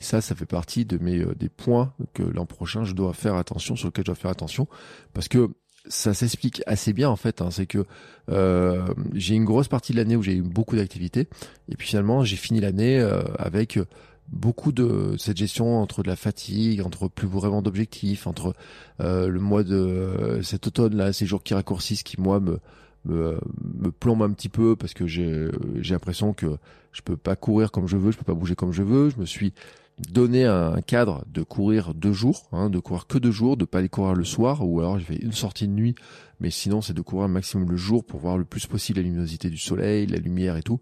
Et 0.02 0.04
ça, 0.04 0.22
ça 0.22 0.34
fait 0.34 0.46
partie 0.46 0.86
de 0.86 0.98
mes 0.98 1.24
des 1.36 1.50
points 1.50 1.94
que 2.14 2.24
l'an 2.24 2.46
prochain 2.46 2.84
je 2.84 2.94
dois 2.94 3.14
faire 3.14 3.36
attention, 3.36 3.76
sur 3.76 3.88
lesquels 3.90 4.06
je 4.06 4.12
dois 4.12 4.16
faire 4.16 4.32
attention, 4.32 4.68
parce 5.14 5.28
que 5.28 5.50
ça 5.90 6.14
s'explique 6.14 6.62
assez 6.68 6.94
bien 6.94 7.10
en 7.10 7.16
fait. 7.16 7.42
Hein. 7.42 7.50
c'est 7.52 7.66
que 7.66 7.86
euh, 8.32 8.88
j'ai 9.14 9.36
une 9.36 9.44
grosse 9.46 9.68
partie 9.68 9.92
de 9.92 9.98
l'année 9.98 10.16
où 10.16 10.24
j'ai 10.24 10.36
eu 10.36 10.42
beaucoup 10.42 10.76
d'activités 10.76 11.28
et 11.68 11.76
puis 11.76 11.88
finalement 11.88 12.24
j'ai 12.24 12.38
fini 12.38 12.62
l'année 12.62 13.00
euh, 13.00 13.22
avec 13.38 13.80
beaucoup 14.28 14.72
de 14.72 15.16
cette 15.18 15.38
gestion 15.38 15.82
entre 15.82 16.04
de 16.04 16.08
la 16.08 16.16
fatigue, 16.16 16.82
entre 16.82 17.08
plus 17.08 17.28
vraiment 17.28 17.64
d'objectifs, 17.64 18.28
entre 18.28 18.54
euh, 19.02 19.28
le 19.28 19.40
mois 19.40 19.64
de 19.64 20.40
cet 20.44 20.68
automne 20.68 20.96
là, 20.96 21.12
ces 21.12 21.26
jours 21.26 21.44
qui 21.44 21.56
raccourcissent, 21.56 22.04
qui 22.04 22.22
moi 22.22 22.40
me 22.40 22.60
me, 23.06 23.40
me 23.82 24.24
un 24.24 24.32
petit 24.32 24.50
peu 24.50 24.76
parce 24.76 24.94
que 24.94 25.08
j'ai 25.08 25.48
j'ai 25.80 25.94
l'impression 25.94 26.34
que 26.34 26.58
je 26.92 27.02
peux 27.02 27.18
pas 27.18 27.36
courir 27.36 27.72
comme 27.72 27.88
je 27.88 27.98
veux, 27.98 28.12
je 28.12 28.18
peux 28.18 28.26
pas 28.26 28.34
bouger 28.34 28.56
comme 28.56 28.74
je 28.74 28.84
veux. 28.84 29.10
Je 29.10 29.18
me 29.18 29.26
suis 29.26 29.54
donner 30.00 30.46
un 30.46 30.82
cadre 30.82 31.26
de 31.32 31.44
courir 31.44 31.94
deux 31.94 32.14
jours, 32.14 32.48
hein, 32.52 32.70
de 32.70 32.80
courir 32.80 33.08
que 33.08 33.18
deux 33.18 33.32
jours, 33.32 33.58
de 33.58 33.66
pas 33.66 33.80
aller 33.80 33.90
courir 33.90 34.14
le 34.14 34.24
soir, 34.24 34.68
ou 34.68 34.80
alors 34.80 34.98
je 35.00 35.06
fais 35.06 35.16
une 35.16 35.34
sortie 35.34 35.68
de 35.68 35.74
nuit, 35.74 35.96
mais 36.40 36.50
sinon 36.50 36.82
c'est 36.82 36.94
de 36.94 37.02
courir 37.02 37.26
un 37.26 37.30
maximum 37.30 37.70
le 37.70 37.78
jour 37.78 38.04
pour 38.04 38.20
voir 38.20 38.38
le 38.38 38.46
plus 38.46 38.66
possible 38.66 39.00
la 39.00 39.04
luminosité 39.04 39.50
du 39.50 39.58
soleil, 39.58 40.08
la 40.08 40.18
lumière 40.18 40.58
et 40.58 40.64
tout. 40.64 40.80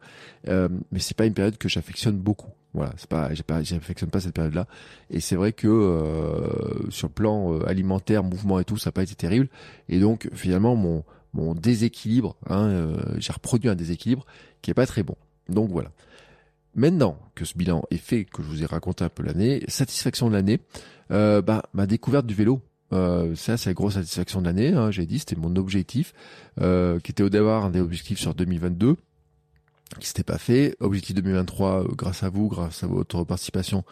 Euh, 0.47 0.69
mais 0.91 0.99
c'est 0.99 1.17
pas 1.17 1.25
une 1.25 1.33
période 1.33 1.57
que 1.57 1.69
j'affectionne 1.69 2.17
beaucoup. 2.17 2.51
Voilà, 2.73 2.93
c'est 2.97 3.09
pas, 3.09 3.33
j'affectionne 3.33 4.11
pas 4.11 4.19
cette 4.19 4.35
période-là. 4.35 4.67
Et 5.09 5.19
c'est 5.19 5.35
vrai 5.35 5.51
que 5.51 5.67
euh, 5.67 6.89
sur 6.91 7.07
le 7.07 7.13
plan 7.13 7.53
euh, 7.53 7.67
alimentaire, 7.67 8.23
mouvement 8.23 8.59
et 8.59 8.65
tout, 8.65 8.77
ça 8.77 8.89
n'a 8.89 8.91
pas 8.91 9.03
été 9.03 9.15
terrible. 9.15 9.49
Et 9.89 9.99
donc 9.99 10.29
finalement 10.33 10.75
mon 10.75 11.03
mon 11.33 11.53
déséquilibre, 11.53 12.35
hein, 12.47 12.65
euh, 12.67 12.97
j'ai 13.17 13.33
reproduit 13.33 13.69
un 13.69 13.75
déséquilibre 13.75 14.25
qui 14.61 14.71
est 14.71 14.73
pas 14.73 14.85
très 14.85 15.03
bon. 15.03 15.15
Donc 15.49 15.69
voilà. 15.69 15.91
Maintenant 16.77 17.17
que 17.33 17.43
ce 17.43 17.57
bilan 17.57 17.83
est 17.89 17.97
fait, 17.97 18.23
que 18.23 18.43
je 18.43 18.47
vous 18.47 18.61
ai 18.61 18.67
raconté 18.67 19.03
un 19.03 19.09
peu 19.09 19.23
l'année, 19.23 19.63
satisfaction 19.67 20.29
de 20.29 20.35
l'année, 20.35 20.59
euh, 21.09 21.41
bah, 21.41 21.63
ma 21.73 21.87
découverte 21.87 22.27
du 22.27 22.35
vélo. 22.35 22.61
Euh, 22.93 23.35
ça, 23.35 23.57
c'est 23.57 23.71
la 23.71 23.73
grosse 23.73 23.95
satisfaction 23.95 24.41
de 24.41 24.45
l'année. 24.45 24.73
Hein, 24.73 24.91
J'ai 24.91 25.07
dit, 25.07 25.17
c'était 25.17 25.35
mon 25.35 25.55
objectif, 25.55 26.13
euh, 26.61 26.99
qui 26.99 27.11
était 27.11 27.23
au 27.23 27.29
départ 27.29 27.65
un 27.65 27.71
des 27.71 27.81
objectifs 27.81 28.19
sur 28.19 28.35
2022, 28.35 28.95
qui 29.99 30.07
s'était 30.07 30.23
pas 30.23 30.37
fait. 30.37 30.75
Objectif 30.79 31.15
2023, 31.15 31.83
euh, 31.83 31.87
grâce 31.95 32.21
à 32.21 32.29
vous, 32.29 32.47
grâce 32.47 32.83
à 32.83 32.87
votre 32.87 33.23
participation, 33.23 33.83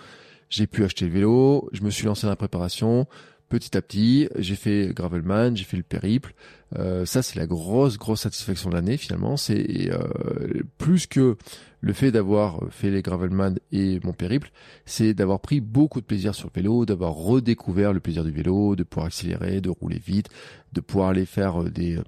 j'ai 0.49 0.67
pu 0.67 0.83
acheter 0.83 1.05
le 1.05 1.11
vélo. 1.11 1.67
Je 1.73 1.81
me 1.81 1.89
suis 1.89 2.05
lancé 2.05 2.27
dans 2.27 2.31
la 2.31 2.35
préparation 2.35 3.07
petit 3.49 3.77
à 3.77 3.81
petit, 3.81 4.27
j'ai 4.37 4.55
fait 4.55 4.91
Gravelman, 4.93 5.55
j'ai 5.55 5.63
fait 5.63 5.77
le 5.77 5.83
périple. 5.83 6.33
Euh, 6.77 7.05
ça, 7.05 7.21
c'est 7.21 7.37
la 7.37 7.45
grosse, 7.45 7.97
grosse 7.97 8.21
satisfaction 8.21 8.69
de 8.69 8.75
l'année 8.75 8.97
finalement. 8.97 9.37
C'est 9.37 9.91
euh, 9.91 10.63
plus 10.77 11.07
que 11.07 11.37
le 11.85 11.93
fait 11.93 12.11
d'avoir 12.11 12.61
fait 12.71 12.89
les 12.89 13.03
Gravelman 13.03 13.59
et 13.71 13.99
mon 14.03 14.11
périple, 14.11 14.49
c'est 14.85 15.13
d'avoir 15.13 15.39
pris 15.39 15.61
beaucoup 15.61 16.01
de 16.01 16.05
plaisir 16.05 16.33
sur 16.33 16.49
le 16.51 16.59
vélo, 16.59 16.83
d'avoir 16.83 17.13
redécouvert 17.13 17.93
le 17.93 17.99
plaisir 17.99 18.23
du 18.23 18.31
vélo, 18.31 18.75
de 18.75 18.81
pouvoir 18.81 19.05
accélérer, 19.05 19.61
de 19.61 19.69
rouler 19.69 20.01
vite, 20.03 20.29
de 20.73 20.81
pouvoir 20.81 21.09
aller 21.09 21.27
faire 21.27 21.61
euh, 21.61 21.69
des, 21.69 21.99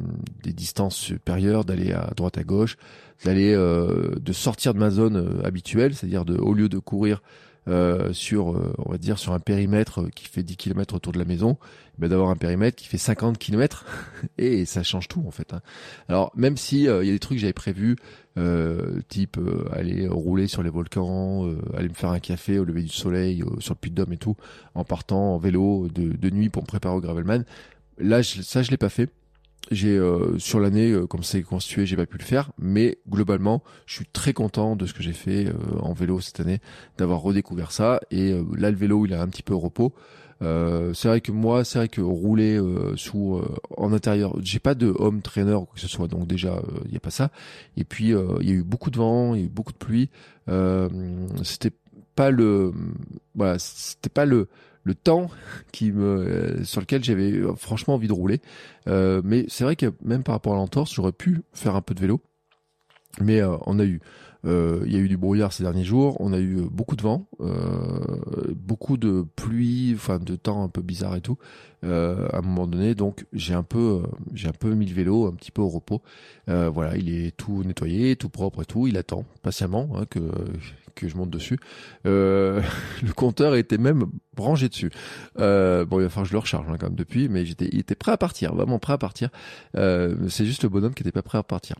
des 0.41 0.51
distances 0.51 0.95
supérieures, 0.95 1.63
d'aller 1.63 1.91
à 1.91 2.11
droite 2.17 2.39
à 2.39 2.43
gauche, 2.43 2.75
d'aller 3.23 3.53
de 3.53 4.33
sortir 4.33 4.73
de 4.73 4.79
ma 4.79 4.89
zone 4.89 5.41
habituelle, 5.43 5.93
c'est-à-dire 5.93 6.25
de 6.25 6.35
au 6.37 6.53
lieu 6.53 6.69
de 6.69 6.79
courir 6.79 7.21
euh, 7.67 8.13
sur, 8.13 8.51
euh, 8.51 8.73
on 8.77 8.91
va 8.91 8.97
dire, 8.97 9.19
sur 9.19 9.33
un 9.33 9.39
périmètre 9.39 10.07
qui 10.15 10.25
fait 10.25 10.41
10 10.41 10.55
km 10.55 10.95
autour 10.95 11.11
de 11.11 11.19
la 11.19 11.25
maison, 11.25 11.57
ben 11.97 12.09
d'avoir 12.09 12.29
un 12.29 12.35
périmètre 12.35 12.75
qui 12.75 12.87
fait 12.87 12.97
50 12.97 13.37
km 13.37 13.85
et 14.37 14.65
ça 14.65 14.83
change 14.83 15.07
tout 15.07 15.23
en 15.27 15.31
fait. 15.31 15.53
Hein. 15.53 15.61
Alors 16.09 16.31
même 16.35 16.57
si 16.57 16.87
euh, 16.87 17.03
il 17.03 17.07
y 17.07 17.09
a 17.09 17.13
des 17.13 17.19
trucs 17.19 17.37
que 17.37 17.41
j'avais 17.41 17.53
prévus, 17.53 17.95
type 19.09 19.39
aller 19.71 20.07
rouler 20.07 20.45
sur 20.45 20.61
les 20.61 20.69
volcans, 20.69 21.49
aller 21.75 21.89
me 21.89 21.95
faire 21.95 22.11
un 22.11 22.19
café 22.19 22.59
au 22.59 22.65
lever 22.65 22.83
du 22.83 22.89
soleil 22.89 23.43
sur 23.57 23.73
le 23.73 23.79
Puy 23.79 23.89
de 23.89 23.95
Dôme 23.95 24.13
et 24.13 24.17
tout, 24.17 24.35
en 24.75 24.83
partant 24.83 25.33
en 25.33 25.37
vélo 25.39 25.87
de, 25.87 26.15
de 26.15 26.29
nuit 26.29 26.49
pour 26.49 26.61
me 26.61 26.67
préparer 26.67 26.95
au 26.95 27.01
gravelman. 27.01 27.45
Là, 27.97 28.21
ça 28.21 28.61
je 28.61 28.69
l'ai 28.69 28.77
pas 28.77 28.89
fait 28.89 29.09
j'ai 29.71 29.97
euh, 29.97 30.37
sur 30.39 30.59
l'année 30.59 30.91
euh, 30.91 31.07
comme 31.07 31.23
c'est 31.23 31.41
constitué 31.43 31.85
j'ai 31.85 31.95
pas 31.95 32.05
pu 32.05 32.17
le 32.17 32.23
faire 32.23 32.51
mais 32.57 32.97
globalement 33.09 33.63
je 33.85 33.95
suis 33.95 34.05
très 34.05 34.33
content 34.33 34.75
de 34.75 34.85
ce 34.85 34.93
que 34.93 35.03
j'ai 35.03 35.13
fait 35.13 35.47
euh, 35.47 35.53
en 35.81 35.93
vélo 35.93 36.19
cette 36.19 36.39
année 36.39 36.59
d'avoir 36.97 37.21
redécouvert 37.21 37.71
ça 37.71 37.99
et 38.11 38.33
là 38.57 38.71
le 38.71 38.77
vélo 38.77 39.05
il 39.05 39.13
a 39.13 39.21
un 39.21 39.27
petit 39.27 39.43
peu 39.43 39.53
au 39.53 39.59
repos 39.59 39.93
c'est 40.41 41.07
vrai 41.07 41.21
que 41.21 41.31
moi 41.31 41.63
c'est 41.63 41.79
vrai 41.79 41.87
que 41.87 42.01
rouler 42.01 42.59
sous 42.95 43.41
en 43.75 43.93
intérieur 43.93 44.35
j'ai 44.41 44.59
pas 44.59 44.75
de 44.75 44.93
home 44.97 45.21
trainer 45.21 45.53
ou 45.53 45.65
quoi 45.65 45.75
que 45.75 45.81
ce 45.81 45.87
soit 45.87 46.07
donc 46.07 46.27
déjà 46.27 46.61
il 46.85 46.93
y 46.93 46.97
a 46.97 46.99
pas 46.99 47.09
ça 47.11 47.31
et 47.75 47.83
puis 47.83 48.09
il 48.09 48.47
y 48.47 48.51
a 48.51 48.55
eu 48.55 48.63
beaucoup 48.63 48.91
de 48.91 48.97
vent 48.97 49.33
il 49.33 49.39
y 49.39 49.43
a 49.43 49.45
eu 49.47 49.49
beaucoup 49.49 49.73
de 49.73 49.77
pluie 49.77 50.09
c'était 51.43 51.73
pas 52.15 52.29
le 52.29 52.71
voilà 53.35 53.57
c'était 53.57 54.09
pas 54.09 54.25
le 54.25 54.47
le 54.87 54.95
temps 54.95 55.29
qui 55.71 55.91
me 55.91 56.03
euh, 56.03 56.63
sur 56.63 56.81
lequel 56.81 57.03
j'avais 57.03 57.31
euh, 57.31 57.53
franchement 57.55 57.93
envie 57.93 58.07
de 58.07 58.13
rouler. 58.13 58.41
Euh, 58.87 59.21
mais 59.23 59.45
c'est 59.49 59.63
vrai 59.63 59.75
que 59.75 59.93
même 60.01 60.23
par 60.23 60.33
rapport 60.33 60.53
à 60.53 60.55
l'entorse, 60.55 60.93
j'aurais 60.93 61.11
pu 61.11 61.41
faire 61.53 61.75
un 61.75 61.81
peu 61.81 61.93
de 61.93 61.99
vélo. 61.99 62.21
Mais 63.19 63.41
on 63.65 63.79
a 63.79 63.83
eu, 63.83 63.99
il 64.43 64.91
y 64.91 64.95
a 64.95 64.99
eu 64.99 65.07
du 65.07 65.17
brouillard 65.17 65.53
ces 65.53 65.63
derniers 65.63 65.83
jours, 65.83 66.17
on 66.19 66.33
a 66.33 66.39
eu 66.39 66.61
beaucoup 66.71 66.95
de 66.95 67.01
vent, 67.01 67.27
beaucoup 68.55 68.97
de 68.97 69.25
pluie, 69.35 69.93
enfin 69.95 70.19
de 70.19 70.35
temps 70.35 70.63
un 70.63 70.69
peu 70.69 70.81
bizarre 70.81 71.15
et 71.15 71.21
tout. 71.21 71.37
à 71.83 71.87
un 72.37 72.41
moment 72.41 72.67
donné, 72.67 72.95
donc 72.95 73.25
j'ai 73.33 73.53
un 73.53 73.63
peu, 73.63 74.03
j'ai 74.33 74.47
un 74.47 74.53
peu 74.53 74.73
mis 74.73 74.85
le 74.85 74.93
vélo 74.93 75.27
un 75.27 75.33
petit 75.33 75.51
peu 75.51 75.61
au 75.61 75.69
repos. 75.69 76.01
voilà, 76.47 76.95
il 76.97 77.09
est 77.09 77.35
tout 77.35 77.63
nettoyé, 77.63 78.15
tout 78.15 78.29
propre 78.29 78.61
et 78.61 78.65
tout. 78.65 78.87
Il 78.87 78.97
attend 78.97 79.25
patiemment 79.41 79.89
hein, 79.95 80.05
que 80.09 80.19
que 80.97 81.07
je 81.07 81.15
monte 81.15 81.29
dessus. 81.29 81.57
Euh, 82.05 82.61
le 83.03 83.13
compteur 83.13 83.55
était 83.55 83.77
même 83.77 84.05
branché 84.37 84.69
dessus. 84.69 84.91
Euh, 85.39 85.85
bon, 85.85 85.99
il 85.99 86.03
va 86.03 86.09
falloir 86.09 86.23
que 86.23 86.29
je 86.29 86.33
le 86.33 86.39
recharge 86.39 86.65
hein, 86.69 86.75
quand 86.79 86.87
même 86.87 86.95
depuis, 86.95 87.27
mais 87.27 87.45
j'étais, 87.45 87.69
il 87.71 87.79
était 87.79 87.95
prêt 87.95 88.11
à 88.11 88.17
partir, 88.17 88.53
vraiment 88.55 88.79
prêt 88.79 88.93
à 88.93 88.97
partir. 88.97 89.29
Euh, 89.75 90.15
c'est 90.29 90.45
juste 90.45 90.63
le 90.63 90.69
bonhomme 90.69 90.93
qui 90.93 91.03
était 91.03 91.11
pas 91.11 91.21
prêt 91.21 91.37
à 91.37 91.43
partir. 91.43 91.75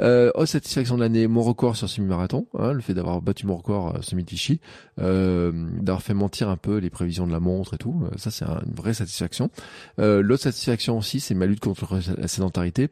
Euh, 0.00 0.30
oh, 0.34 0.46
satisfaction 0.46 0.96
de 0.96 1.02
l'année, 1.02 1.26
mon 1.26 1.42
record 1.42 1.76
sur 1.76 1.88
semi-marathon, 1.88 2.46
hein, 2.58 2.72
le 2.72 2.80
fait 2.80 2.94
d'avoir 2.94 3.20
battu 3.20 3.46
mon 3.46 3.56
record 3.56 3.96
euh, 3.96 4.02
semi-tichy, 4.02 4.60
d'avoir 4.96 6.02
fait 6.02 6.14
mentir 6.14 6.48
un 6.48 6.56
peu 6.56 6.78
les 6.78 6.90
prévisions 6.90 7.26
de 7.26 7.32
la 7.32 7.40
montre 7.40 7.74
et 7.74 7.78
tout, 7.78 8.04
ça 8.16 8.30
c'est 8.30 8.44
une 8.44 8.74
vraie 8.74 8.94
satisfaction. 8.94 9.50
L'autre 9.98 10.42
satisfaction 10.42 10.98
aussi, 10.98 11.20
c'est 11.20 11.34
ma 11.34 11.46
lutte 11.46 11.60
contre 11.60 11.98
la 12.16 12.28
sédentarité 12.28 12.88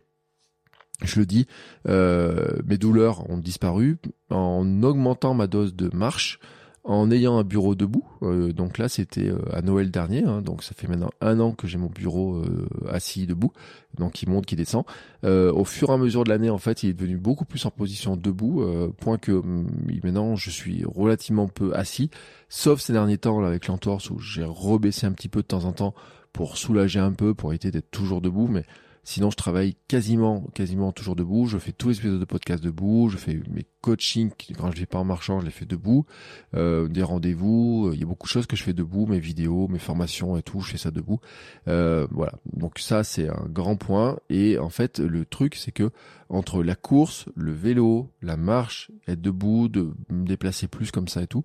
je 1.03 1.19
le 1.19 1.27
dis, 1.27 1.47
euh, 1.89 2.59
mes 2.67 2.79
douleurs 2.79 3.29
ont 3.31 3.39
disparu 3.39 3.99
en 4.31 4.83
augmentant 4.83 5.35
ma 5.35 5.47
dose 5.47 5.75
de 5.75 5.95
marche, 5.95 6.39
en 6.87 7.11
ayant 7.11 7.39
un 7.39 7.45
bureau 7.45 7.75
debout. 7.75 8.05
Euh, 8.23 8.53
donc 8.53 8.77
là, 8.77 8.91
c'était 8.91 9.29
euh, 9.31 9.39
à 9.53 9.63
Noël 9.63 9.91
dernier, 9.91 10.23
hein, 10.23 10.43
donc 10.43 10.63
ça 10.63 10.75
fait 10.77 10.87
maintenant 10.87 11.11
un 11.23 11.41
an 11.41 11.53
que 11.53 11.67
j'ai 11.67 11.79
mon 11.79 11.89
bureau 11.89 12.43
assis 12.91 13.27
debout, 13.27 13.53
donc 13.97 14.13
qui 14.13 14.29
monte, 14.29 14.45
qui 14.45 14.55
descend. 14.55 14.85
au 15.23 15.65
fur 15.65 15.89
et 15.91 15.93
à 15.93 15.97
mesure 15.97 16.25
de 16.25 16.29
l'année, 16.29 16.51
en 16.51 16.59
fait, 16.59 16.83
il 16.83 16.91
est 16.91 16.95
devenu 16.95 17.17
beaucoup 17.17 17.47
plus 17.47 17.65
en 17.65 17.71
position 17.71 18.17
debout, 18.17 18.65
point 18.99 19.19
que 19.19 19.33
mm, 19.33 19.67
maintenant 20.05 20.37
je 20.37 20.51
suis 20.51 20.85
relativement 20.85 21.49
peu 21.49 21.75
assis, 21.75 22.11
sauf 22.49 22.81
ces 22.81 22.93
derniers 22.93 23.19
temps 23.19 23.41
là, 23.41 23.49
avec 23.49 23.67
l'entorse 23.67 24.11
où 24.11 24.19
j'ai 24.19 24.45
rebaissé 24.45 25.07
un 25.07 25.13
petit 25.13 25.29
peu 25.29 25.41
de 25.41 25.47
temps 25.47 25.65
en 25.65 25.73
temps 25.73 25.95
pour 26.33 26.59
soulager 26.59 27.01
un 27.01 27.13
peu, 27.13 27.33
pour 27.33 27.53
éviter 27.53 27.71
d'être 27.71 27.91
toujours 27.91 28.21
debout, 28.21 28.49
mais 28.49 28.65
Sinon, 29.05 29.31
je 29.31 29.37
travaille 29.37 29.77
quasiment, 29.87 30.41
quasiment 30.55 30.91
toujours 30.91 31.15
debout. 31.15 31.47
Je 31.47 31.59
fais 31.59 31.73
tous 31.73 31.91
les 31.91 31.99
épisodes 31.99 32.19
de 32.19 32.25
podcast 32.25 32.65
debout. 32.65 33.11
Je 33.11 33.19
fais 33.19 33.39
mes 33.51 33.67
coachings 33.83 34.31
quand 34.59 34.73
je 34.73 34.81
vais 34.81 34.87
pas 34.87 34.99
en 34.99 35.05
marchant, 35.05 35.41
je 35.41 35.45
les 35.45 35.51
fais 35.51 35.67
debout. 35.67 36.07
Euh, 36.55 36.89
des 36.89 37.03
rendez-vous, 37.03 37.91
il 37.93 38.01
y 38.01 38.03
a 38.03 38.07
beaucoup 38.07 38.27
de 38.27 38.33
choses 38.33 38.47
que 38.47 38.57
je 38.57 38.63
fais 38.63 38.73
debout, 38.73 39.05
mes 39.05 39.19
vidéos, 39.19 39.69
mes 39.69 39.79
formations 39.79 40.39
et 40.39 40.43
tout, 40.43 40.61
je 40.61 40.71
fais 40.71 40.79
ça 40.79 40.91
debout. 40.91 41.21
Euh, 41.69 42.07
voilà. 42.11 42.33
Donc 42.55 42.79
ça, 42.79 43.05
c'est 43.05 43.29
un 43.29 43.45
grand 43.47 43.77
point. 43.77 44.19
Et 44.31 44.59
en 44.59 44.71
fait, 44.71 45.01
le 45.01 45.27
truc, 45.27 45.55
c'est 45.55 45.73
que 45.73 45.91
entre 46.31 46.63
la 46.63 46.75
course, 46.75 47.29
le 47.37 47.53
vélo, 47.53 48.11
la 48.23 48.39
marche, 48.39 48.91
être 49.07 49.21
debout, 49.21 49.69
de 49.69 49.93
me 50.09 50.25
déplacer 50.25 50.67
plus 50.67 50.91
comme 50.91 51.09
ça 51.09 51.23
et 51.23 51.27
tout, 51.27 51.45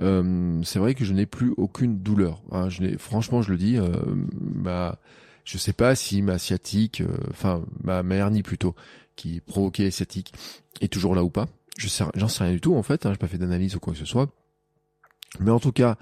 euh, 0.00 0.60
c'est 0.64 0.78
vrai 0.78 0.94
que 0.94 1.06
je 1.06 1.14
n'ai 1.14 1.26
plus 1.26 1.54
aucune 1.56 2.00
douleur. 2.00 2.42
Hein. 2.52 2.68
Je 2.68 2.98
franchement, 2.98 3.40
je 3.40 3.50
le 3.50 3.56
dis, 3.56 3.78
bah 4.36 4.98
je 5.48 5.56
sais 5.56 5.72
pas 5.72 5.94
si 5.94 6.20
ma 6.20 6.38
sciatique, 6.38 7.00
euh, 7.00 7.16
enfin 7.30 7.64
ma, 7.82 8.02
ma, 8.02 8.16
hernie 8.16 8.42
plutôt, 8.42 8.74
qui 9.16 9.40
provoquait 9.40 9.84
les 9.84 9.90
sciatiques, 9.90 10.34
est 10.82 10.92
toujours 10.92 11.14
là 11.14 11.24
ou 11.24 11.30
pas. 11.30 11.48
Je 11.78 11.88
sais, 11.88 12.04
j'en 12.16 12.28
sais 12.28 12.44
rien 12.44 12.52
du 12.52 12.60
tout 12.60 12.74
en 12.76 12.82
fait. 12.82 13.06
Hein, 13.06 13.12
j'ai 13.12 13.18
pas 13.18 13.28
fait 13.28 13.38
d'analyse 13.38 13.74
ou 13.74 13.80
quoi 13.80 13.94
que 13.94 13.98
ce 13.98 14.04
soit. 14.04 14.28
Mais 15.40 15.50
en 15.50 15.58
tout 15.58 15.72
cas, 15.72 15.96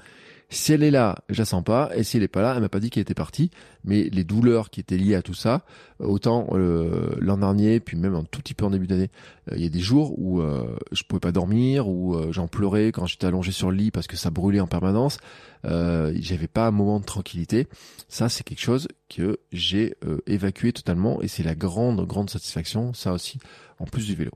si 0.48 0.72
elle 0.72 0.84
est 0.84 0.92
là, 0.92 1.16
je 1.28 1.38
la 1.38 1.44
sens 1.44 1.64
pas. 1.64 1.90
Et 1.96 2.04
si 2.04 2.16
elle 2.16 2.22
est 2.22 2.28
pas 2.28 2.42
là, 2.42 2.54
elle 2.54 2.62
m'a 2.62 2.68
pas 2.68 2.78
dit 2.78 2.90
qu'elle 2.90 3.02
était 3.02 3.14
partie. 3.14 3.50
Mais 3.84 4.04
les 4.04 4.22
douleurs 4.22 4.70
qui 4.70 4.80
étaient 4.80 4.96
liées 4.96 5.16
à 5.16 5.22
tout 5.22 5.34
ça, 5.34 5.64
autant 5.98 6.48
euh, 6.52 7.16
l'an 7.18 7.38
dernier, 7.38 7.80
puis 7.80 7.96
même 7.96 8.14
un 8.14 8.24
tout 8.24 8.40
petit 8.40 8.54
peu 8.54 8.64
en 8.64 8.70
début 8.70 8.86
d'année, 8.86 9.10
euh, 9.50 9.56
il 9.56 9.62
y 9.62 9.66
a 9.66 9.68
des 9.68 9.80
jours 9.80 10.18
où 10.18 10.40
euh, 10.40 10.76
je 10.92 11.02
pouvais 11.02 11.20
pas 11.20 11.32
dormir, 11.32 11.88
où 11.88 12.14
euh, 12.14 12.30
j'en 12.30 12.46
pleurais 12.46 12.92
quand 12.92 13.06
j'étais 13.06 13.26
allongé 13.26 13.50
sur 13.50 13.70
le 13.70 13.76
lit 13.76 13.90
parce 13.90 14.06
que 14.06 14.16
ça 14.16 14.30
brûlait 14.30 14.60
en 14.60 14.66
permanence. 14.66 15.18
J'avais 15.64 16.46
pas 16.46 16.68
un 16.68 16.70
moment 16.70 17.00
de 17.00 17.04
tranquillité. 17.04 17.66
Ça, 18.08 18.28
c'est 18.28 18.44
quelque 18.44 18.60
chose 18.60 18.86
que 19.08 19.40
j'ai 19.50 19.96
évacué 20.28 20.72
totalement, 20.72 21.20
et 21.22 21.28
c'est 21.28 21.42
la 21.42 21.56
grande, 21.56 22.06
grande 22.06 22.30
satisfaction. 22.30 22.94
Ça 22.94 23.12
aussi, 23.12 23.40
en 23.80 23.84
plus 23.84 24.06
du 24.06 24.14
vélo. 24.14 24.30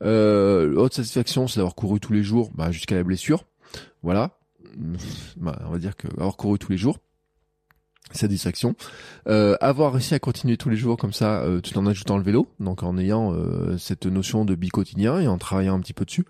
L'autre 0.00 0.96
satisfaction, 0.96 1.48
c'est 1.48 1.58
d'avoir 1.58 1.74
couru 1.74 2.00
tous 2.00 2.14
les 2.14 2.22
jours, 2.22 2.50
bah, 2.54 2.70
jusqu'à 2.70 2.94
la 2.94 3.02
blessure. 3.02 3.44
Voilà, 4.02 4.39
bah, 5.36 5.58
on 5.66 5.70
va 5.70 5.78
dire 5.78 5.96
que 5.96 6.08
avoir 6.16 6.36
couru 6.36 6.58
tous 6.58 6.72
les 6.72 6.78
jours, 6.78 6.98
satisfaction. 8.12 8.74
Euh, 9.28 9.56
avoir 9.60 9.92
réussi 9.92 10.14
à 10.14 10.18
continuer 10.18 10.56
tous 10.56 10.68
les 10.68 10.76
jours 10.76 10.96
comme 10.96 11.12
ça, 11.12 11.40
euh, 11.42 11.60
tout 11.60 11.76
en 11.78 11.86
ajoutant 11.86 12.16
le 12.16 12.24
vélo, 12.24 12.48
donc 12.58 12.82
en 12.82 12.98
ayant 12.98 13.32
euh, 13.32 13.78
cette 13.78 14.06
notion 14.06 14.44
de 14.44 14.54
bi-quotidien 14.54 15.20
et 15.20 15.28
en 15.28 15.38
travaillant 15.38 15.76
un 15.76 15.80
petit 15.80 15.92
peu 15.92 16.04
dessus, 16.04 16.24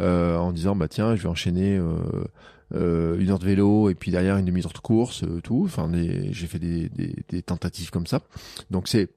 euh, 0.00 0.36
en 0.36 0.52
disant 0.52 0.76
bah 0.76 0.88
tiens, 0.88 1.14
je 1.16 1.22
vais 1.22 1.28
enchaîner 1.28 1.76
une 2.72 3.30
heure 3.30 3.38
de 3.38 3.44
vélo 3.44 3.90
et 3.90 3.94
puis 3.94 4.10
derrière 4.10 4.36
une 4.36 4.46
demi-heure 4.46 4.72
de 4.72 4.78
course, 4.78 5.24
tout. 5.42 5.62
Enfin, 5.64 5.90
j'ai 6.30 6.46
fait 6.46 6.58
des, 6.58 6.88
des, 6.88 7.14
des, 7.28 7.42
tentatives 7.42 7.90
comme 7.90 8.06
ça. 8.06 8.20
Donc 8.70 8.88
c'est 8.88 9.10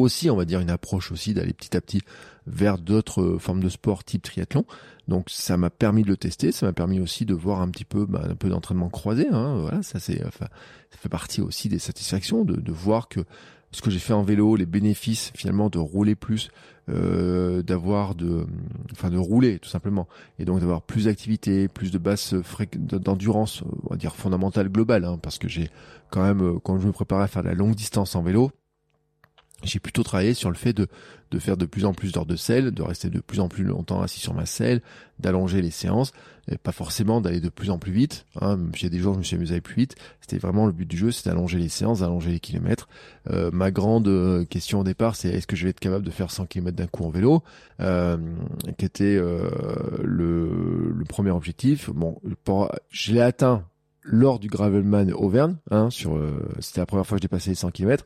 aussi, 0.00 0.30
on 0.30 0.36
va 0.36 0.44
dire, 0.44 0.60
une 0.60 0.70
approche 0.70 1.12
aussi 1.12 1.34
d'aller 1.34 1.52
petit 1.52 1.76
à 1.76 1.80
petit 1.80 2.02
vers 2.46 2.78
d'autres 2.78 3.36
formes 3.38 3.62
de 3.62 3.68
sport 3.68 4.04
type 4.04 4.22
triathlon. 4.22 4.64
Donc 5.06 5.30
ça 5.30 5.56
m'a 5.56 5.70
permis 5.70 6.02
de 6.02 6.08
le 6.08 6.16
tester, 6.16 6.52
ça 6.52 6.66
m'a 6.66 6.72
permis 6.72 7.00
aussi 7.00 7.24
de 7.24 7.34
voir 7.34 7.60
un 7.60 7.68
petit 7.68 7.84
peu 7.84 8.06
bah, 8.06 8.24
un 8.28 8.34
peu 8.34 8.48
d'entraînement 8.48 8.88
croisé. 8.88 9.26
Hein, 9.30 9.58
voilà, 9.60 9.82
ça 9.82 9.98
c'est, 9.98 10.24
enfin, 10.26 10.46
ça 10.90 10.98
fait 10.98 11.08
partie 11.08 11.40
aussi 11.40 11.68
des 11.68 11.78
satisfactions 11.78 12.44
de, 12.44 12.56
de 12.56 12.72
voir 12.72 13.08
que 13.08 13.20
ce 13.70 13.82
que 13.82 13.90
j'ai 13.90 13.98
fait 13.98 14.14
en 14.14 14.22
vélo, 14.22 14.56
les 14.56 14.66
bénéfices 14.66 15.30
finalement 15.34 15.68
de 15.68 15.78
rouler 15.78 16.14
plus, 16.14 16.50
euh, 16.88 17.62
d'avoir 17.62 18.14
de, 18.14 18.46
enfin 18.92 19.10
de 19.10 19.18
rouler 19.18 19.58
tout 19.58 19.68
simplement, 19.68 20.08
et 20.38 20.46
donc 20.46 20.60
d'avoir 20.60 20.82
plus 20.82 21.04
d'activité, 21.04 21.68
plus 21.68 21.90
de 21.90 21.98
basse 21.98 22.34
d'endurance, 22.74 23.62
on 23.84 23.90
va 23.90 23.96
dire 23.96 24.14
fondamentale 24.14 24.70
globale, 24.70 25.04
hein, 25.04 25.18
parce 25.22 25.38
que 25.38 25.48
j'ai 25.48 25.70
quand 26.10 26.22
même, 26.22 26.40
euh, 26.40 26.58
quand 26.58 26.78
je 26.78 26.86
me 26.86 26.92
préparais 26.92 27.24
à 27.24 27.28
faire 27.28 27.42
la 27.42 27.52
longue 27.52 27.74
distance 27.74 28.14
en 28.14 28.22
vélo, 28.22 28.50
j'ai 29.64 29.80
plutôt 29.80 30.02
travaillé 30.02 30.34
sur 30.34 30.50
le 30.50 30.56
fait 30.56 30.72
de, 30.72 30.86
de 31.30 31.38
faire 31.38 31.56
de 31.56 31.66
plus 31.66 31.84
en 31.84 31.92
plus 31.92 32.12
d'heures 32.12 32.26
de 32.26 32.36
selle, 32.36 32.70
de 32.70 32.82
rester 32.82 33.10
de 33.10 33.20
plus 33.20 33.40
en 33.40 33.48
plus 33.48 33.64
longtemps 33.64 34.00
assis 34.02 34.20
sur 34.20 34.32
ma 34.32 34.46
selle, 34.46 34.82
d'allonger 35.18 35.62
les 35.62 35.70
séances, 35.70 36.12
et 36.50 36.56
pas 36.56 36.70
forcément 36.72 37.20
d'aller 37.20 37.40
de 37.40 37.48
plus 37.48 37.70
en 37.70 37.78
plus 37.78 37.92
vite. 37.92 38.24
Hein. 38.40 38.58
Il 38.80 38.90
des 38.90 38.98
jours 38.98 39.14
je 39.14 39.18
me 39.18 39.24
suis 39.24 39.36
amusé 39.36 39.52
à 39.52 39.54
aller 39.54 39.60
plus 39.60 39.74
vite. 39.74 39.96
C'était 40.20 40.38
vraiment 40.38 40.66
le 40.66 40.72
but 40.72 40.86
du 40.86 40.96
jeu, 40.96 41.10
c'était 41.10 41.30
d'allonger 41.30 41.58
les 41.58 41.68
séances, 41.68 42.00
d'allonger 42.00 42.30
les 42.30 42.40
kilomètres. 42.40 42.88
Euh, 43.30 43.50
ma 43.52 43.70
grande 43.70 44.08
euh, 44.08 44.44
question 44.44 44.80
au 44.80 44.84
départ, 44.84 45.16
c'est 45.16 45.28
est-ce 45.28 45.46
que 45.46 45.56
je 45.56 45.64
vais 45.64 45.70
être 45.70 45.80
capable 45.80 46.04
de 46.04 46.10
faire 46.10 46.30
100 46.30 46.46
km 46.46 46.76
d'un 46.76 46.86
coup 46.86 47.04
en 47.04 47.10
vélo, 47.10 47.42
euh, 47.80 48.16
qui 48.78 48.84
était 48.84 49.16
euh, 49.16 49.50
le, 50.04 50.92
le, 50.94 51.04
premier 51.04 51.30
objectif. 51.30 51.90
Bon, 51.90 52.20
je 52.90 53.12
l'ai 53.12 53.20
atteint 53.20 53.64
lors 54.10 54.38
du 54.38 54.48
Gravelman 54.48 55.12
Auvergne, 55.12 55.56
hein, 55.70 55.90
sur, 55.90 56.16
euh, 56.16 56.48
c'était 56.60 56.80
la 56.80 56.86
première 56.86 57.06
fois 57.06 57.18
que 57.18 57.22
j'ai 57.22 57.28
passé 57.28 57.50
les 57.50 57.56
100 57.56 57.70
km. 57.70 58.04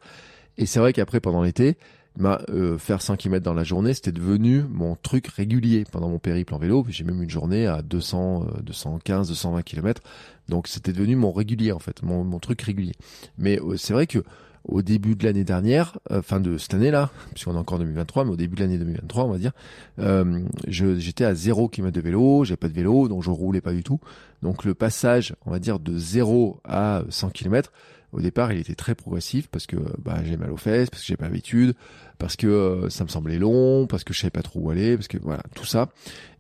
Et 0.59 0.67
c'est 0.67 0.81
vrai 0.81 0.93
qu'après, 0.93 1.21
pendant 1.21 1.43
l'été, 1.43 1.77
bah, 2.19 2.43
euh, 2.51 2.77
faire 2.79 3.01
5 3.01 3.17
km 3.17 3.43
dans 3.43 3.55
la 3.55 3.65
journée, 3.65 3.95
c'était 3.95 4.13
devenu 4.13 4.65
mon 4.69 4.97
truc 4.97 5.29
régulier 5.29 5.85
pendant 5.91 6.09
mon 6.09 6.19
périple 6.19 6.55
en 6.55 6.59
vélo. 6.59 6.85
J'ai 6.89 7.05
même 7.05 7.23
une 7.23 7.31
journée 7.31 7.67
à 7.67 7.83
200, 7.83 8.47
215, 8.63 9.29
220 9.29 9.63
km. 9.63 10.03
Donc 10.49 10.69
c'était 10.69 10.93
devenu 10.93 11.17
mon 11.17 11.33
régulier 11.33 11.73
en 11.73 11.79
fait, 11.79 12.03
mon, 12.03 12.25
mon 12.25 12.39
truc 12.39 12.61
régulier. 12.61 12.93
Mais 13.39 13.59
euh, 13.61 13.77
c'est 13.77 13.95
vrai 13.95 14.07
que 14.07 14.23
au 14.65 14.83
début 14.83 15.17
de 15.17 15.25
l'année 15.25 15.45
dernière, 15.45 15.99
euh, 16.11 16.23
fin 16.23 16.39
de 16.39 16.57
cette 16.57 16.75
année-là, 16.75 17.11
puisqu'on 17.33 17.55
est 17.55 17.59
encore 17.59 17.77
en 17.77 17.81
2023, 17.81 18.25
mais 18.25 18.31
au 18.31 18.37
début 18.37 18.57
de 18.57 18.61
l'année 18.61 18.79
2023, 18.79 19.25
on 19.25 19.33
va 19.33 19.39
dire, 19.39 19.53
euh, 19.99 20.41
j'étais 20.69 21.25
à 21.25 21.35
0 21.35 21.69
km 21.69 21.93
de 21.93 22.01
vélo, 22.01 22.45
j'ai 22.45 22.57
pas 22.57 22.69
de 22.69 22.73
vélo, 22.73 23.09
donc 23.09 23.23
je 23.23 23.31
roulais 23.31 23.61
pas 23.61 23.73
du 23.73 23.83
tout. 23.83 23.99
Donc 24.43 24.65
le 24.65 24.75
passage, 24.75 25.35
on 25.47 25.51
va 25.51 25.59
dire, 25.59 25.81
de 25.81 25.97
0 25.97 26.61
à 26.65 27.03
100 27.09 27.31
km, 27.31 27.73
au 28.13 28.21
départ, 28.21 28.53
il 28.53 28.59
était 28.59 28.75
très 28.75 28.95
progressif 28.95 29.49
parce 29.49 29.67
que 29.67 29.77
bah, 29.99 30.23
j'ai 30.25 30.37
mal 30.37 30.51
aux 30.51 30.57
fesses, 30.57 30.91
parce 30.91 31.03
que 31.03 31.09
j'ai 31.09 31.17
pas 31.17 31.25
l'habitude, 31.25 31.75
parce 32.19 32.37
que 32.37 32.47
euh, 32.47 32.91
ça 32.91 33.05
me 33.05 33.09
semblait 33.09 33.39
long, 33.39 33.87
parce 33.87 34.05
que 34.05 34.13
je 34.13 34.21
savais 34.21 34.31
pas 34.31 34.43
trop 34.43 34.61
où 34.61 34.71
aller, 34.71 34.97
parce 34.97 35.09
que 35.09 35.19
voilà, 35.19 35.43
tout 35.55 35.65
ça. 35.65 35.89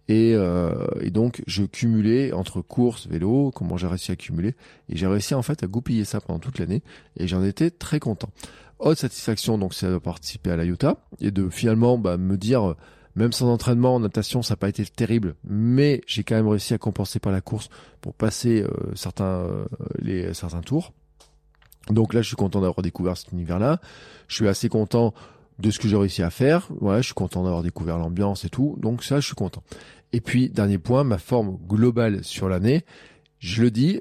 Et, 0.09 0.35
euh, 0.35 0.87
et 1.01 1.11
donc, 1.11 1.43
je 1.47 1.65
cumulais 1.65 2.33
entre 2.33 2.61
course, 2.61 3.07
vélo, 3.07 3.51
comment 3.55 3.77
j'ai 3.77 3.87
réussi 3.87 4.13
à 4.13 4.17
cumuler. 4.17 4.55
Et 4.89 4.97
j'ai 4.97 5.07
réussi 5.07 5.35
en 5.35 5.43
fait 5.43 5.63
à 5.63 5.67
goupiller 5.67 6.05
ça 6.05 6.21
pendant 6.21 6.41
toute 6.41 6.59
l'année. 6.59 6.83
Et 7.17 7.27
j'en 7.27 7.43
étais 7.43 7.71
très 7.71 8.01
content. 8.01 8.31
Autre 8.79 9.01
satisfaction, 9.01 9.57
donc, 9.59 9.75
c'est 9.75 9.91
de 9.91 9.99
participer 9.99 10.51
à 10.51 10.57
la 10.57 10.65
Utah 10.65 10.99
et 11.21 11.31
de 11.31 11.49
finalement 11.49 11.97
bah, 11.97 12.19
me 12.19 12.37
dire, 12.37 12.75
même 13.15 13.33
sans 13.33 13.51
entraînement 13.51 13.95
en 13.95 14.01
natation, 14.01 14.43
ça 14.43 14.53
n'a 14.55 14.57
pas 14.57 14.69
été 14.69 14.85
terrible, 14.85 15.37
mais 15.45 16.03
j'ai 16.07 16.25
quand 16.25 16.35
même 16.35 16.49
réussi 16.49 16.75
à 16.75 16.79
compenser 16.79 17.21
par 17.21 17.33
la 17.33 17.41
course 17.41 17.69
pour 18.01 18.13
passer 18.13 18.63
euh, 18.63 18.69
certains 18.95 19.47
les 20.01 20.35
certains 20.35 20.63
tours. 20.63 20.93
Donc 21.89 22.15
là, 22.15 22.23
je 22.23 22.29
suis 22.29 22.37
content 22.37 22.61
d'avoir 22.61 22.83
découvert 22.83 23.17
cet 23.17 23.33
univers-là. 23.33 23.81
Je 24.29 24.37
suis 24.37 24.49
assez 24.49 24.69
content 24.69 25.15
de 25.59 25.71
ce 25.71 25.79
que 25.79 25.89
j'ai 25.89 25.97
réussi 25.97 26.23
à 26.23 26.31
faire. 26.31 26.69
Voilà, 26.81 27.01
je 27.01 27.07
suis 27.07 27.15
content 27.15 27.43
d'avoir 27.43 27.63
découvert 27.63 27.99
l'ambiance 27.99 28.45
et 28.45 28.49
tout. 28.49 28.77
Donc 28.81 29.03
ça, 29.03 29.21
je 29.21 29.27
suis 29.27 29.35
content. 29.35 29.63
Et 30.13 30.21
puis, 30.21 30.49
dernier 30.49 30.79
point, 30.79 31.05
ma 31.05 31.19
forme 31.19 31.59
globale 31.67 32.25
sur 32.25 32.49
l'année. 32.49 32.85
Je 33.39 33.63
le 33.63 33.71
dis 33.71 34.01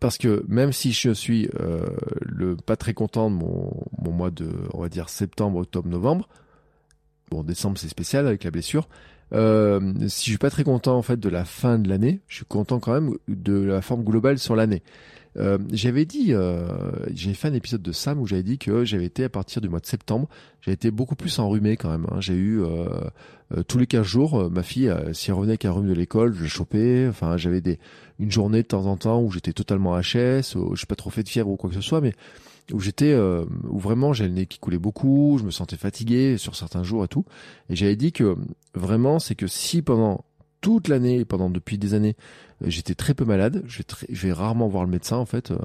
parce 0.00 0.18
que 0.18 0.44
même 0.48 0.72
si 0.72 0.92
je 0.92 1.10
suis 1.10 1.48
euh, 1.60 1.86
le 2.20 2.56
pas 2.56 2.76
très 2.76 2.94
content 2.94 3.30
de 3.30 3.36
mon, 3.36 3.70
mon 3.98 4.10
mois 4.10 4.30
de, 4.30 4.50
on 4.72 4.80
va 4.80 4.88
dire 4.88 5.08
septembre, 5.08 5.58
octobre, 5.58 5.88
novembre. 5.88 6.28
Bon, 7.30 7.42
décembre 7.42 7.78
c'est 7.78 7.88
spécial 7.88 8.26
avec 8.26 8.44
la 8.44 8.50
blessure. 8.50 8.88
Euh, 9.32 9.80
si 10.08 10.26
je 10.26 10.30
suis 10.30 10.38
pas 10.38 10.50
très 10.50 10.64
content 10.64 10.96
en 10.96 11.02
fait 11.02 11.18
de 11.18 11.28
la 11.28 11.44
fin 11.44 11.78
de 11.78 11.88
l'année, 11.88 12.20
je 12.28 12.36
suis 12.36 12.44
content 12.44 12.80
quand 12.80 12.92
même 12.92 13.14
de 13.28 13.54
la 13.54 13.82
forme 13.82 14.04
globale 14.04 14.38
sur 14.38 14.56
l'année. 14.56 14.82
Euh, 15.36 15.58
j'avais 15.72 16.04
dit, 16.04 16.28
euh, 16.32 16.68
j'ai 17.12 17.34
fait 17.34 17.48
un 17.48 17.54
épisode 17.54 17.82
de 17.82 17.92
Sam 17.92 18.20
où 18.20 18.26
j'avais 18.26 18.42
dit 18.42 18.58
que 18.58 18.84
j'avais 18.84 19.04
été 19.04 19.24
à 19.24 19.28
partir 19.28 19.60
du 19.60 19.68
mois 19.68 19.80
de 19.80 19.86
septembre, 19.86 20.28
j'ai 20.60 20.72
été 20.72 20.90
beaucoup 20.90 21.16
plus 21.16 21.38
enrhumé 21.38 21.76
quand 21.76 21.90
même. 21.90 22.06
Hein. 22.10 22.20
J'ai 22.20 22.34
eu 22.34 22.62
euh, 22.62 22.86
euh, 23.52 23.62
tous 23.66 23.78
les 23.78 23.86
15 23.86 24.06
jours, 24.06 24.50
ma 24.50 24.62
fille, 24.62 24.92
si 25.12 25.30
elle 25.30 25.34
revenait 25.34 25.52
avec 25.52 25.64
un 25.64 25.72
rhume 25.72 25.88
de 25.88 25.94
l'école, 25.94 26.34
je 26.34 26.42
l'ai 26.44 26.48
chopé. 26.48 27.06
Enfin, 27.08 27.36
j'avais 27.36 27.60
des 27.60 27.78
une 28.20 28.30
journée 28.30 28.62
de 28.62 28.68
temps 28.68 28.86
en 28.86 28.96
temps 28.96 29.20
où 29.20 29.32
j'étais 29.32 29.52
totalement 29.52 29.98
HS, 29.98 30.54
où 30.54 30.76
j'ai 30.76 30.86
pas 30.86 30.94
trop 30.94 31.10
fait 31.10 31.24
de 31.24 31.28
fièvre 31.28 31.50
ou 31.50 31.56
quoi 31.56 31.68
que 31.68 31.76
ce 31.76 31.82
soit, 31.82 32.00
mais 32.00 32.12
où 32.72 32.78
j'étais, 32.78 33.14
où 33.14 33.78
vraiment 33.78 34.12
j'ai 34.12 34.28
le 34.28 34.32
nez 34.32 34.46
qui 34.46 34.58
coulait 34.58 34.78
beaucoup, 34.78 35.36
je 35.38 35.44
me 35.44 35.50
sentais 35.50 35.76
fatigué 35.76 36.38
sur 36.38 36.54
certains 36.54 36.84
jours 36.84 37.04
et 37.04 37.08
tout. 37.08 37.24
Et 37.68 37.76
j'avais 37.76 37.96
dit 37.96 38.12
que 38.12 38.36
vraiment, 38.74 39.18
c'est 39.18 39.34
que 39.34 39.48
si 39.48 39.82
pendant 39.82 40.24
toute 40.64 40.88
l'année, 40.88 41.26
pendant 41.26 41.50
depuis 41.50 41.76
des 41.76 41.92
années, 41.92 42.16
euh, 42.62 42.70
j'étais 42.70 42.94
très 42.94 43.12
peu 43.12 43.26
malade. 43.26 43.62
Je 43.66 43.82
vais, 44.08 44.32
rarement 44.32 44.66
voir 44.66 44.84
le 44.84 44.90
médecin 44.90 45.18
en 45.18 45.26
fait. 45.26 45.50
Euh, 45.50 45.58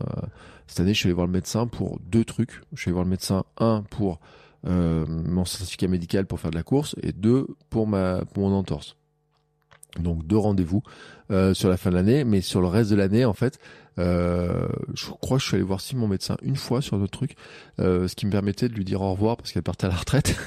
cette 0.68 0.82
année, 0.82 0.94
je 0.94 1.00
suis 1.00 1.08
allé 1.08 1.14
voir 1.14 1.26
le 1.26 1.32
médecin 1.32 1.68
pour 1.68 2.02
deux 2.02 2.26
trucs. 2.26 2.62
Je 2.74 2.82
suis 2.82 2.90
allé 2.90 2.96
voir 2.96 3.06
le 3.06 3.10
médecin 3.10 3.46
un 3.60 3.82
pour 3.90 4.20
euh, 4.68 5.06
mon 5.08 5.46
certificat 5.46 5.88
médical 5.88 6.26
pour 6.26 6.42
faire 6.42 6.52
de 6.52 6.58
la 6.58 6.64
course 6.64 6.98
et 7.02 7.14
deux 7.14 7.48
pour 7.70 7.88
mon 7.88 8.26
entorse. 8.36 8.98
Donc 9.98 10.28
deux 10.28 10.38
rendez-vous 10.38 10.84
euh, 11.32 11.54
sur 11.54 11.70
la 11.70 11.78
fin 11.78 11.90
de 11.90 11.96
l'année, 11.96 12.24
mais 12.24 12.42
sur 12.42 12.62
le 12.62 12.68
reste 12.68 12.90
de 12.90 12.96
l'année 12.96 13.26
en 13.26 13.34
fait, 13.34 13.60
euh, 14.00 14.68
je 14.94 15.10
crois 15.10 15.38
que 15.38 15.44
je 15.44 15.48
suis 15.48 15.56
allé 15.56 15.64
voir 15.64 15.82
si 15.82 15.96
mon 15.96 16.08
médecin 16.08 16.38
une 16.42 16.56
fois 16.56 16.82
sur 16.82 16.98
d'autres 16.98 17.12
trucs, 17.12 17.36
euh, 17.80 18.08
ce 18.08 18.16
qui 18.16 18.26
me 18.26 18.32
permettait 18.32 18.70
de 18.70 18.74
lui 18.74 18.86
dire 18.86 19.02
au 19.02 19.12
revoir 19.12 19.36
parce 19.36 19.52
qu'elle 19.52 19.64
partait 19.64 19.88
à 19.88 19.90
la 19.90 19.96
retraite. 19.96 20.36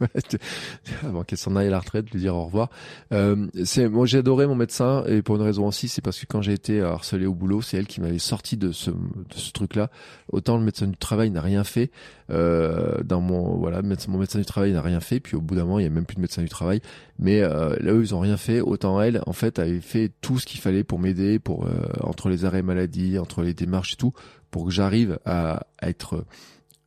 Avant 1.02 1.22
qu'elle 1.22 1.38
s'en 1.38 1.54
aille 1.54 1.68
à 1.68 1.70
la 1.70 1.78
retraite, 1.78 2.06
de 2.06 2.10
lui 2.10 2.20
dire 2.20 2.34
au 2.34 2.44
revoir. 2.44 2.70
Euh, 3.12 3.46
c'est 3.64 3.88
moi 3.88 4.06
j'ai 4.06 4.18
adoré 4.18 4.46
mon 4.46 4.54
médecin 4.54 5.04
et 5.06 5.22
pour 5.22 5.36
une 5.36 5.42
raison 5.42 5.66
aussi, 5.66 5.88
c'est 5.88 6.02
parce 6.02 6.18
que 6.18 6.26
quand 6.26 6.42
j'ai 6.42 6.52
été 6.52 6.80
harcelé 6.80 7.26
au 7.26 7.34
boulot, 7.34 7.62
c'est 7.62 7.76
elle 7.76 7.86
qui 7.86 8.00
m'avait 8.00 8.18
sorti 8.18 8.56
de 8.56 8.72
ce, 8.72 8.90
de 8.90 8.96
ce 9.34 9.52
truc-là. 9.52 9.90
Autant 10.32 10.56
le 10.56 10.64
médecin 10.64 10.86
du 10.86 10.96
travail 10.96 11.30
n'a 11.30 11.40
rien 11.40 11.64
fait 11.64 11.90
euh, 12.32 13.02
dans 13.04 13.20
mon 13.20 13.56
voilà, 13.56 13.82
mon 13.82 14.18
médecin 14.18 14.38
du 14.38 14.44
travail 14.44 14.72
n'a 14.72 14.82
rien 14.82 15.00
fait. 15.00 15.20
Puis 15.20 15.36
au 15.36 15.40
bout 15.40 15.54
d'un 15.54 15.64
moment, 15.64 15.78
il 15.78 15.84
y 15.84 15.86
a 15.86 15.90
même 15.90 16.06
plus 16.06 16.16
de 16.16 16.20
médecin 16.20 16.42
du 16.42 16.48
travail. 16.48 16.80
Mais 17.18 17.42
euh, 17.42 17.76
là, 17.80 17.92
eux, 17.92 18.02
ils 18.02 18.14
ont 18.14 18.20
rien 18.20 18.36
fait. 18.36 18.60
Autant 18.60 19.00
elle, 19.00 19.22
en 19.26 19.32
fait, 19.32 19.58
avait 19.58 19.80
fait 19.80 20.01
tout 20.08 20.38
ce 20.38 20.46
qu'il 20.46 20.60
fallait 20.60 20.84
pour 20.84 20.98
m'aider, 20.98 21.38
pour 21.38 21.66
entre 22.00 22.28
les 22.28 22.44
arrêts 22.44 22.62
maladie, 22.62 23.18
entre 23.18 23.42
les 23.42 23.54
démarches 23.54 23.94
et 23.94 23.96
tout, 23.96 24.12
pour 24.50 24.66
que 24.66 24.70
j'arrive 24.70 25.18
à, 25.24 25.66
être 25.82 26.24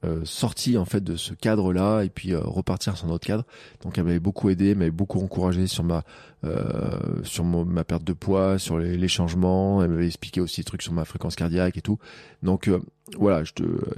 euh, 0.05 0.23
sorti 0.23 0.77
en 0.77 0.85
fait 0.85 1.03
de 1.03 1.15
ce 1.15 1.33
cadre-là 1.33 2.03
et 2.03 2.09
puis 2.09 2.33
euh, 2.33 2.39
repartir 2.39 2.95
sur 2.95 3.09
autre 3.09 3.25
cadre. 3.25 3.43
Donc 3.81 3.97
elle 3.97 4.03
m'avait 4.03 4.19
beaucoup 4.19 4.49
aidé, 4.49 4.75
m'avait 4.75 4.91
beaucoup 4.91 5.19
encouragé 5.19 5.65
sur 5.67 5.83
ma 5.83 6.03
euh, 6.43 7.23
sur 7.23 7.43
ma 7.43 7.83
perte 7.83 8.03
de 8.03 8.13
poids, 8.13 8.59
sur 8.59 8.77
les, 8.77 9.07
changements. 9.07 9.81
Elle 9.81 9.89
m'avait 9.89 10.05
expliqué 10.05 10.41
aussi 10.41 10.61
des 10.61 10.65
trucs 10.65 10.83
sur 10.83 10.93
ma 10.93 11.05
fréquence 11.05 11.35
cardiaque 11.35 11.77
et 11.77 11.81
tout. 11.81 11.97
Donc 12.43 12.69
voilà, 13.17 13.43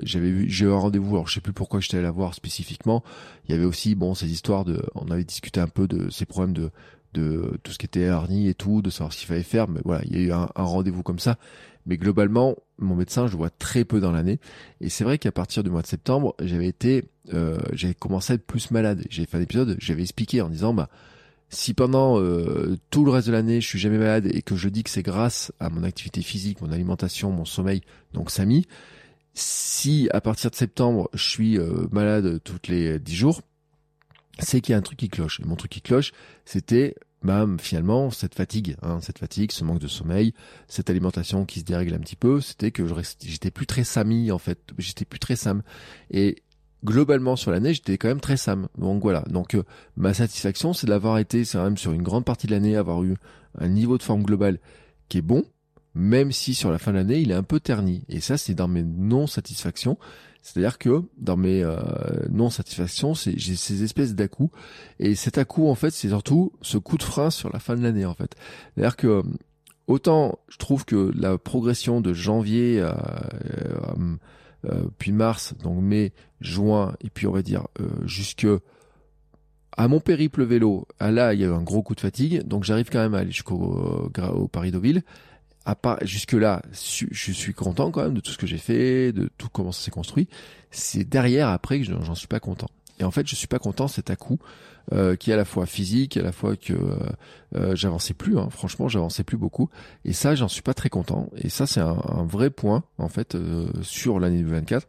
j'avais 0.01 0.47
j'ai 0.47 0.65
eu 0.65 0.72
un 0.72 0.78
rendez-vous. 0.78 1.15
Alors 1.15 1.28
je 1.28 1.34
sais 1.34 1.41
plus 1.41 1.51
pourquoi 1.51 1.82
j'étais 1.82 1.97
allé 1.97 2.03
la 2.03 2.11
voir 2.11 2.36
spécifiquement. 2.36 3.03
Il 3.45 3.51
y 3.51 3.55
avait 3.55 3.65
aussi 3.65 3.95
bon 3.95 4.15
ces 4.15 4.32
histoires 4.32 4.63
de, 4.63 4.82
on 4.95 5.11
avait 5.11 5.26
discuté 5.26 5.59
un 5.59 5.68
peu 5.68 5.89
de 5.89 6.09
ces 6.09 6.26
problèmes 6.26 6.53
de 6.53 6.70
de 7.18 7.59
tout 7.63 7.72
ce 7.72 7.78
qui 7.78 7.86
était 7.86 8.01
hernie 8.01 8.47
et 8.47 8.53
tout, 8.53 8.82
de 8.82 8.89
savoir 8.89 9.13
ce 9.13 9.20
qu'il 9.20 9.28
fallait 9.28 9.43
faire. 9.43 9.68
Mais 9.68 9.82
voilà, 9.84 10.01
il 10.05 10.15
y 10.15 10.20
a 10.20 10.22
eu 10.22 10.32
un, 10.32 10.49
un 10.55 10.63
rendez-vous 10.63 11.03
comme 11.03 11.20
ça. 11.20 11.38
Mais 11.88 11.97
globalement, 11.97 12.55
mon 12.80 12.95
médecin, 12.95 13.28
je 13.28 13.38
vois 13.38 13.49
très 13.49 13.86
peu 13.86 14.01
dans 14.01 14.11
l'année. 14.11 14.39
Et 14.82 14.89
c'est 14.89 15.05
vrai 15.05 15.18
qu'à 15.18 15.32
partir 15.32 15.63
du 15.63 15.70
mois 15.70 15.82
de 15.82 15.88
septembre, 15.88 16.36
j'avais 16.41 16.68
été, 16.68 17.05
euh, 17.34 17.57
j'avais 17.72 17.93
commencé 17.93 18.34
à 18.34 18.36
être 18.36 18.45
plus 18.45 18.72
malade. 18.72 19.05
J'ai 19.09 19.26
fait 19.26 19.38
un 19.38 19.41
épisode, 19.41 19.78
j'avais 19.80 20.01
expliqué 20.01 20.41
en 20.41 20.49
disant, 20.49 20.74
bah, 20.74 20.89
si 21.49 21.74
pendant 21.74 22.20
euh, 22.20 22.78
tout 22.89 23.05
le 23.05 23.11
reste 23.11 23.28
de 23.28 23.32
l'année, 23.32 23.61
je 23.61 23.68
suis 23.68 23.80
jamais 23.80 23.97
malade 23.97 24.28
et 24.30 24.41
que 24.41 24.57
je 24.57 24.68
dis 24.68 24.84
que 24.84 24.89
c'est 24.89 25.01
grâce 25.01 25.53
à 25.61 25.70
mon 25.70 25.84
activité 25.84 26.22
physique, 26.22 26.61
mon 26.61 26.74
alimentation, 26.74 27.32
mon 27.32 27.45
sommeil, 27.45 27.82
donc 28.13 28.32
Samy, 28.32 28.68
si 29.34 30.09
à 30.11 30.20
partir 30.20 30.51
de 30.51 30.55
septembre, 30.55 31.09
je 31.13 31.24
suis 31.24 31.57
euh, 31.57 31.88
malade 31.91 32.41
toutes 32.43 32.68
les 32.68 32.99
dix 32.99 33.15
jours, 33.15 33.41
c'est 34.39 34.59
qu'il 34.59 34.74
y 34.74 34.76
a 34.76 34.78
un 34.78 34.82
truc 34.82 34.99
qui 34.99 35.09
cloche. 35.09 35.39
Et 35.39 35.45
mon 35.45 35.55
truc 35.55 35.72
qui 35.72 35.82
cloche, 35.82 36.11
c'était 36.43 36.95
bah, 37.24 37.47
finalement 37.59 38.11
cette 38.11 38.36
fatigue, 38.36 38.76
hein, 38.82 38.99
cette 39.01 39.20
fatigue, 39.20 39.51
ce 39.51 39.63
manque 39.63 39.80
de 39.80 39.88
sommeil, 39.88 40.34
cette 40.68 40.89
alimentation 40.89 41.45
qui 41.45 41.61
se 41.61 41.65
dérègle 41.65 41.93
un 41.95 41.99
petit 41.99 42.15
peu, 42.15 42.41
c'était 42.41 42.72
que 42.72 42.84
j'étais 43.24 43.51
plus 43.51 43.65
très 43.65 43.84
sami 43.84 44.32
en 44.32 44.38
fait, 44.38 44.59
j'étais 44.78 45.05
plus 45.05 45.20
très 45.20 45.36
sam. 45.36 45.63
Et 46.11 46.43
globalement 46.84 47.36
sur 47.36 47.51
l'année, 47.51 47.74
j'étais 47.74 47.97
quand 47.97 48.07
même 48.07 48.22
très 48.22 48.38
sam. 48.38 48.68
Donc 48.78 49.01
voilà. 49.01 49.22
Donc 49.30 49.55
euh, 49.55 49.63
ma 49.95 50.13
satisfaction, 50.13 50.74
c'est 50.74 50.88
d'avoir 50.88 51.18
été, 51.18 51.43
c'est 51.45 51.57
même 51.57 51.78
sur 51.78 51.91
une 51.91 52.03
grande 52.03 52.26
partie 52.26 52.47
de 52.47 52.51
l'année, 52.51 52.76
avoir 52.76 53.03
eu 53.03 53.15
un 53.57 53.68
niveau 53.68 53.97
de 53.97 54.03
forme 54.03 54.24
globale 54.24 54.59
qui 55.09 55.20
est 55.20 55.24
bon, 55.24 55.43
même 55.95 56.32
si 56.32 56.53
sur 56.53 56.72
la 56.72 56.78
fin 56.78 56.91
de 56.91 56.97
l'année, 56.97 57.20
il 57.20 57.32
est 57.32 57.36
un 57.36 57.43
peu 57.43 57.59
terni. 57.59 58.03
Et 58.09 58.20
ça, 58.20 58.38
c'est 58.38 58.53
dans 58.53 58.68
mes 58.68 58.84
non-satisfactions. 58.84 59.97
C'est-à-dire 60.48 60.78
que 60.78 61.04
dans 61.18 61.36
mes 61.36 61.62
euh, 61.62 61.76
non-satisfactions, 62.30 63.14
j'ai 63.16 63.58
ces 63.58 63.84
espèces 63.84 64.16
d'à-coups. 64.16 64.50
Et 64.98 65.14
cet 65.14 65.38
à-coup, 65.38 65.68
en 65.68 65.76
fait, 65.76 65.89
c'est 65.89 66.08
surtout 66.08 66.54
ce 66.62 66.78
coup 66.78 66.98
de 66.98 67.04
frein 67.04 67.30
sur 67.30 67.52
la 67.52 67.60
fin 67.60 67.76
de 67.76 67.84
l'année, 67.84 68.06
en 68.06 68.14
fait. 68.14 68.34
C'est-à-dire 68.74 68.95
que 68.95 69.08
euh, 69.08 69.24
autant 69.88 70.39
je 70.48 70.56
trouve 70.56 70.86
que 70.86 71.12
la 71.14 71.38
progression 71.38 72.00
de 72.00 72.14
janvier 72.14 72.80
à, 72.80 73.26
euh, 74.64 74.86
puis 74.98 75.12
mars, 75.12 75.54
donc 75.62 75.82
mai, 75.82 76.14
juin, 76.39 76.95
et 77.02 77.10
puis 77.10 77.28
on 77.28 77.34
va 77.34 77.41
dire 77.41 77.68
jusque 78.06 78.48
à 79.76 79.88
mon 79.89 80.00
périple 80.00 80.45
vélo, 80.45 80.88
à 80.98 81.12
là, 81.12 81.34
il 81.34 81.41
y 81.41 81.43
a 81.43 81.48
eu 81.48 81.52
un 81.52 81.62
gros 81.62 81.84
coup 81.84 81.93
de 81.93 82.00
fatigue, 82.00 82.43
donc 82.43 82.64
j'arrive 82.64 82.89
quand 82.89 83.00
même 83.00 83.16
à 83.16 83.20
aller 83.20 83.32
jusqu'au 83.32 84.10
au 84.34 84.48
Paris-Deauville 84.48 85.04
à 85.68 85.76
part 85.76 85.97
jusque 86.03 86.32
là, 86.32 86.61
je 86.72 87.32
suis 87.34 87.53
content 87.53 87.91
quand 87.91 88.01
même 88.01 88.13
de 88.13 88.22
tout 88.22 88.32
ce 88.32 88.38
que 88.38 88.47
j'ai 88.47 88.57
fait, 88.57 89.11
de 89.11 89.30
tout 89.38 89.49
comment 89.51 89.74
ça 89.74 89.84
s'est 89.84 89.91
construit. 89.91 90.30
C'est 90.72 91.03
derrière 91.03 91.49
après 91.49 91.80
que 91.80 91.86
j'en 91.86 92.15
suis 92.15 92.28
pas 92.28 92.39
content. 92.39 92.70
Et 92.99 93.03
en 93.03 93.11
fait, 93.11 93.28
je 93.28 93.36
suis 93.36 93.47
pas 93.47 93.59
content 93.59 93.89
c'est 93.89 94.09
à 94.09 94.15
coup 94.15 94.39
euh, 94.93 95.18
qui 95.18 95.30
est 95.30 95.34
à 95.34 95.38
la 95.38 95.43
fois 95.43 95.65
physique, 95.65 96.15
à 96.15 96.22
la 96.22 96.32
fois 96.32 96.55
que 96.55 96.72
euh, 96.72 96.95
euh, 97.57 97.76
j'avançais 97.76 98.13
plus. 98.13 98.39
Hein. 98.39 98.47
Franchement, 98.49 98.88
j'avançais 98.88 99.26
plus 99.26 99.36
beaucoup. 99.36 99.70
Et 100.05 100.13
ça, 100.13 100.36
j'en 100.36 100.47
suis 100.47 100.61
pas 100.61 100.74
très 100.74 100.88
content. 100.88 101.30
Et 101.36 101.49
ça, 101.49 101.68
c'est 101.68 101.82
un, 101.82 102.01
un, 102.07 102.24
vrai 102.24 102.49
point 102.49 102.86
en 102.97 103.09
fait 103.09 103.36
euh, 103.36 103.68
sur 103.82 104.22
l'année 104.22 104.39
2024 104.39 104.88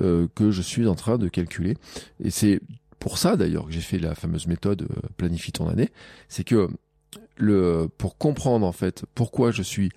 euh, 0.00 0.26
que 0.34 0.50
je 0.50 0.60
suis 0.60 0.88
en 0.88 0.96
train 0.96 1.18
de 1.18 1.28
calculer. 1.28 1.76
Et 2.18 2.30
c'est 2.30 2.60
pour 2.98 3.16
ça 3.16 3.36
d'ailleurs 3.36 3.66
que 3.66 3.72
j'ai 3.72 3.80
fait 3.80 4.00
la 4.00 4.16
fameuse 4.16 4.48
méthode 4.48 4.88
planifie 5.16 5.52
ton 5.52 5.68
année. 5.68 5.90
C'est 6.28 6.42
que 6.42 6.68
le 7.36 7.88
pour 7.96 8.18
comprendre 8.18 8.66
en 8.66 8.72
fait 8.72 9.04
pourquoi 9.14 9.52
je 9.52 9.62
suis 9.62 9.90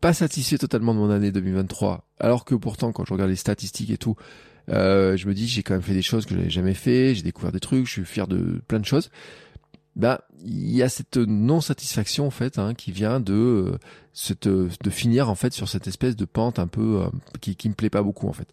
pas 0.00 0.12
satisfait 0.12 0.58
totalement 0.58 0.94
de 0.94 0.98
mon 0.98 1.10
année 1.10 1.32
2023, 1.32 2.06
alors 2.18 2.44
que 2.44 2.54
pourtant 2.54 2.92
quand 2.92 3.04
je 3.04 3.12
regarde 3.12 3.30
les 3.30 3.36
statistiques 3.36 3.90
et 3.90 3.98
tout, 3.98 4.16
euh, 4.68 5.16
je 5.16 5.26
me 5.26 5.34
dis 5.34 5.46
j'ai 5.46 5.62
quand 5.62 5.74
même 5.74 5.82
fait 5.82 5.94
des 5.94 6.02
choses 6.02 6.26
que 6.26 6.34
j'avais 6.34 6.50
jamais 6.50 6.74
fait, 6.74 7.14
j'ai 7.14 7.22
découvert 7.22 7.52
des 7.52 7.60
trucs, 7.60 7.86
je 7.86 7.92
suis 7.92 8.04
fier 8.04 8.26
de 8.26 8.62
plein 8.66 8.80
de 8.80 8.84
choses. 8.84 9.10
Bah, 9.96 10.22
il 10.44 10.70
y 10.70 10.82
a 10.82 10.88
cette 10.88 11.16
non 11.16 11.60
satisfaction 11.60 12.26
en 12.26 12.30
fait 12.30 12.58
hein, 12.58 12.74
qui 12.74 12.92
vient 12.92 13.18
de 13.18 13.34
euh, 13.34 13.78
cette 14.12 14.48
de 14.48 14.90
finir 14.90 15.28
en 15.28 15.34
fait 15.34 15.52
sur 15.52 15.68
cette 15.68 15.88
espèce 15.88 16.14
de 16.14 16.24
pente 16.24 16.58
un 16.60 16.68
peu 16.68 17.02
euh, 17.02 17.08
qui 17.40 17.56
qui 17.56 17.68
me 17.68 17.74
plaît 17.74 17.90
pas 17.90 18.02
beaucoup 18.02 18.28
en 18.28 18.32
fait. 18.32 18.48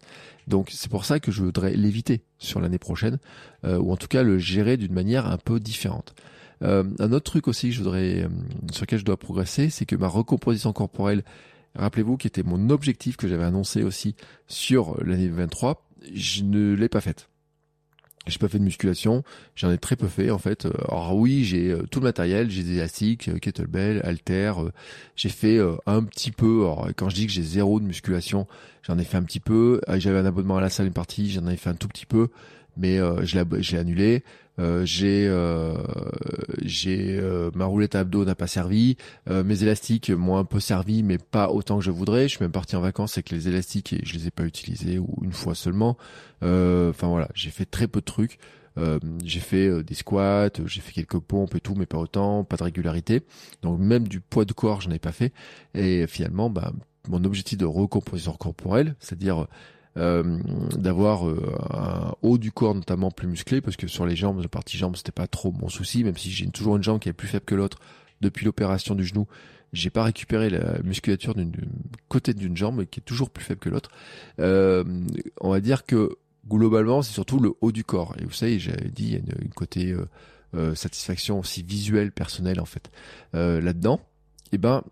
Donc 0.48 0.70
c'est 0.72 0.90
pour 0.90 1.04
ça 1.04 1.20
que 1.20 1.30
je 1.30 1.42
voudrais 1.42 1.74
l'éviter 1.74 2.22
sur 2.38 2.60
l'année 2.60 2.78
prochaine 2.78 3.18
euh, 3.64 3.78
ou 3.78 3.92
en 3.92 3.96
tout 3.96 4.08
cas 4.08 4.24
le 4.24 4.38
gérer 4.38 4.76
d'une 4.76 4.92
manière 4.92 5.26
un 5.26 5.38
peu 5.38 5.60
différente. 5.60 6.14
Euh, 6.62 6.84
un 6.98 7.12
autre 7.12 7.30
truc 7.30 7.48
aussi 7.48 7.68
que 7.68 7.74
je 7.74 7.78
voudrais, 7.78 8.22
euh, 8.22 8.28
sur 8.72 8.82
lequel 8.82 8.98
je 8.98 9.04
dois 9.04 9.16
progresser, 9.16 9.70
c'est 9.70 9.86
que 9.86 9.96
ma 9.96 10.08
recomposition 10.08 10.72
corporelle, 10.72 11.22
rappelez-vous, 11.74 12.16
qui 12.16 12.26
était 12.26 12.42
mon 12.42 12.70
objectif 12.70 13.16
que 13.16 13.28
j'avais 13.28 13.44
annoncé 13.44 13.82
aussi 13.82 14.14
sur 14.46 15.02
l'année 15.04 15.28
23, 15.28 15.86
je 16.12 16.42
ne 16.42 16.74
l'ai 16.74 16.88
pas 16.88 17.00
faite. 17.00 17.28
J'ai 18.26 18.38
pas 18.38 18.48
fait 18.48 18.58
de 18.58 18.64
musculation, 18.64 19.22
j'en 19.54 19.70
ai 19.70 19.78
très 19.78 19.96
peu 19.96 20.06
fait 20.06 20.30
en 20.30 20.36
fait. 20.36 20.66
Alors 20.88 21.16
oui, 21.16 21.44
j'ai 21.44 21.70
euh, 21.70 21.84
tout 21.90 22.00
le 22.00 22.04
matériel, 22.04 22.50
j'ai 22.50 22.62
des 22.62 22.74
élastiques, 22.74 23.40
kettlebell, 23.40 24.02
halter, 24.04 24.52
j'ai 25.16 25.30
fait 25.30 25.58
un 25.86 26.02
petit 26.02 26.30
peu. 26.30 26.60
Alors 26.60 26.88
quand 26.94 27.08
je 27.08 27.14
dis 27.14 27.26
que 27.26 27.32
j'ai 27.32 27.42
zéro 27.42 27.80
de 27.80 27.86
musculation, 27.86 28.46
j'en 28.82 28.98
ai 28.98 29.04
fait 29.04 29.16
un 29.16 29.22
petit 29.22 29.40
peu. 29.40 29.80
J'avais 29.96 30.18
un 30.18 30.26
abonnement 30.26 30.58
à 30.58 30.60
la 30.60 30.68
salle 30.68 30.88
une 30.88 30.92
partie, 30.92 31.30
j'en 31.30 31.46
avais 31.46 31.56
fait 31.56 31.70
un 31.70 31.74
tout 31.74 31.88
petit 31.88 32.04
peu, 32.04 32.28
mais 32.78 32.98
je 33.22 33.72
l'ai 33.72 33.78
annulé. 33.78 34.22
Euh, 34.58 34.84
j'ai 34.84 35.26
euh, 35.28 35.76
j'ai 36.62 37.16
euh, 37.20 37.50
ma 37.54 37.64
roulette 37.66 37.94
à 37.94 38.00
abdos 38.00 38.24
n'a 38.24 38.34
pas 38.34 38.48
servi, 38.48 38.96
mes 39.28 39.62
élastiques 39.62 40.10
m'ont 40.10 40.36
un 40.36 40.44
peu 40.44 40.58
servi 40.58 41.02
mais 41.04 41.18
pas 41.18 41.50
autant 41.50 41.78
que 41.78 41.84
je 41.84 41.90
voudrais. 41.90 42.22
Je 42.22 42.36
suis 42.36 42.44
même 42.44 42.52
parti 42.52 42.76
en 42.76 42.80
vacances 42.80 43.16
avec 43.16 43.30
les 43.30 43.48
élastiques 43.48 43.92
et 43.92 44.00
je 44.04 44.14
les 44.14 44.26
ai 44.26 44.30
pas 44.30 44.44
utilisés 44.44 44.98
ou 44.98 45.08
une 45.22 45.32
fois 45.32 45.54
seulement. 45.54 45.96
Enfin 46.42 47.08
voilà, 47.08 47.28
j'ai 47.34 47.50
fait 47.50 47.66
très 47.66 47.88
peu 47.88 48.00
de 48.00 48.04
trucs. 48.04 48.38
j'ai 49.24 49.40
fait 49.40 49.82
des 49.82 49.94
squats, 49.94 50.50
j'ai 50.66 50.80
fait 50.80 50.92
quelques 50.92 51.18
pompes 51.18 51.54
et 51.54 51.60
tout, 51.60 51.74
mais 51.76 51.86
pas 51.86 51.98
autant, 51.98 52.44
pas 52.44 52.56
de 52.56 52.64
régularité. 52.64 53.22
Donc 53.62 53.78
même 53.78 54.08
du 54.08 54.20
poids 54.20 54.44
de 54.44 54.52
corps, 54.52 54.80
je 54.80 54.88
n'ai 54.88 54.98
pas 54.98 55.12
fait. 55.12 55.32
Et 55.74 56.06
finalement, 56.06 56.50
bah, 56.50 56.72
mon 57.08 57.24
objectif 57.24 57.58
de 57.58 57.64
recomposition 57.64 58.32
corporelle, 58.32 58.94
c'est-à-dire 59.00 59.42
euh, 59.42 59.48
d'avoir 59.98 61.28
euh, 61.28 61.56
un 61.70 62.14
haut 62.22 62.38
du 62.38 62.52
corps 62.52 62.74
notamment 62.74 63.10
plus 63.10 63.26
musclé 63.26 63.60
parce 63.60 63.76
que 63.76 63.86
sur 63.86 64.06
les 64.06 64.16
jambes, 64.16 64.40
la 64.40 64.48
partie 64.48 64.76
jambes 64.76 64.96
c'était 64.96 65.12
pas 65.12 65.26
trop 65.26 65.52
mon 65.52 65.68
souci, 65.68 66.04
même 66.04 66.16
si 66.16 66.30
j'ai 66.30 66.46
toujours 66.48 66.76
une 66.76 66.82
jambe 66.82 67.00
qui 67.00 67.08
est 67.08 67.12
plus 67.12 67.28
faible 67.28 67.44
que 67.44 67.54
l'autre. 67.54 67.78
depuis 68.20 68.44
l'opération 68.44 68.94
du 68.94 69.04
genou, 69.04 69.26
j'ai 69.72 69.90
pas 69.90 70.02
récupéré 70.02 70.50
la 70.50 70.80
musculature 70.82 71.34
d'une 71.34 71.52
côté 72.08 72.34
d'une 72.34 72.56
jambe 72.56 72.84
qui 72.86 73.00
est 73.00 73.02
toujours 73.02 73.30
plus 73.30 73.44
faible 73.44 73.60
que 73.60 73.68
l'autre. 73.68 73.90
Euh, 74.40 74.84
on 75.40 75.50
va 75.50 75.60
dire 75.60 75.84
que 75.84 76.16
globalement, 76.48 77.02
c'est 77.02 77.12
surtout 77.12 77.38
le 77.38 77.52
haut 77.60 77.72
du 77.72 77.84
corps. 77.84 78.14
Et 78.18 78.24
vous 78.24 78.32
savez, 78.32 78.58
j'avais 78.58 78.88
dit, 78.88 79.04
il 79.04 79.12
y 79.12 79.16
a 79.16 79.18
une, 79.42 79.50
côté 79.50 79.92
euh, 79.92 80.08
euh, 80.54 80.74
satisfaction 80.74 81.38
aussi 81.38 81.62
visuelle, 81.62 82.12
personnelle 82.12 82.60
en 82.60 82.64
fait 82.64 82.90
là-dedans. 83.32 84.00
Et 84.50 84.54
eh 84.54 84.58
ben, 84.58 84.82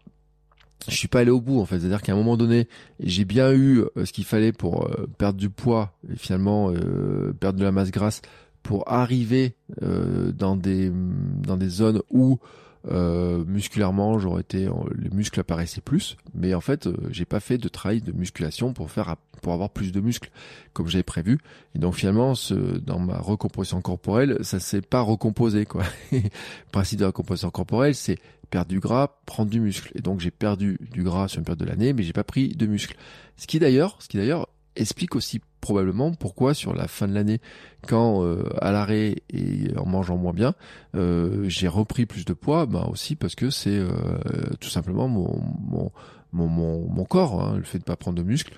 je 0.88 0.94
suis 0.94 1.08
pas 1.08 1.20
allé 1.20 1.30
au 1.30 1.40
bout 1.40 1.60
en 1.60 1.66
fait. 1.66 1.80
C'est-à-dire 1.80 2.02
qu'à 2.02 2.12
un 2.12 2.16
moment 2.16 2.36
donné, 2.36 2.68
j'ai 3.00 3.24
bien 3.24 3.52
eu 3.52 3.84
ce 3.96 4.12
qu'il 4.12 4.24
fallait 4.24 4.52
pour 4.52 4.90
perdre 5.18 5.38
du 5.38 5.50
poids 5.50 5.92
et 6.12 6.16
finalement 6.16 6.72
perdre 7.40 7.58
de 7.58 7.64
la 7.64 7.72
masse 7.72 7.90
grasse 7.90 8.22
pour 8.62 8.90
arriver 8.90 9.54
dans 9.80 10.56
des 10.56 10.92
dans 10.92 11.56
des 11.56 11.68
zones 11.68 12.02
où 12.10 12.38
euh, 12.88 13.44
musculairement, 13.46 14.18
j'aurais 14.18 14.42
été, 14.42 14.68
les 14.96 15.10
muscles 15.10 15.40
apparaissaient 15.40 15.80
plus, 15.80 16.16
mais 16.34 16.54
en 16.54 16.60
fait, 16.60 16.86
euh, 16.86 16.96
j'ai 17.10 17.24
pas 17.24 17.40
fait 17.40 17.58
de 17.58 17.68
travail 17.68 18.00
de 18.00 18.12
musculation 18.12 18.72
pour 18.72 18.92
faire, 18.92 19.16
pour 19.42 19.52
avoir 19.52 19.70
plus 19.70 19.90
de 19.90 20.00
muscles 20.00 20.30
comme 20.72 20.86
j'avais 20.86 21.02
prévu. 21.02 21.38
Et 21.74 21.80
donc 21.80 21.94
finalement, 21.94 22.36
ce, 22.36 22.54
dans 22.54 23.00
ma 23.00 23.18
recomposition 23.18 23.80
corporelle, 23.80 24.38
ça 24.42 24.60
s'est 24.60 24.82
pas 24.82 25.00
recomposé 25.00 25.66
quoi. 25.66 25.82
le 26.12 26.20
principe 26.70 26.98
de 26.98 27.04
la 27.04 27.08
recomposition 27.08 27.50
corporelle, 27.50 27.94
c'est 27.94 28.18
perdre 28.46 28.68
du 28.68 28.80
gras, 28.80 29.18
prendre 29.26 29.50
du 29.50 29.60
muscle. 29.60 29.90
Et 29.94 30.00
donc 30.00 30.20
j'ai 30.20 30.30
perdu 30.30 30.78
du 30.92 31.02
gras 31.02 31.28
sur 31.28 31.38
une 31.38 31.44
période 31.44 31.60
de 31.60 31.64
l'année, 31.64 31.92
mais 31.92 32.02
j'ai 32.02 32.12
pas 32.12 32.24
pris 32.24 32.48
de 32.48 32.66
muscle. 32.66 32.96
Ce 33.36 33.46
qui 33.46 33.58
d'ailleurs, 33.58 33.96
ce 34.00 34.08
qui 34.08 34.16
d'ailleurs 34.16 34.48
explique 34.76 35.16
aussi 35.16 35.40
probablement 35.60 36.12
pourquoi 36.12 36.54
sur 36.54 36.74
la 36.74 36.86
fin 36.86 37.08
de 37.08 37.14
l'année, 37.14 37.40
quand 37.88 38.22
euh, 38.22 38.44
à 38.60 38.70
l'arrêt 38.70 39.16
et 39.30 39.76
en 39.76 39.86
mangeant 39.86 40.16
moins 40.16 40.32
bien, 40.32 40.54
euh, 40.94 41.48
j'ai 41.48 41.66
repris 41.66 42.06
plus 42.06 42.24
de 42.24 42.32
poids, 42.32 42.66
bah 42.66 42.86
aussi 42.90 43.16
parce 43.16 43.34
que 43.34 43.50
c'est 43.50 43.76
euh, 43.76 43.88
tout 44.60 44.68
simplement 44.68 45.08
mon 45.08 47.04
corps, 47.04 47.42
hein, 47.42 47.56
le 47.56 47.64
fait 47.64 47.78
de 47.78 47.84
pas 47.84 47.96
prendre 47.96 48.16
de 48.16 48.22
muscle. 48.22 48.52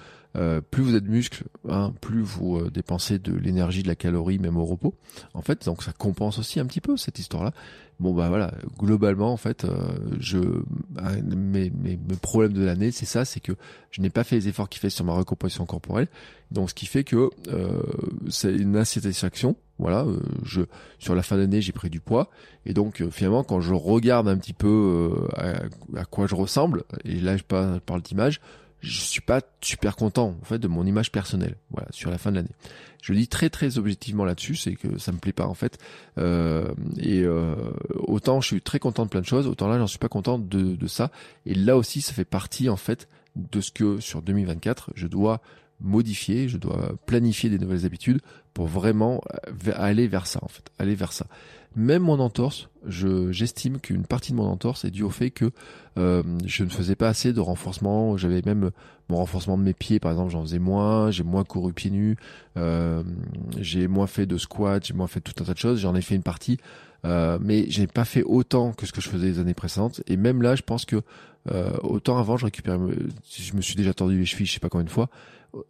Plus 0.71 0.83
vous 0.83 0.95
êtes 0.95 1.09
muscle, 1.09 1.45
hein, 1.69 1.93
plus 2.01 2.23
vous 2.23 2.71
dépensez 2.71 3.19
de 3.19 3.35
l'énergie, 3.35 3.83
de 3.83 3.89
la 3.89 3.97
calorie, 3.97 4.39
même 4.39 4.57
au 4.57 4.65
repos. 4.65 4.95
En 5.35 5.43
fait, 5.43 5.65
donc 5.65 5.83
ça 5.83 5.93
compense 5.93 6.39
aussi 6.39 6.61
un 6.61 6.67
petit 6.67 6.81
peu 6.81 6.97
cette 6.97 7.19
histoire-là. 7.19 7.53
Bon 8.01 8.15
bah 8.15 8.29
voilà, 8.29 8.53
globalement 8.79 9.33
en 9.33 9.37
fait, 9.37 9.65
euh, 9.65 9.75
je 10.21 10.39
mes, 11.25 11.69
mes, 11.71 11.97
mes 11.97 12.17
problèmes 12.23 12.53
de 12.53 12.65
l'année, 12.65 12.93
c'est 12.93 13.07
ça, 13.07 13.25
c'est 13.25 13.41
que 13.41 13.53
je 13.91 14.01
n'ai 14.01 14.11
pas 14.11 14.23
fait 14.23 14.37
les 14.37 14.47
efforts 14.47 14.69
qu'il 14.69 14.81
fait 14.81 14.91
sur 14.91 15.05
ma 15.05 15.15
recomposition 15.15 15.67
corporelle, 15.67 16.07
donc 16.53 16.71
ce 16.71 16.75
qui 16.75 16.87
fait 16.87 17.03
que 17.03 17.29
euh, 17.49 17.83
c'est 18.29 18.55
une 18.55 18.77
insatisfaction. 18.77 19.57
Voilà, 19.81 20.05
euh, 20.05 20.21
je 20.45 20.63
sur 21.01 21.17
la 21.17 21.25
fin 21.25 21.37
d'année 21.37 21.61
j'ai 21.61 21.73
pris 21.73 21.91
du 21.91 21.99
poids 21.99 22.31
et 22.67 22.73
donc 22.73 23.03
finalement 23.11 23.43
quand 23.43 23.61
je 23.61 23.75
regarde 23.75 24.29
un 24.29 24.37
petit 24.37 24.53
peu 24.53 25.13
à, 25.37 25.63
à, 25.97 26.05
quoi 26.05 26.29
je 26.29 26.37
ressemble 26.37 26.85
et 27.05 27.21
là 27.21 27.37
je 27.37 27.43
parle 27.43 28.03
d'image, 28.03 28.41
je 28.81 29.01
suis 29.01 29.21
pas 29.21 29.41
super 29.61 29.97
content 29.97 30.37
en 30.41 30.45
fait 30.45 30.59
de 30.59 30.69
mon 30.69 30.87
image 30.87 31.11
personnelle 31.11 31.57
voilà 31.71 31.89
sur 31.91 32.11
la 32.11 32.19
fin 32.19 32.31
de 32.31 32.37
l'année. 32.37 32.55
Je 33.03 33.13
le 33.13 33.19
dis 33.19 33.29
très 33.29 33.51
très 33.51 33.79
objectivement 33.79 34.25
là-dessus 34.25 34.57
c'est 34.57 34.75
que 34.75 34.99
ça 34.99 35.13
me 35.13 35.19
plaît 35.19 35.33
pas 35.33 35.47
en 35.47 35.55
fait. 35.55 35.79
Euh, 36.19 36.73
et 36.99 37.23
euh, 37.23 37.55
autant 37.95 38.41
je 38.41 38.49
suis 38.49 38.61
très 38.61 38.79
content 38.79 39.05
de 39.05 39.11
plein 39.11 39.21
de 39.21 39.27
choses 39.27 39.47
autant 39.47 39.69
là 39.69 39.79
j'en 39.79 39.87
suis 39.87 39.99
pas 39.99 40.09
content 40.09 40.39
de, 40.39 40.77
de 40.77 40.87
ça. 40.87 41.11
Et 41.47 41.55
là 41.55 41.77
aussi 41.77 42.01
ça 42.01 42.13
fait 42.13 42.25
partie 42.25 42.69
en 42.69 42.77
fait 42.77 43.09
de 43.37 43.61
ce 43.61 43.71
que 43.71 44.01
sur 44.01 44.23
2024 44.23 44.91
je 44.95 45.07
dois 45.07 45.41
modifier 45.81 46.49
je 46.49 46.57
dois 46.57 46.93
planifier 47.07 47.51
des 47.51 47.59
nouvelles 47.59 47.87
habitudes 47.87 48.21
pour 48.53 48.67
vraiment 48.67 49.23
euh, 49.47 49.73
aller 49.77 50.09
vers 50.09 50.27
ça 50.27 50.41
en 50.43 50.49
fait 50.49 50.65
aller 50.79 50.95
vers 50.95 51.13
ça 51.13 51.27
même 51.79 52.03
mon 52.03 52.19
entorse, 52.19 52.69
je, 52.87 53.33
j'estime 53.33 53.81
qu'une 53.81 54.05
partie 54.05 54.33
de 54.33 54.37
mon 54.37 54.47
entorse 54.47 54.85
est 54.85 54.91
due 54.91 55.05
au 55.05 55.11
fait 55.11 55.31
que 55.31 55.51
euh, 55.97 56.23
je 56.45 56.65
ne 56.65 56.69
faisais 56.69 56.97
pas 56.97 57.09
assez 57.09 57.33
de 57.33 57.41
renforcement. 57.41 58.17
J'avais 58.17 58.43
même 58.45 58.71
mon 59.09 59.17
renforcement 59.17 59.57
de 59.57 59.63
mes 59.63 59.75
pieds, 59.75 60.01
par 60.01 60.11
exemple, 60.11 60.31
j'en 60.33 60.43
faisais 60.43 60.59
moins. 60.59 61.11
J'ai 61.11 61.23
moins 61.23 61.45
couru 61.45 61.73
pieds 61.73 61.91
nus. 61.91 62.17
Euh, 62.57 63.03
j'ai 63.59 63.89
moins 63.89 64.07
fait 64.07 64.27
de 64.27 64.37
squat. 64.37 64.85
J'ai 64.85 64.95
moins 64.95 65.07
fait 65.07 65.21
tout 65.21 65.33
un 65.41 65.45
tas 65.45 65.55
de 65.55 65.59
choses. 65.59 65.81
J'en 65.81 65.95
ai 65.95 66.03
fait 66.03 66.15
une 66.15 66.23
partie, 66.23 66.59
euh, 67.05 67.39
mais 67.41 67.67
j'ai 67.69 67.87
pas 67.87 68.05
fait 68.05 68.23
autant 68.23 68.73
que 68.73 68.85
ce 68.85 68.93
que 68.93 69.01
je 69.01 69.09
faisais 69.09 69.29
les 69.29 69.39
années 69.39 69.55
précédentes. 69.55 70.03
Et 70.09 70.17
même 70.17 70.43
là, 70.43 70.57
je 70.57 70.63
pense 70.63 70.85
que 70.85 71.01
euh, 71.51 71.71
autant 71.83 72.19
avant, 72.19 72.37
je 72.37 72.45
récupérais. 72.45 72.79
Je 73.39 73.55
me 73.55 73.61
suis 73.61 73.77
déjà 73.77 73.95
tordu 73.95 74.19
les 74.19 74.27
chevilles, 74.27 74.47
je 74.47 74.53
sais 74.53 74.61
pas 74.61 74.69
combien 74.69 74.85
de 74.85 74.91
fois. 74.91 75.09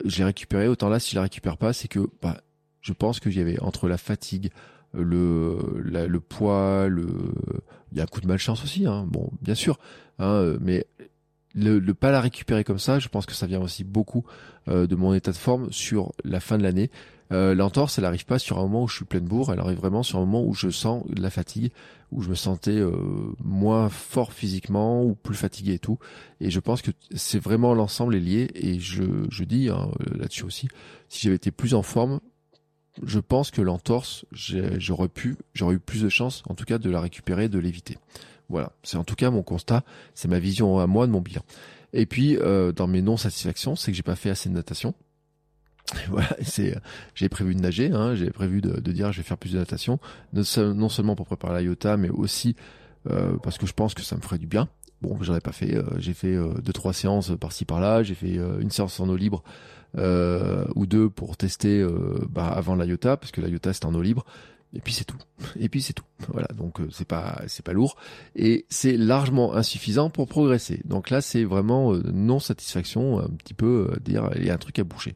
J'ai 0.04 0.24
récupéré. 0.24 0.66
Autant 0.68 0.88
là, 0.88 0.98
si 0.98 1.11
je 1.11 1.16
la 1.16 1.22
récupère 1.22 1.59
pas, 1.59 1.72
c'est 1.72 1.88
que 1.88 2.09
bah, 2.20 2.40
je 2.80 2.92
pense 2.92 3.20
que 3.20 3.30
j'y 3.30 3.40
avait 3.40 3.61
entre 3.61 3.88
la 3.88 3.98
fatigue 3.98 4.50
le, 4.95 5.59
le 5.82 6.20
poids, 6.20 6.89
le, 6.89 7.07
il 7.93 7.99
y 7.99 8.01
a 8.01 8.05
un 8.05 8.07
coup 8.07 8.20
de 8.20 8.26
malchance 8.26 8.64
aussi, 8.64 8.86
hein. 8.86 9.07
bon, 9.09 9.30
bien 9.43 9.55
sûr, 9.55 9.78
hein, 10.18 10.57
mais 10.61 10.86
le, 11.55 11.78
le, 11.78 11.95
pas 11.95 12.11
la 12.11 12.20
récupérer 12.20 12.64
comme 12.64 12.78
ça, 12.78 12.99
je 12.99 13.09
pense 13.09 13.26
que 13.26 13.34
ça 13.34 13.47
vient 13.47 13.61
aussi 13.61 13.84
beaucoup 13.84 14.24
euh, 14.68 14.86
de 14.86 14.97
mon 14.97 15.14
état 15.14 15.32
de 15.32 15.36
forme 15.36 15.72
sur 15.72 16.12
la 16.24 16.41
fin 16.41 16.59
de 16.59 16.62
l'année. 16.62 16.91
Euh, 17.30 17.55
L'entorse, 17.55 17.99
elle 17.99 18.07
arrive 18.07 18.24
pas 18.24 18.39
sur 18.39 18.59
un 18.59 18.62
moment 18.62 18.84
où 18.84 18.89
je 18.89 18.97
suis 18.97 19.05
pleine 19.05 19.24
bourre, 19.24 19.53
elle 19.53 19.61
arrive 19.61 19.78
vraiment 19.78 20.03
sur 20.03 20.18
un 20.18 20.24
moment 20.24 20.43
où 20.43 20.55
je 20.55 20.70
sens 20.70 21.05
de 21.09 21.20
la 21.20 21.30
fatigue, 21.30 21.72
où 22.11 22.22
je 22.22 22.30
me 22.30 22.34
sentais 22.34 22.78
euh, 22.78 22.93
moins 23.45 23.91
fort 23.91 24.32
physiquement 24.32 25.05
ou 25.05 25.14
plus 25.14 25.34
fatigué 25.34 25.74
et 25.74 25.78
tout. 25.78 25.99
Et 26.41 26.51
je 26.51 26.61
pense 26.61 26.80
que 26.80 26.91
c'est 27.14 27.39
vraiment 27.39 27.74
l'ensemble 27.74 28.14
est 28.14 28.20
lié. 28.20 28.51
Et 28.55 28.78
je, 28.78 29.05
je 29.30 29.45
dis 29.45 29.68
hein, 29.68 29.91
là-dessus 30.16 30.45
aussi, 30.45 30.68
si 31.09 31.24
j'avais 31.24 31.36
été 31.36 31.51
plus 31.51 31.74
en 31.74 31.82
forme, 31.82 32.20
je 33.05 33.20
pense 33.20 33.51
que 33.51 33.62
l'entorse, 33.62 34.24
j'aurais 34.32 35.09
pu, 35.09 35.36
j'aurais 35.55 35.74
eu 35.74 35.78
plus 35.78 36.03
de 36.03 36.09
chance, 36.09 36.42
en 36.49 36.55
tout 36.55 36.64
cas, 36.64 36.78
de 36.78 36.90
la 36.90 37.01
récupérer, 37.01 37.49
de 37.49 37.59
l'éviter. 37.59 37.99
Voilà, 38.49 38.72
c'est 38.82 38.96
en 38.96 39.05
tout 39.05 39.14
cas 39.14 39.30
mon 39.30 39.42
constat, 39.42 39.82
c'est 40.14 40.28
ma 40.28 40.38
vision 40.38 40.78
à 40.78 40.86
moi 40.86 41.07
de 41.07 41.12
mon 41.12 41.20
bilan. 41.20 41.42
Et 41.92 42.07
puis, 42.07 42.36
euh, 42.36 42.72
dans 42.72 42.86
mes 42.86 43.03
non-satisfactions, 43.03 43.76
c'est 43.76 43.90
que 43.90 43.96
j'ai 43.96 44.03
pas 44.03 44.16
fait 44.16 44.30
assez 44.30 44.49
de 44.49 44.55
natation. 44.55 44.94
voilà, 46.09 46.28
c'est, 46.42 46.76
j'ai 47.14 47.28
prévu 47.28 47.55
de 47.55 47.61
nager, 47.61 47.90
hein, 47.92 48.14
j'ai 48.14 48.30
prévu 48.30 48.61
de, 48.61 48.78
dire 48.92 49.11
je 49.12 49.18
vais 49.18 49.22
faire 49.22 49.38
plus 49.38 49.53
de 49.53 49.59
natation, 49.59 49.99
non 50.32 50.88
seulement 50.88 51.14
pour 51.14 51.26
préparer 51.26 51.55
la 51.55 51.62
IOTA, 51.62 51.96
mais 51.96 52.11
aussi 52.11 52.57
euh, 53.11 53.36
parce 53.42 53.57
que 53.57 53.66
je 53.66 53.72
pense 53.72 53.94
que 53.94 54.03
ça 54.03 54.16
me 54.16 54.20
ferait 54.20 54.38
du 54.38 54.46
bien. 54.46 54.68
Bon, 55.01 55.16
j'en 55.22 55.34
ai 55.36 55.40
pas 55.40 55.53
fait, 55.53 55.76
euh, 55.76 55.84
j'ai 55.99 56.12
fait 56.12 56.36
deux 56.62 56.72
trois 56.72 56.92
séances 56.92 57.32
par-ci 57.38 57.64
par-là, 57.64 58.03
j'ai 58.03 58.14
fait 58.14 58.34
une 58.34 58.70
séance 58.70 59.01
en 59.01 59.09
eau 59.09 59.16
libre 59.16 59.42
euh, 59.97 60.64
ou 60.74 60.86
deux 60.86 61.09
pour 61.09 61.36
tester 61.36 61.80
euh, 61.80 62.18
bah, 62.28 62.49
avant 62.49 62.76
l'IOTA, 62.76 63.16
parce 63.16 63.32
que 63.32 63.41
l'IOTA 63.41 63.72
c'est 63.72 63.84
en 63.84 63.95
eau 63.95 64.03
libre. 64.03 64.24
Et 64.74 64.80
puis 64.80 64.93
c'est 64.93 65.05
tout. 65.05 65.16
Et 65.59 65.68
puis 65.68 65.80
c'est 65.80 65.95
tout. 65.95 66.05
Voilà, 66.28 66.49
donc 66.49 66.80
euh, 66.80 66.89
c'est 66.91 67.09
pas 67.09 67.43
c'est 67.47 67.64
pas 67.64 67.72
lourd 67.72 67.97
et 68.36 68.66
c'est 68.68 68.99
largement 68.99 69.55
insuffisant 69.55 70.11
pour 70.11 70.26
progresser. 70.26 70.82
Donc 70.84 71.11
là 71.11 71.20
c'est 71.20 71.45
vraiment 71.45 71.95
non 71.95 72.39
satisfaction, 72.39 73.18
un 73.18 73.28
petit 73.28 73.55
peu 73.55 73.91
dire 74.05 74.30
il 74.36 74.45
y 74.45 74.51
a 74.51 74.55
un 74.55 74.59
truc 74.59 74.78
à 74.78 74.84
boucher. 74.84 75.14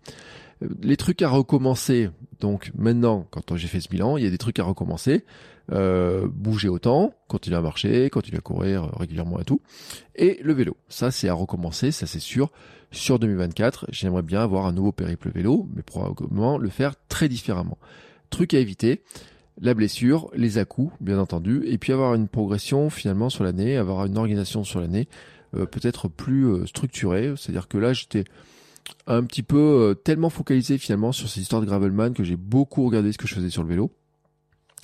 Les 0.80 0.96
trucs 0.96 1.22
à 1.22 1.28
recommencer. 1.28 2.08
Donc 2.40 2.70
maintenant, 2.76 3.26
quand 3.30 3.56
j'ai 3.56 3.68
fait 3.68 3.80
ce 3.80 3.88
bilan, 3.88 4.16
il 4.16 4.24
y 4.24 4.26
a 4.26 4.30
des 4.30 4.38
trucs 4.38 4.58
à 4.58 4.64
recommencer. 4.64 5.24
Euh, 5.70 6.26
bouger 6.26 6.68
autant, 6.68 7.14
continuer 7.28 7.56
à 7.56 7.60
marcher, 7.60 8.10
continuer 8.10 8.38
à 8.38 8.40
courir 8.40 8.90
régulièrement 8.98 9.38
et 9.38 9.44
tout. 9.44 9.60
Et 10.16 10.40
le 10.42 10.52
vélo, 10.52 10.76
ça 10.88 11.10
c'est 11.10 11.28
à 11.28 11.34
recommencer, 11.34 11.92
ça 11.92 12.06
c'est 12.06 12.18
sûr 12.18 12.50
sur 12.92 13.18
2024, 13.18 13.86
j'aimerais 13.90 14.22
bien 14.22 14.40
avoir 14.40 14.66
un 14.66 14.72
nouveau 14.72 14.92
périple 14.92 15.30
vélo, 15.30 15.66
mais 15.74 15.82
probablement 15.82 16.58
le 16.58 16.68
faire 16.68 16.94
très 17.08 17.28
différemment. 17.28 17.78
Truc 18.30 18.54
à 18.54 18.58
éviter, 18.58 19.02
la 19.60 19.74
blessure, 19.74 20.30
les 20.34 20.58
à-coups, 20.58 20.92
bien 21.00 21.18
entendu, 21.18 21.62
et 21.66 21.78
puis 21.78 21.92
avoir 21.92 22.14
une 22.14 22.28
progression 22.28 22.90
finalement 22.90 23.30
sur 23.30 23.44
l'année, 23.44 23.76
avoir 23.76 24.06
une 24.06 24.16
organisation 24.16 24.62
sur 24.64 24.80
l'année 24.80 25.08
euh, 25.54 25.66
peut-être 25.66 26.08
plus 26.08 26.46
euh, 26.46 26.66
structurée. 26.66 27.32
C'est-à-dire 27.36 27.68
que 27.68 27.78
là, 27.78 27.92
j'étais 27.92 28.24
un 29.06 29.22
petit 29.24 29.42
peu 29.42 29.58
euh, 29.58 29.94
tellement 29.94 30.30
focalisé 30.30 30.78
finalement 30.78 31.12
sur 31.12 31.28
ces 31.28 31.40
histoires 31.40 31.60
de 31.60 31.66
gravelman 31.66 32.12
que 32.14 32.24
j'ai 32.24 32.36
beaucoup 32.36 32.84
regardé 32.84 33.12
ce 33.12 33.18
que 33.18 33.26
je 33.26 33.34
faisais 33.34 33.50
sur 33.50 33.62
le 33.62 33.68
vélo. 33.68 33.90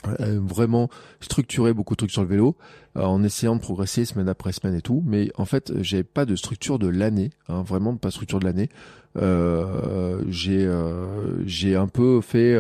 Euh, 0.06 0.38
vraiment 0.40 0.88
structurer 1.20 1.74
beaucoup 1.74 1.94
de 1.94 1.98
trucs 1.98 2.12
sur 2.12 2.22
le 2.22 2.28
vélo 2.28 2.56
euh, 2.96 3.02
en 3.02 3.24
essayant 3.24 3.56
de 3.56 3.60
progresser 3.60 4.04
semaine 4.04 4.28
après 4.28 4.52
semaine 4.52 4.76
et 4.76 4.80
tout. 4.80 5.02
Mais 5.04 5.32
en 5.34 5.44
fait 5.44 5.72
j'ai 5.82 6.04
pas 6.04 6.24
de 6.24 6.36
structure 6.36 6.78
de 6.78 6.86
l'année 6.86 7.30
hein, 7.48 7.62
vraiment 7.62 7.96
pas 7.96 8.08
de 8.08 8.12
structure 8.12 8.38
de 8.38 8.44
l'année. 8.44 8.68
Euh, 9.16 10.22
j'ai 10.28 10.64
euh, 10.64 11.44
j'ai 11.46 11.74
un 11.74 11.88
peu 11.88 12.20
fait 12.20 12.56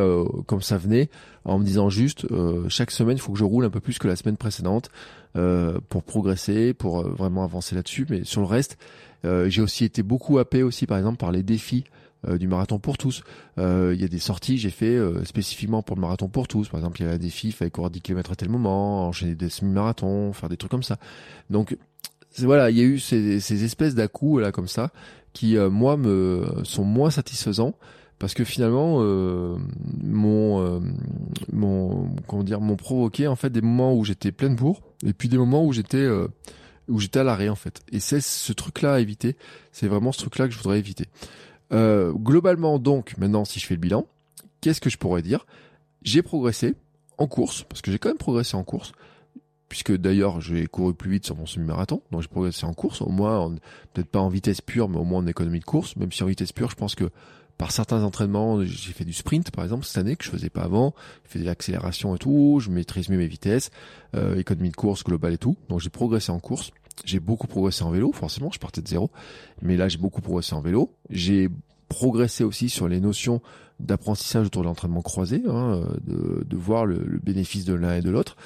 comme 0.46 0.62
ça 0.62 0.78
venait 0.78 1.10
en 1.44 1.60
me 1.60 1.64
disant 1.64 1.90
juste 1.90 2.26
chaque 2.68 2.90
semaine 2.90 3.18
il 3.18 3.20
faut 3.20 3.32
que 3.32 3.38
je 3.38 3.44
roule 3.44 3.64
un 3.64 3.70
peu 3.70 3.80
plus 3.80 4.00
que 4.00 4.08
la 4.08 4.16
semaine 4.16 4.36
précédente 4.36 4.90
pour 5.88 6.02
progresser 6.02 6.74
pour 6.74 7.08
vraiment 7.08 7.44
avancer 7.44 7.76
là-dessus. 7.76 8.04
Mais 8.10 8.24
sur 8.24 8.40
le 8.40 8.48
reste 8.48 8.78
j'ai 9.22 9.62
aussi 9.62 9.84
été 9.84 10.02
beaucoup 10.02 10.38
happé 10.38 10.64
aussi 10.64 10.86
par 10.86 10.98
exemple 10.98 11.18
par 11.18 11.30
les 11.30 11.44
défis 11.44 11.84
euh, 11.86 11.97
du 12.26 12.48
marathon 12.48 12.78
pour 12.78 12.98
tous. 12.98 13.22
Euh, 13.58 13.92
il 13.94 14.00
y 14.00 14.04
a 14.04 14.08
des 14.08 14.18
sorties 14.18 14.58
j'ai 14.58 14.70
fait 14.70 14.96
euh, 14.96 15.24
spécifiquement 15.24 15.82
pour 15.82 15.96
le 15.96 16.00
marathon 16.00 16.28
pour 16.28 16.48
tous. 16.48 16.68
Par 16.68 16.80
exemple, 16.80 17.00
il 17.00 17.06
y 17.06 17.08
a 17.08 17.12
un 17.12 17.18
défi, 17.18 17.48
il 17.48 17.52
fallait 17.52 17.70
courir 17.70 17.90
10 17.90 18.00
km 18.00 18.32
à 18.32 18.36
tel 18.36 18.48
moment, 18.48 19.06
enchaîner 19.06 19.34
des 19.34 19.48
semi-marathons, 19.48 20.32
faire 20.32 20.48
des 20.48 20.56
trucs 20.56 20.70
comme 20.70 20.82
ça. 20.82 20.98
Donc 21.50 21.76
voilà, 22.38 22.70
il 22.70 22.78
y 22.78 22.80
a 22.80 22.84
eu 22.84 22.98
ces, 22.98 23.40
ces 23.40 23.64
espèces 23.64 23.94
dà 23.94 24.06
là 24.40 24.52
comme 24.52 24.68
ça 24.68 24.90
qui 25.32 25.56
moi 25.56 25.96
me 25.96 26.44
sont 26.64 26.84
moins 26.84 27.10
satisfaisants 27.10 27.74
parce 28.18 28.34
que 28.34 28.44
finalement 28.44 28.98
euh, 29.00 29.56
mon 30.02 30.82
mon 31.52 32.08
comment 32.26 32.42
dire 32.42 32.60
m'ont 32.60 32.76
provoqué 32.76 33.26
en 33.28 33.36
fait 33.36 33.50
des 33.50 33.60
moments 33.60 33.94
où 33.94 34.04
j'étais 34.04 34.32
pleine 34.32 34.56
bourre 34.56 34.82
Et 35.06 35.12
puis 35.12 35.28
des 35.28 35.38
moments 35.38 35.64
où 35.64 35.72
j'étais 35.72 35.98
euh, 35.98 36.28
où 36.88 36.98
j'étais 36.98 37.20
à 37.20 37.24
l'arrêt 37.24 37.48
en 37.48 37.54
fait. 37.54 37.80
Et 37.92 38.00
c'est 38.00 38.20
ce 38.20 38.52
truc-là 38.52 38.94
à 38.94 39.00
éviter. 39.00 39.36
C'est 39.72 39.88
vraiment 39.88 40.10
ce 40.10 40.18
truc-là 40.20 40.48
que 40.48 40.54
je 40.54 40.58
voudrais 40.58 40.78
éviter. 40.78 41.04
Euh, 41.72 42.12
globalement 42.12 42.78
donc, 42.78 43.16
maintenant 43.18 43.44
si 43.44 43.60
je 43.60 43.66
fais 43.66 43.74
le 43.74 43.80
bilan, 43.80 44.06
qu'est-ce 44.60 44.80
que 44.80 44.90
je 44.90 44.98
pourrais 44.98 45.22
dire? 45.22 45.46
J'ai 46.02 46.22
progressé 46.22 46.74
en 47.18 47.26
course, 47.26 47.64
parce 47.68 47.82
que 47.82 47.90
j'ai 47.90 47.98
quand 47.98 48.08
même 48.08 48.18
progressé 48.18 48.56
en 48.56 48.64
course, 48.64 48.92
puisque 49.68 49.94
d'ailleurs 49.96 50.40
j'ai 50.40 50.66
couru 50.66 50.94
plus 50.94 51.10
vite 51.10 51.26
sur 51.26 51.36
mon 51.36 51.46
semi-marathon, 51.46 52.00
donc 52.10 52.22
j'ai 52.22 52.28
progressé 52.28 52.64
en 52.64 52.74
course, 52.74 53.02
au 53.02 53.10
moins 53.10 53.54
peut-être 53.92 54.08
pas 54.08 54.20
en 54.20 54.28
vitesse 54.28 54.60
pure, 54.60 54.88
mais 54.88 54.98
au 54.98 55.04
moins 55.04 55.20
en 55.20 55.26
économie 55.26 55.60
de 55.60 55.64
course, 55.64 55.96
même 55.96 56.12
si 56.12 56.22
en 56.22 56.26
vitesse 56.26 56.52
pure 56.52 56.70
je 56.70 56.76
pense 56.76 56.94
que 56.94 57.10
par 57.58 57.72
certains 57.72 58.04
entraînements, 58.04 58.62
j'ai 58.64 58.92
fait 58.92 59.04
du 59.04 59.12
sprint 59.12 59.50
par 59.50 59.64
exemple 59.64 59.84
cette 59.84 59.98
année 59.98 60.14
que 60.14 60.24
je 60.24 60.30
faisais 60.30 60.48
pas 60.48 60.62
avant, 60.62 60.94
j'ai 61.24 61.32
fait 61.32 61.38
de 61.40 61.44
l'accélération 61.44 62.14
et 62.14 62.18
tout, 62.18 62.60
je 62.62 62.70
maîtrise 62.70 63.08
mieux 63.08 63.18
mes 63.18 63.26
vitesses, 63.26 63.70
euh, 64.14 64.36
économie 64.36 64.70
de 64.70 64.76
course 64.76 65.02
globale 65.02 65.34
et 65.34 65.38
tout, 65.38 65.56
donc 65.68 65.80
j'ai 65.80 65.90
progressé 65.90 66.30
en 66.30 66.38
course. 66.38 66.70
J'ai 67.04 67.20
beaucoup 67.20 67.46
progressé 67.46 67.84
en 67.84 67.90
vélo, 67.90 68.12
forcément, 68.12 68.50
je 68.52 68.58
partais 68.58 68.82
de 68.82 68.88
zéro, 68.88 69.10
mais 69.62 69.76
là 69.76 69.88
j'ai 69.88 69.98
beaucoup 69.98 70.20
progressé 70.20 70.54
en 70.54 70.60
vélo. 70.60 70.92
J'ai 71.10 71.48
progressé 71.88 72.44
aussi 72.44 72.68
sur 72.68 72.88
les 72.88 73.00
notions 73.00 73.40
d'apprentissage 73.80 74.46
autour 74.46 74.62
de 74.62 74.66
l'entraînement 74.66 75.02
croisé, 75.02 75.42
hein, 75.48 75.82
de, 76.04 76.44
de, 76.44 76.56
voir 76.56 76.84
le, 76.84 76.98
le 77.04 77.18
bénéfice 77.18 77.64
de 77.64 77.74
l'un 77.74 77.94
et 77.94 78.02
de 78.02 78.10
l'autre. 78.10 78.36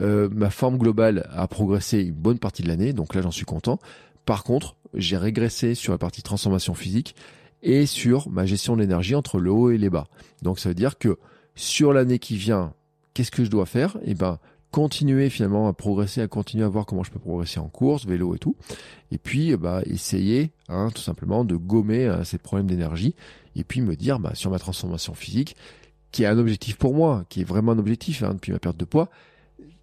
Euh, 0.00 0.28
ma 0.30 0.50
forme 0.50 0.78
globale 0.78 1.28
a 1.32 1.46
progressé 1.48 2.00
une 2.00 2.14
bonne 2.14 2.38
partie 2.38 2.62
de 2.62 2.68
l'année, 2.68 2.92
donc 2.92 3.14
là 3.14 3.22
j'en 3.22 3.30
suis 3.30 3.44
content. 3.44 3.78
Par 4.24 4.44
contre, 4.44 4.76
j'ai 4.94 5.16
régressé 5.16 5.74
sur 5.74 5.92
la 5.92 5.98
partie 5.98 6.22
transformation 6.22 6.74
physique 6.74 7.14
et 7.62 7.86
sur 7.86 8.28
ma 8.30 8.46
gestion 8.46 8.76
de 8.76 8.80
l'énergie 8.80 9.14
entre 9.14 9.38
le 9.38 9.50
haut 9.50 9.70
et 9.70 9.78
les 9.78 9.90
bas. 9.90 10.06
Donc 10.42 10.58
ça 10.58 10.68
veut 10.68 10.74
dire 10.74 10.98
que 10.98 11.18
sur 11.54 11.92
l'année 11.92 12.18
qui 12.18 12.36
vient, 12.36 12.72
qu'est-ce 13.14 13.30
que 13.30 13.44
je 13.44 13.50
dois 13.50 13.66
faire? 13.66 13.96
Eh 14.04 14.14
ben 14.14 14.38
continuer 14.72 15.30
finalement 15.30 15.68
à 15.68 15.72
progresser, 15.72 16.22
à 16.22 16.26
continuer 16.26 16.64
à 16.64 16.68
voir 16.68 16.86
comment 16.86 17.04
je 17.04 17.12
peux 17.12 17.20
progresser 17.20 17.60
en 17.60 17.68
course, 17.68 18.06
vélo 18.06 18.34
et 18.34 18.38
tout. 18.38 18.56
Et 19.12 19.18
puis 19.18 19.54
bah 19.56 19.82
essayer 19.86 20.50
hein, 20.68 20.88
tout 20.92 21.02
simplement 21.02 21.44
de 21.44 21.54
gommer 21.54 22.06
euh, 22.06 22.24
ces 22.24 22.38
problèmes 22.38 22.66
d'énergie 22.66 23.14
et 23.54 23.62
puis 23.62 23.82
me 23.82 23.94
dire 23.94 24.18
bah 24.18 24.34
sur 24.34 24.50
ma 24.50 24.58
transformation 24.58 25.14
physique 25.14 25.54
qui 26.10 26.24
est 26.24 26.26
un 26.26 26.38
objectif 26.38 26.76
pour 26.76 26.94
moi, 26.94 27.24
qui 27.28 27.40
est 27.40 27.44
vraiment 27.44 27.72
un 27.72 27.78
objectif 27.78 28.22
hein, 28.22 28.34
depuis 28.34 28.52
ma 28.52 28.58
perte 28.58 28.76
de 28.76 28.84
poids, 28.84 29.08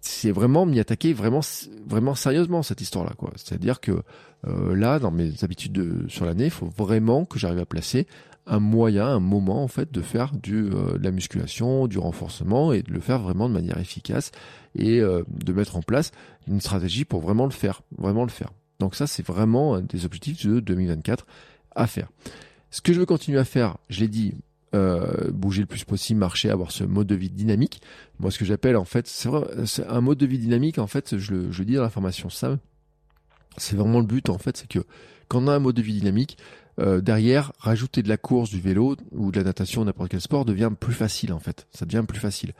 c'est 0.00 0.30
vraiment 0.30 0.66
m'y 0.66 0.80
attaquer 0.80 1.12
vraiment 1.12 1.40
vraiment 1.86 2.14
sérieusement 2.14 2.62
cette 2.62 2.80
histoire 2.80 3.04
là 3.04 3.12
quoi 3.16 3.32
c'est 3.36 3.54
à 3.54 3.58
dire 3.58 3.80
que 3.80 4.02
euh, 4.46 4.74
là 4.74 4.98
dans 4.98 5.10
mes 5.10 5.32
habitudes 5.42 5.72
de, 5.72 6.08
sur 6.08 6.24
l'année 6.24 6.44
il 6.44 6.50
faut 6.50 6.70
vraiment 6.76 7.24
que 7.26 7.38
j'arrive 7.38 7.58
à 7.58 7.66
placer 7.66 8.06
un 8.46 8.60
moyen 8.60 9.06
un 9.06 9.20
moment 9.20 9.62
en 9.62 9.68
fait 9.68 9.92
de 9.92 10.00
faire 10.00 10.32
du 10.34 10.70
euh, 10.70 10.96
de 10.96 11.04
la 11.04 11.10
musculation 11.10 11.86
du 11.86 11.98
renforcement 11.98 12.72
et 12.72 12.82
de 12.82 12.90
le 12.90 13.00
faire 13.00 13.18
vraiment 13.18 13.48
de 13.48 13.54
manière 13.54 13.78
efficace 13.78 14.32
et 14.76 15.00
euh, 15.00 15.22
de 15.28 15.52
mettre 15.52 15.76
en 15.76 15.82
place 15.82 16.12
une 16.46 16.60
stratégie 16.60 17.04
pour 17.04 17.20
vraiment 17.20 17.44
le 17.44 17.50
faire 17.50 17.82
vraiment 17.98 18.24
le 18.24 18.30
faire 18.30 18.52
donc 18.78 18.94
ça 18.94 19.06
c'est 19.06 19.24
vraiment 19.26 19.74
un 19.74 19.82
des 19.82 20.04
objectifs 20.04 20.46
de 20.46 20.60
2024 20.60 21.26
à 21.74 21.86
faire 21.86 22.08
ce 22.70 22.80
que 22.80 22.92
je 22.92 23.00
veux 23.00 23.06
continuer 23.06 23.38
à 23.38 23.44
faire 23.44 23.78
je 23.88 24.00
l'ai 24.00 24.08
dit 24.08 24.34
euh, 24.72 25.32
bouger 25.32 25.62
le 25.62 25.66
plus 25.66 25.82
possible, 25.82 26.20
marcher, 26.20 26.48
avoir 26.48 26.70
ce 26.70 26.84
mode 26.84 27.08
de 27.08 27.16
vie 27.16 27.28
dynamique. 27.28 27.82
Moi, 28.20 28.30
ce 28.30 28.38
que 28.38 28.44
j'appelle 28.44 28.76
en 28.76 28.84
fait, 28.84 29.08
c'est 29.08 29.84
un 29.88 30.00
mode 30.00 30.18
de 30.18 30.26
vie 30.26 30.38
dynamique. 30.38 30.78
En 30.78 30.86
fait, 30.86 31.18
je 31.18 31.34
le, 31.34 31.50
je 31.50 31.64
dis 31.64 31.74
dans 31.74 31.82
la 31.82 31.90
formation 31.90 32.30
Sam, 32.30 32.58
c'est 33.56 33.74
vraiment 33.74 33.98
le 33.98 34.06
but 34.06 34.28
en 34.28 34.38
fait, 34.38 34.56
c'est 34.56 34.68
que 34.68 34.78
quand 35.26 35.42
on 35.42 35.48
a 35.48 35.54
un 35.54 35.58
mode 35.58 35.74
de 35.74 35.82
vie 35.82 35.94
dynamique, 35.94 36.38
euh, 36.80 37.00
derrière, 37.00 37.52
rajouter 37.58 38.02
de 38.02 38.08
la 38.08 38.16
course, 38.16 38.50
du 38.50 38.60
vélo 38.60 38.96
ou 39.12 39.30
de 39.30 39.38
la 39.38 39.44
natation, 39.44 39.84
n'importe 39.84 40.10
quel 40.10 40.20
sport 40.20 40.44
devient 40.44 40.70
plus 40.78 40.94
facile 40.94 41.32
en 41.32 41.38
fait. 41.38 41.66
Ça 41.72 41.84
devient 41.84 42.04
plus 42.06 42.18
facile. 42.18 42.52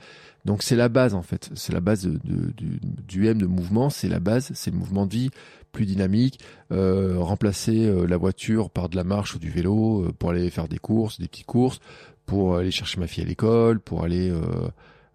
Donc 0.45 0.61
c'est 0.61 0.75
la 0.75 0.89
base 0.89 1.15
en 1.15 1.23
fait. 1.23 1.49
C'est 1.55 1.73
la 1.73 1.79
base 1.79 2.07
du, 2.07 3.27
M 3.27 3.39
de 3.39 3.47
mouvement. 3.47 3.89
C'est 3.89 4.09
la 4.09 4.19
base. 4.19 4.51
C'est 4.53 4.71
le 4.71 4.77
mouvement 4.77 5.05
de 5.07 5.13
vie 5.13 5.29
plus 5.71 5.85
dynamique. 5.85 6.39
Euh, 6.71 7.15
remplacer 7.17 7.85
euh, 7.85 8.05
la 8.05 8.17
voiture 8.17 8.69
par 8.69 8.89
de 8.89 8.95
la 8.95 9.03
marche 9.03 9.35
ou 9.35 9.39
du 9.39 9.49
vélo 9.49 10.11
pour 10.19 10.29
aller 10.31 10.49
faire 10.49 10.67
des 10.67 10.79
courses, 10.79 11.19
des 11.19 11.27
petites 11.27 11.47
courses, 11.47 11.79
pour 12.25 12.57
aller 12.57 12.71
chercher 12.71 12.99
ma 12.99 13.07
fille 13.07 13.23
à 13.23 13.27
l'école, 13.27 13.79
pour 13.79 14.03
aller. 14.03 14.31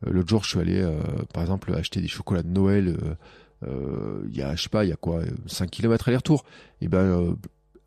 L'autre 0.02 0.28
jour, 0.28 0.44
je 0.44 0.50
suis 0.50 0.58
allé, 0.60 0.84
par 1.32 1.42
exemple, 1.42 1.72
acheter 1.74 2.00
des 2.00 2.08
chocolats 2.08 2.42
de 2.42 2.48
Noël. 2.48 2.96
Il 3.62 4.36
y 4.36 4.42
a, 4.42 4.54
je 4.56 4.62
sais 4.62 4.68
pas, 4.68 4.84
il 4.84 4.90
y 4.90 4.92
a 4.92 4.96
quoi, 4.96 5.22
5 5.46 5.70
km 5.70 6.08
aller-retour. 6.08 6.44
Et 6.80 6.88
ben 6.88 7.36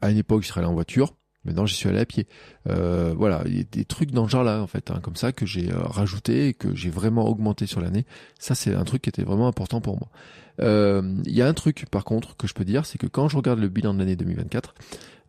à 0.02 0.10
une 0.12 0.18
époque, 0.18 0.44
je 0.44 0.48
serais 0.48 0.62
allé 0.62 0.70
en 0.70 0.74
voiture. 0.74 1.16
Maintenant, 1.46 1.66
j'y 1.66 1.76
suis 1.76 1.88
allé 1.88 2.00
à 2.00 2.06
pied. 2.06 2.28
Euh, 2.68 3.14
voilà, 3.18 3.44
il 3.46 3.58
y 3.58 3.62
a 3.62 3.64
des 3.64 3.86
trucs 3.86 4.12
dans 4.12 4.26
ce 4.26 4.32
genre-là, 4.32 4.62
en 4.62 4.68
fait, 4.68 4.92
hein, 4.92 5.00
comme 5.02 5.16
ça, 5.16 5.32
que 5.32 5.46
j'ai 5.46 5.72
euh, 5.72 5.80
rajouté 5.80 6.54
que 6.54 6.76
j'ai 6.76 6.90
vraiment 6.90 7.28
augmenté 7.28 7.66
sur 7.66 7.80
l'année. 7.80 8.06
Ça, 8.40 8.56
c'est 8.56 8.76
un 8.76 8.84
truc 8.84 9.04
qui 9.04 9.10
était 9.10 9.24
vraiment 9.24 9.48
important 9.48 9.80
pour 9.80 9.98
moi. 9.98 10.10
Euh, 10.60 11.16
il 11.26 11.34
y 11.34 11.42
a 11.42 11.48
un 11.48 11.54
truc, 11.54 11.86
par 11.90 12.04
contre, 12.04 12.36
que 12.36 12.46
je 12.46 12.54
peux 12.54 12.66
dire, 12.66 12.86
c'est 12.86 12.98
que 12.98 13.08
quand 13.08 13.30
je 13.30 13.38
regarde 13.38 13.60
le 13.60 13.70
bilan 13.70 13.94
de 13.94 14.00
l'année 14.00 14.18
2024, 14.18 14.76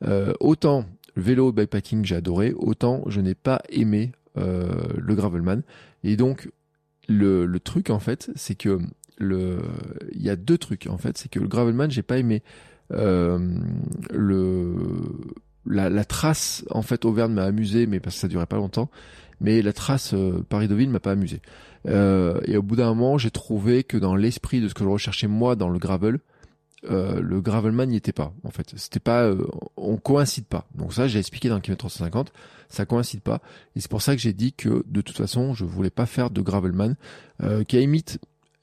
euh, 0.03 0.33
autant 0.41 0.85
le 1.15 1.23
vélo 1.23 1.53
bikepacking, 1.53 2.05
j'ai 2.05 2.17
adoré, 2.17 2.53
autant 2.57 3.03
je 3.07 3.21
n'ai 3.21 3.35
pas 3.35 3.63
aimé 3.69 4.13
le 4.37 5.15
gravelman. 5.15 5.63
Et 6.03 6.17
donc, 6.17 6.51
le, 7.09 7.45
le 7.45 7.61
truc, 7.61 7.91
en 7.91 7.99
fait, 7.99 8.31
c'est 8.37 8.55
que 8.55 8.79
le, 9.19 9.61
il 10.13 10.23
y 10.23 10.31
a 10.31 10.37
deux 10.37 10.57
trucs, 10.57 10.87
en 10.87 10.97
fait, 10.97 11.19
c'est 11.19 11.29
que 11.29 11.39
le 11.39 11.47
gravelman, 11.47 11.91
j'ai 11.91 12.03
pas 12.03 12.17
aimé 12.17 12.43
le 12.91 14.75
la, 15.67 15.91
la, 15.91 16.05
trace 16.05 16.65
en 16.71 16.83
fait 16.83 17.05
Auvergne 17.05 17.33
m'a 17.33 17.45
amusé, 17.45 17.87
mais 17.87 18.01
parce 18.01 18.17
que 18.17 18.21
ça 18.21 18.29
durait 18.29 18.47
pas 18.47 18.57
longtemps. 18.57 18.91
Mais 19.41 19.63
la 19.63 19.73
trace 19.73 20.13
euh, 20.13 20.45
Paris-Deauville 20.49 20.91
m'a 20.91 21.01
pas 21.01 21.13
amusé. 21.13 21.41
Euh, 21.89 22.41
et 22.45 22.57
au 22.57 22.63
bout 22.63 22.77
d'un 22.77 22.89
moment, 22.89 23.17
j'ai 23.17 23.31
trouvé 23.31 23.85
que 23.85 23.97
dans 23.97 24.15
l'esprit 24.15 24.61
de 24.61 24.69
ce 24.69 24.75
que 24.75 24.85
je 24.85 24.89
recherchais 24.89 25.29
moi 25.29 25.57
dans 25.57 25.71
le 25.71 25.79
gravel, 25.79 26.19
euh, 26.89 27.21
le 27.21 27.41
gravelman 27.41 27.87
n'y 27.87 27.97
était 27.97 28.13
pas. 28.13 28.33
En 28.43 28.51
fait, 28.51 28.73
c'était 28.77 29.01
pas, 29.01 29.25
euh, 29.25 29.47
on 29.77 29.97
coïncide 29.97 30.47
pas. 30.47 30.67
Donc 30.75 30.95
ça, 30.95 31.09
j'ai 31.09 31.19
expliqué 31.19 31.49
dans 31.49 31.57
le 31.57 31.61
kilomètre 31.61 31.81
350, 31.81 32.33
ça 32.69 32.87
coïncide 32.87 33.21
pas. 33.21 33.43
Et 33.77 33.81
c'est 33.81 33.91
pour 33.91 34.01
ça 34.01 34.15
que 34.15 34.23
j'ai 34.23 34.33
dit 34.33 34.53
que 34.53 34.83
de 34.87 35.01
toute 35.03 35.17
façon, 35.17 35.53
je 35.53 35.65
voulais 35.65 35.91
pas 35.91 36.07
faire 36.07 36.31
de 36.31 36.41
gravelman, 36.41 36.97
euh, 37.43 37.65
qui 37.65 37.81
imite 37.81 38.19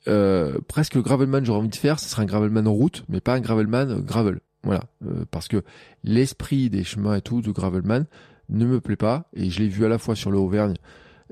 euh, 0.08 0.60
presque 0.68 0.98
gravelman 0.98 1.44
j'aurais 1.44 1.60
envie 1.60 1.70
de 1.70 1.76
faire, 1.76 2.00
ce 2.00 2.10
serait 2.10 2.24
un 2.24 2.26
gravelman 2.26 2.68
en 2.68 2.74
route, 2.74 3.04
mais 3.10 3.22
pas 3.22 3.34
un 3.34 3.40
gravelman 3.40 4.00
gravel. 4.02 4.40
Voilà, 4.64 4.84
euh, 5.06 5.26
parce 5.32 5.48
que 5.48 5.64
l'esprit 6.04 6.70
des 6.70 6.84
chemins 6.84 7.16
et 7.16 7.22
tout 7.22 7.42
de 7.42 7.52
gravelman 7.52 8.06
ne 8.50 8.66
me 8.66 8.82
plaît 8.82 8.96
pas, 8.96 9.30
et 9.34 9.50
je 9.50 9.60
l'ai 9.60 9.68
vu 9.68 9.86
à 9.86 9.90
la 9.90 9.98
fois 9.98 10.16
sur 10.16 10.32
le 10.32 10.38
Auvergne 10.38 10.76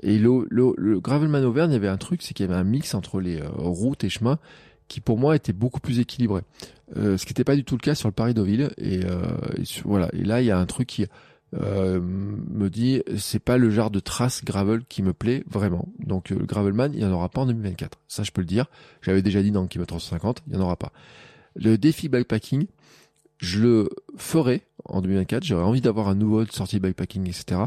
et 0.02 0.18
le, 0.18 0.46
le, 0.50 0.74
le 0.76 1.00
gravelman 1.00 1.44
Auvergne, 1.44 1.70
il 1.70 1.74
y 1.74 1.76
avait 1.76 1.88
un 1.88 1.96
truc, 1.96 2.22
c'est 2.22 2.34
qu'il 2.34 2.46
y 2.46 2.48
avait 2.48 2.58
un 2.58 2.64
mix 2.64 2.94
entre 2.94 3.20
les 3.20 3.40
euh, 3.40 3.48
routes 3.48 4.04
et 4.04 4.08
chemins 4.08 4.38
qui 4.88 5.00
pour 5.00 5.18
moi 5.18 5.34
était 5.34 5.52
beaucoup 5.52 5.80
plus 5.80 5.98
équilibré. 5.98 6.42
Euh, 6.96 7.16
ce 7.16 7.24
qui 7.24 7.32
n'était 7.32 7.44
pas 7.44 7.56
du 7.56 7.64
tout 7.64 7.74
le 7.74 7.80
cas 7.80 7.96
sur 7.96 8.08
le 8.08 8.12
Paris-Deauville. 8.12 8.70
Et 8.78 9.00
voilà. 9.84 10.08
Et 10.12 10.22
là, 10.22 10.42
il 10.42 10.46
y 10.46 10.52
a 10.52 10.58
un 10.58 10.66
truc 10.66 10.86
qui 10.86 11.06
euh, 11.60 12.00
me 12.00 12.68
dit 12.68 13.02
c'est 13.16 13.38
pas 13.38 13.58
le 13.58 13.70
genre 13.70 13.90
de 13.90 14.00
trace 14.00 14.44
gravel 14.44 14.84
qui 14.88 15.02
me 15.02 15.12
plaît 15.12 15.44
vraiment. 15.48 15.88
Donc 15.98 16.30
le 16.30 16.44
gravelman, 16.44 16.92
il 16.92 17.00
y 17.00 17.04
en 17.04 17.12
aura 17.12 17.28
pas 17.28 17.42
en 17.42 17.46
2024. 17.46 17.98
Ça 18.08 18.22
je 18.22 18.30
peux 18.30 18.40
le 18.40 18.46
dire. 18.46 18.66
J'avais 19.02 19.22
déjà 19.22 19.42
dit 19.42 19.50
dans 19.50 19.62
le 19.62 19.68
kilomètre 19.68 19.90
350, 19.90 20.42
il 20.46 20.54
y 20.54 20.56
en 20.56 20.60
aura 20.60 20.76
pas. 20.76 20.92
Le 21.54 21.78
défi 21.78 22.08
bikepacking, 22.08 22.66
je 23.38 23.60
le 23.60 23.88
ferai 24.16 24.62
en 24.84 25.00
2024. 25.00 25.44
J'aurais 25.44 25.64
envie 25.64 25.80
d'avoir 25.80 26.08
un 26.08 26.14
nouveau 26.14 26.44
sortie 26.46 26.80
bikepacking, 26.80 27.26
etc. 27.28 27.62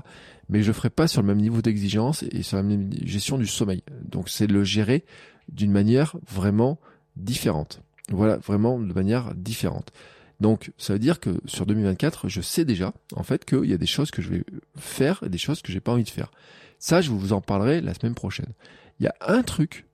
Mais 0.50 0.62
je 0.62 0.68
le 0.68 0.74
ferai 0.74 0.90
pas 0.90 1.08
sur 1.08 1.22
le 1.22 1.28
même 1.28 1.40
niveau 1.40 1.62
d'exigence 1.62 2.24
et 2.24 2.44
sur 2.44 2.58
la 2.58 2.64
même 2.64 2.90
gestion 3.04 3.38
du 3.38 3.48
sommeil. 3.48 3.84
Donc 4.04 4.30
c'est 4.30 4.48
le 4.48 4.64
gérer 4.64 5.06
d'une 5.52 5.72
manière 5.72 6.16
vraiment 6.28 6.80
différente. 7.16 7.82
Voilà, 8.12 8.38
vraiment 8.38 8.80
de 8.80 8.94
manière 8.94 9.34
différente. 9.36 9.92
Donc 10.40 10.72
ça 10.78 10.94
veut 10.94 11.00
dire 11.00 11.20
que 11.20 11.32
sur 11.46 11.66
2024, 11.66 12.30
je 12.30 12.42
sais 12.42 12.66
déjà 12.66 12.94
en 13.16 13.24
fait 13.24 13.46
qu'il 13.46 13.66
y 13.66 13.74
a 13.74 13.78
des 13.78 13.86
choses 13.86 14.12
que 14.12 14.22
je 14.22 14.30
vais 14.30 14.44
faire 14.78 15.22
et 15.26 15.30
des 15.30 15.38
choses 15.38 15.62
que 15.62 15.72
j'ai 15.72 15.82
pas 15.82 15.92
envie 15.92 16.04
de 16.04 16.10
faire. 16.10 16.32
Ça, 16.80 17.02
je 17.02 17.12
vous 17.12 17.34
en 17.34 17.42
parlerai 17.42 17.82
la 17.82 17.94
semaine 17.94 18.16
prochaine. 18.16 18.54
Il 19.00 19.04
y 19.04 19.08
a 19.08 19.16
un 19.22 19.44
truc 19.44 19.86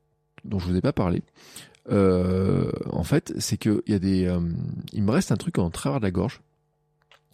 dont 0.44 0.60
je 0.60 0.68
vous 0.68 0.76
ai 0.76 0.82
pas 0.82 0.94
parlé. 0.94 1.24
Euh, 1.90 2.72
en 2.92 3.04
fait, 3.04 3.34
c'est 3.40 3.58
que 3.58 3.84
il 3.88 3.94
y 3.94 3.96
a 3.96 4.00
des, 4.00 4.26
euh, 4.26 4.40
il 4.94 5.04
me 5.04 5.12
reste 5.12 5.32
un 5.32 5.38
truc 5.38 5.58
en 5.58 5.70
travers 5.70 6.00
de 6.00 6.06
la 6.06 6.12
gorge. 6.12 6.42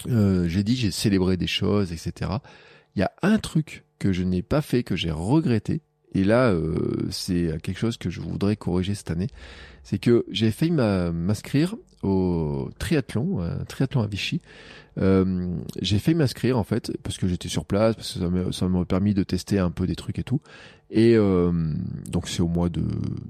Euh, 0.07 0.47
j'ai 0.47 0.64
dit 0.64 0.76
j'ai 0.76 0.91
célébré 0.91 1.38
des 1.38 1.47
choses, 1.47 1.91
etc. 1.91 2.32
Il 2.95 2.99
y 2.99 3.03
a 3.03 3.12
un 3.22 3.38
truc 3.38 3.84
que 3.99 4.14
je 4.14 4.24
n'ai 4.24 4.41
pas 4.41 4.62
fait, 4.62 4.84
que 4.84 4.95
j'ai 4.95 5.12
regretté, 5.12 5.82
et 6.14 6.24
là, 6.24 6.51
euh, 6.51 7.07
c'est 7.09 7.57
quelque 7.62 7.80
chose 7.80 7.97
que 7.97 8.09
je 8.09 8.20
voudrais 8.20 8.55
corriger 8.55 8.95
cette 8.95 9.12
année. 9.12 9.28
C'est 9.84 9.99
que 9.99 10.26
j'ai 10.30 10.51
failli 10.51 10.72
m'inscrire 10.72 11.76
au 12.04 12.70
triathlon, 12.80 13.41
un 13.41 13.64
triathlon 13.66 14.02
à 14.02 14.08
Vichy. 14.08 14.41
Euh, 14.97 15.56
j'ai 15.82 15.99
failli 15.99 16.18
m'inscrire 16.18 16.58
en 16.58 16.64
fait 16.64 16.91
parce 17.04 17.18
que 17.18 17.28
j'étais 17.28 17.49
sur 17.49 17.66
place, 17.66 17.95
parce 17.95 18.18
que 18.18 18.52
ça 18.52 18.68
m'a 18.68 18.86
permis 18.86 19.14
de 19.14 19.24
tester 19.24 19.60
un 19.60 19.72
peu 19.72 19.88
des 19.88 19.95
trucs 19.95 20.20
et 20.20 20.24
tout. 20.24 20.41
Et 20.89 21.16
euh, 21.16 21.52
donc 22.10 22.28
c'est 22.28 22.41
au 22.41 22.47
mois 22.47 22.70
de, 22.70 22.84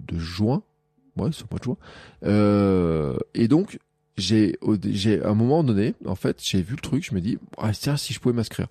de 0.07 0.17
juin. 0.17 0.63
Ouais, 1.17 1.29
c'est 1.33 1.43
au 1.43 1.47
mois 1.51 1.59
de 1.59 1.63
juin. 1.63 1.77
Euh, 2.23 3.17
et 3.33 3.47
donc 3.47 3.79
j'ai, 4.17 4.57
j'ai 4.89 5.21
à 5.23 5.29
un 5.29 5.35
moment 5.35 5.63
donné, 5.63 5.95
en 6.05 6.15
fait, 6.15 6.39
j'ai 6.41 6.61
vu 6.61 6.75
le 6.75 6.81
truc, 6.81 7.05
je 7.05 7.15
me 7.15 7.21
dis, 7.21 7.37
ah, 7.57 7.71
tiens, 7.73 7.97
si 7.97 8.13
je 8.13 8.19
pouvais 8.19 8.35
m'inscrire. 8.35 8.67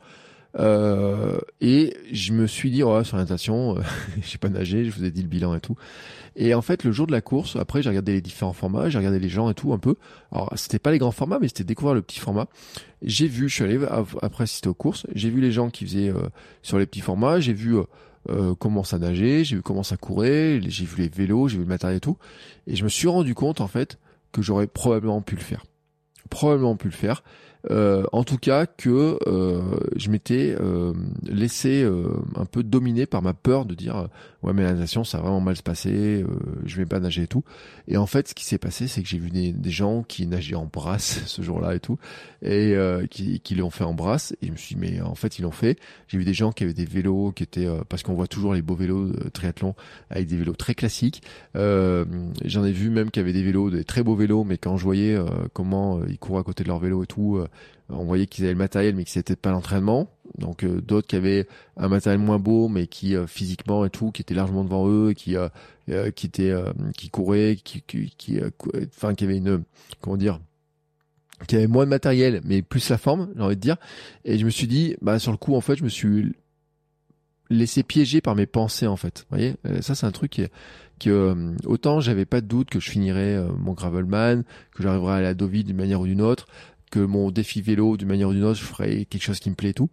Euh, 0.59 1.39
et 1.61 1.97
je 2.13 2.33
me 2.33 2.47
suis 2.47 2.71
dit, 2.71 2.83
oh, 2.83 3.05
sur 3.05 3.17
natation, 3.17 3.77
euh, 3.77 3.83
j'ai 4.23 4.39
pas 4.39 4.49
nagé, 4.49 4.85
je 4.85 4.91
vous 4.91 5.05
ai 5.05 5.11
dit 5.11 5.23
le 5.23 5.29
bilan 5.29 5.55
et 5.55 5.61
tout. 5.61 5.77
Et 6.37 6.55
en 6.55 6.63
fait, 6.63 6.85
le 6.85 6.93
jour 6.93 7.07
de 7.07 7.13
la 7.13 7.21
course, 7.21 7.57
après, 7.57 7.83
j'ai 7.83 7.89
regardé 7.89 8.13
les 8.13 8.21
différents 8.21 8.53
formats, 8.53 8.89
j'ai 8.89 8.99
regardé 8.99 9.19
les 9.19 9.29
gens 9.29 9.51
et 9.51 9.55
tout 9.55 9.73
un 9.73 9.79
peu. 9.79 9.97
Alors, 10.33 10.53
c'était 10.57 10.79
pas 10.79 10.91
les 10.91 10.99
grands 10.99 11.11
formats, 11.11 11.39
mais 11.41 11.49
c'était 11.49 11.65
découvrir 11.65 11.95
le 11.95 12.03
petit 12.03 12.21
format. 12.21 12.47
J'ai 13.03 13.27
vu, 13.27 13.49
je 13.49 13.55
suis 13.55 13.65
allé 13.65 13.79
après 14.23 14.45
assister 14.45 14.69
aux 14.69 14.75
courses, 14.75 15.07
j'ai 15.15 15.31
vu 15.31 15.41
les 15.41 15.53
gens 15.53 15.71
qui 15.71 15.85
faisaient 15.85 16.11
euh, 16.11 16.29
sur 16.63 16.79
les 16.79 16.87
petits 16.87 17.01
formats, 17.01 17.41
j'ai 17.41 17.53
vu 17.53 17.77
euh, 18.29 18.55
comment 18.55 18.85
ça 18.85 18.99
nager, 18.99 19.45
j'ai 19.45 19.57
vu 19.57 19.63
comment 19.63 19.83
ça 19.83 19.97
courait, 19.97 20.61
j'ai 20.67 20.85
vu 20.85 21.03
les 21.03 21.09
vélos, 21.09 21.49
j'ai 21.49 21.57
vu 21.57 21.65
le 21.65 21.69
matériel 21.69 21.97
et 21.97 22.01
tout. 22.01 22.17
Et 22.67 22.77
je 22.77 22.85
me 22.85 22.89
suis 22.89 23.09
rendu 23.09 23.35
compte, 23.35 23.61
en 23.61 23.69
fait, 23.69 23.99
que 24.33 24.43
j'aurais 24.43 24.67
probablement 24.67 25.23
pu 25.23 25.35
le 25.35 25.41
faire. 25.41 25.65
Probablement 26.29 26.77
pu 26.77 26.87
le 26.87 26.95
faire. 26.95 27.25
Euh, 27.71 28.05
en 28.13 28.25
tout 28.25 28.39
cas 28.39 28.67
que 28.67 29.19
euh, 29.27 29.61
je 29.97 30.11
m'étais 30.11 30.57
euh, 30.59 30.95
laissé 31.25 31.87
un 32.37 32.45
peu 32.47 32.63
dominer 32.63 33.07
par 33.07 33.23
ma 33.23 33.35
peur 33.35 33.67
de 33.67 33.75
dire 33.75 34.09
ouais 34.43 34.53
mais 34.55 34.63
la 34.63 34.73
natation 34.73 35.05
ça 35.05 35.19
va 35.19 35.25
vraiment 35.25 35.41
mal 35.41 35.57
se 35.57 35.63
passer, 35.63 36.25
je 36.65 36.77
vais 36.77 36.87
pas 36.87 37.01
nager 37.01 37.23
et 37.23 37.27
tout. 37.27 37.45
Et 37.89 37.97
en 37.97 38.07
fait 38.07 38.29
ce 38.29 38.35
qui 38.35 38.45
s'est 38.45 38.59
passé 38.59 38.87
c'est 38.87 39.03
que 39.03 39.09
j'ai 39.09 39.19
vu 39.19 39.31
des, 39.31 39.71
gens 39.71 40.03
qui 40.03 40.27
nageaient 40.27 40.57
en 40.57 40.67
brasse 40.67 41.23
ce 41.27 41.43
jour-là 41.43 41.75
et 41.75 41.81
tout 41.81 41.99
et 42.43 42.75
qui, 43.11 43.41
qui 43.41 43.55
l'ont 43.55 43.71
fait 43.71 43.85
en 43.85 43.95
brasse 43.95 44.35
et 44.41 44.47
je 44.47 44.53
me 44.53 44.57
suis 44.57 44.75
dit 44.75 44.81
mais 44.81 45.01
en 45.01 45.15
fait 45.15 45.39
ils 45.39 45.43
l'ont 45.43 45.51
fait. 45.51 45.79
J'ai 46.09 46.19
vu 46.19 46.25
des 46.25 46.35
gens 46.35 46.53
qui 46.53 46.65
avaient 46.65 46.73
des 46.73 46.87
vélos 46.87 47.33
qui 47.33 47.43
étaient 47.43 47.69
parce 47.89 48.03
qu'on 48.03 48.15
voit 48.15 48.27
toujours 48.27 48.55
les 48.55 48.63
beaux 48.63 48.75
vélos 48.75 49.09
de 49.09 49.29
triathlon 49.29 49.75
avec 50.09 50.27
des 50.27 50.37
vélos 50.37 50.55
très 50.55 50.75
classiques. 50.75 51.23
J'en 51.55 52.65
ai 52.65 52.73
vu 52.73 52.91
même 52.91 53.11
qui 53.11 53.21
avaient 53.21 53.33
des 53.33 53.43
vélos 53.43 53.71
des 53.71 53.85
très 53.85 54.03
beaux 54.03 54.17
vélos 54.17 54.45
mais 54.45 54.59
quand 54.59 54.77
je 54.77 54.85
voyais 54.85 55.19
comment 55.53 56.05
ils 56.07 56.19
couraient 56.19 56.41
à 56.41 56.45
côté 56.45 56.65
de 56.65 56.69
leur 56.69 56.79
vélo 56.79 57.03
et 57.03 57.07
tout 57.07 57.45
on 57.93 58.05
voyait 58.05 58.27
qu'ils 58.27 58.45
avaient 58.45 58.55
le 58.55 58.59
matériel 58.59 58.95
mais 58.95 59.05
que 59.05 59.11
c'était 59.11 59.37
pas 59.37 59.51
l'entraînement. 59.51 60.11
Donc 60.39 60.65
euh, 60.65 60.81
d'autres 60.81 61.07
qui 61.07 61.17
avaient 61.17 61.47
un 61.77 61.89
matériel 61.89 62.21
moins 62.21 62.39
beau 62.39 62.69
mais 62.69 62.87
qui 62.87 63.17
euh, 63.17 63.27
physiquement 63.27 63.85
et 63.85 63.91
tout, 63.91 64.11
qui 64.11 64.23
étaient 64.23 64.35
largement 64.35 64.65
devant 64.65 64.89
eux, 64.89 65.13
qui 65.13 65.37
euh, 65.37 65.49
qui 66.13 66.31
qui 66.31 67.11
couraient, 67.11 67.57
qui 67.63 67.83
qui, 67.83 68.11
qui 68.17 68.41
qui 69.17 69.25
avaient 69.25 69.37
une 69.37 69.63
comment 70.01 70.17
dire 70.17 70.41
qui 71.49 71.57
avait 71.57 71.67
moins 71.67 71.85
de 71.85 71.91
matériel 71.91 72.41
mais 72.45 72.63
plus 72.63 72.89
la 72.91 72.99
forme, 72.99 73.31
j'ai 73.35 73.43
envie 73.43 73.57
de 73.57 73.61
dire. 73.61 73.77
Et 74.25 74.39
je 74.39 74.45
me 74.45 74.51
suis 74.51 74.67
dit 74.67 74.97
bah 75.03 75.19
sur 75.19 75.33
le 75.33 75.39
coup 75.39 75.55
en 75.55 75.61
fait, 75.61 75.77
je 75.77 75.85
me 75.85 75.89
suis 75.89 76.35
laissé 77.49 77.83
piéger 77.83 78.21
par 78.21 78.37
mes 78.37 78.47
pensées 78.47 78.87
en 78.87 78.97
fait. 78.97 79.27
Voyez, 79.31 79.57
ça 79.81 79.95
c'est 79.95 80.07
un 80.07 80.13
truc 80.13 80.33
qui 80.33 80.47
que 81.01 81.55
autant 81.65 82.01
j'avais 82.01 82.27
pas 82.27 82.43
de 82.43 82.47
doute 82.47 82.69
que 82.69 82.79
je 82.79 82.91
finirais 82.91 83.43
mon 83.59 83.73
gravelman, 83.73 84.45
que 84.75 84.83
j'arriverais 84.83 85.15
à 85.15 85.21
la 85.23 85.35
Deauville 85.35 85.65
d'une 85.65 85.79
manière 85.79 86.03
ou 86.03 86.07
d'une 86.07 86.21
autre, 86.21 86.47
que 86.91 87.01
mon 87.01 87.31
défi 87.31 87.63
vélo 87.63 87.97
d'une 87.97 88.09
manière 88.09 88.29
ou 88.29 88.33
d'une 88.33 88.45
autre, 88.45 88.59
je 88.59 88.65
ferais 88.65 89.05
quelque 89.05 89.23
chose 89.23 89.41
qui 89.41 89.51
me 89.51 89.55
plaît 89.55 89.71
et 89.71 89.75
tout. 89.75 89.91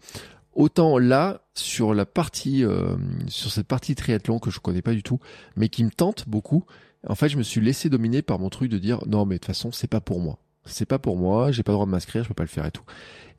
Autant 0.53 0.97
là, 0.97 1.41
sur 1.53 1.93
la 1.93 2.05
partie, 2.05 2.63
euh, 2.63 2.95
sur 3.27 3.51
cette 3.51 3.67
partie 3.67 3.93
triathlon 3.93 4.39
que 4.39 4.49
je 4.49 4.59
connais 4.59 4.81
pas 4.81 4.93
du 4.93 5.03
tout, 5.03 5.19
mais 5.55 5.69
qui 5.69 5.83
me 5.83 5.91
tente 5.91 6.27
beaucoup, 6.27 6.65
en 7.07 7.15
fait, 7.15 7.29
je 7.29 7.37
me 7.37 7.43
suis 7.43 7.61
laissé 7.61 7.89
dominer 7.89 8.21
par 8.21 8.39
mon 8.39 8.49
truc 8.49 8.71
de 8.71 8.77
dire 8.79 8.99
non, 9.07 9.25
mais 9.25 9.35
de 9.35 9.39
toute 9.39 9.45
façon, 9.45 9.71
c'est 9.71 9.87
pas 9.87 10.01
pour 10.01 10.19
moi. 10.19 10.39
C'est 10.65 10.85
pas 10.85 10.99
pour 10.99 11.15
moi, 11.15 11.51
j'ai 11.51 11.63
pas 11.63 11.71
le 11.71 11.75
droit 11.75 11.85
de 11.85 11.91
m'inscrire, 11.91 12.23
je 12.23 12.27
peux 12.27 12.33
pas 12.33 12.43
le 12.43 12.49
faire 12.49 12.65
et 12.65 12.71
tout. 12.71 12.83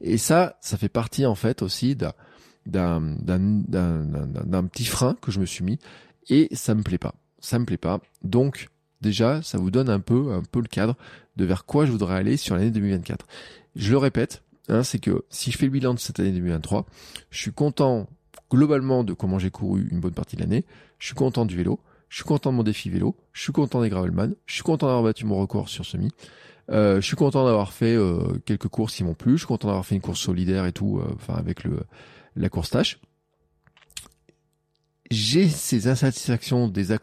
Et 0.01 0.17
ça, 0.17 0.57
ça 0.61 0.77
fait 0.79 0.89
partie 0.89 1.27
en 1.27 1.35
fait 1.35 1.61
aussi 1.63 1.97
d'un 1.97 2.15
d'un 2.67 3.11
petit 4.67 4.85
frein 4.85 5.15
que 5.21 5.31
je 5.31 5.41
me 5.41 5.47
suis 5.47 5.65
mis 5.65 5.79
et 6.29 6.49
ça 6.53 6.75
me 6.75 6.83
plaît 6.83 6.99
pas. 6.99 7.15
Ça 7.41 7.59
me 7.59 7.65
plaît 7.65 7.77
pas. 7.77 8.01
Donc 8.23 8.69
déjà, 9.01 9.43
ça 9.43 9.59
vous 9.59 9.71
donne 9.71 9.89
un 9.89 10.01
peu 10.01 10.33
un 10.33 10.43
peu 10.43 10.61
le 10.61 10.69
cadre 10.69 10.97
de 11.37 11.45
vers 11.45 11.65
quoi 11.65 11.87
je 11.87 11.93
voudrais 11.93 12.17
aller 12.17 12.37
sur 12.37 12.57
l'année 12.57 12.71
2024. 12.71 13.27
Je 13.77 13.91
le 13.91 13.99
répète, 13.99 14.43
hein, 14.69 14.83
c'est 14.83 14.99
que 14.99 15.25
si 15.31 15.51
je 15.51 15.59
fais 15.59 15.67
le 15.67 15.73
bilan 15.73 15.95
de 15.95 15.99
cette 15.99 16.21
année 16.21 16.33
2023, 16.33 16.87
je 17.31 17.39
suis 17.39 17.53
content 17.53 18.09
globalement 18.51 19.05
de 19.05 19.13
comment 19.13 19.39
j'ai 19.39 19.51
couru 19.51 19.89
une 19.91 20.01
bonne 20.01 20.15
partie 20.15 20.37
de 20.37 20.41
l'année, 20.41 20.65
je 20.99 21.07
suis 21.07 21.15
content 21.15 21.45
du 21.45 21.57
vélo, 21.57 21.81
je 22.09 22.17
suis 22.17 22.25
content 22.25 22.51
de 22.51 22.57
mon 22.57 22.63
défi 22.63 22.91
vélo, 22.91 23.17
je 23.33 23.43
suis 23.43 23.53
content 23.53 23.83
des 23.83 23.91
gravelman, 23.91 24.35
je 24.47 24.55
suis 24.55 24.63
content 24.63 24.87
d'avoir 24.87 25.05
battu 25.05 25.27
mon 25.27 25.37
record 25.37 25.69
sur 25.69 25.85
semi, 25.85 26.11
euh, 26.71 27.01
je 27.01 27.07
suis 27.07 27.17
content 27.17 27.45
d'avoir 27.45 27.73
fait 27.73 27.95
euh, 27.95 28.39
quelques 28.47 28.69
courses 28.69 28.95
qui 28.95 29.05
m'ont 29.05 29.15
plu, 29.15 29.33
je 29.33 29.39
suis 29.39 29.47
content 29.47 29.69
d'avoir 29.69 29.87
fait 29.87 29.95
une 29.95 30.01
course 30.01 30.21
solidaire 30.21 30.67
et 30.67 30.73
tout, 30.73 30.99
euh, 30.99 31.15
enfin 31.15 31.35
avec 31.35 31.65
le 31.65 31.81
la 32.37 32.49
course 32.49 32.71
tâche. 32.71 33.01
J'ai 35.11 35.49
ces 35.49 35.89
insatisfactions 35.89 36.69
des 36.69 36.93
à 36.93 36.99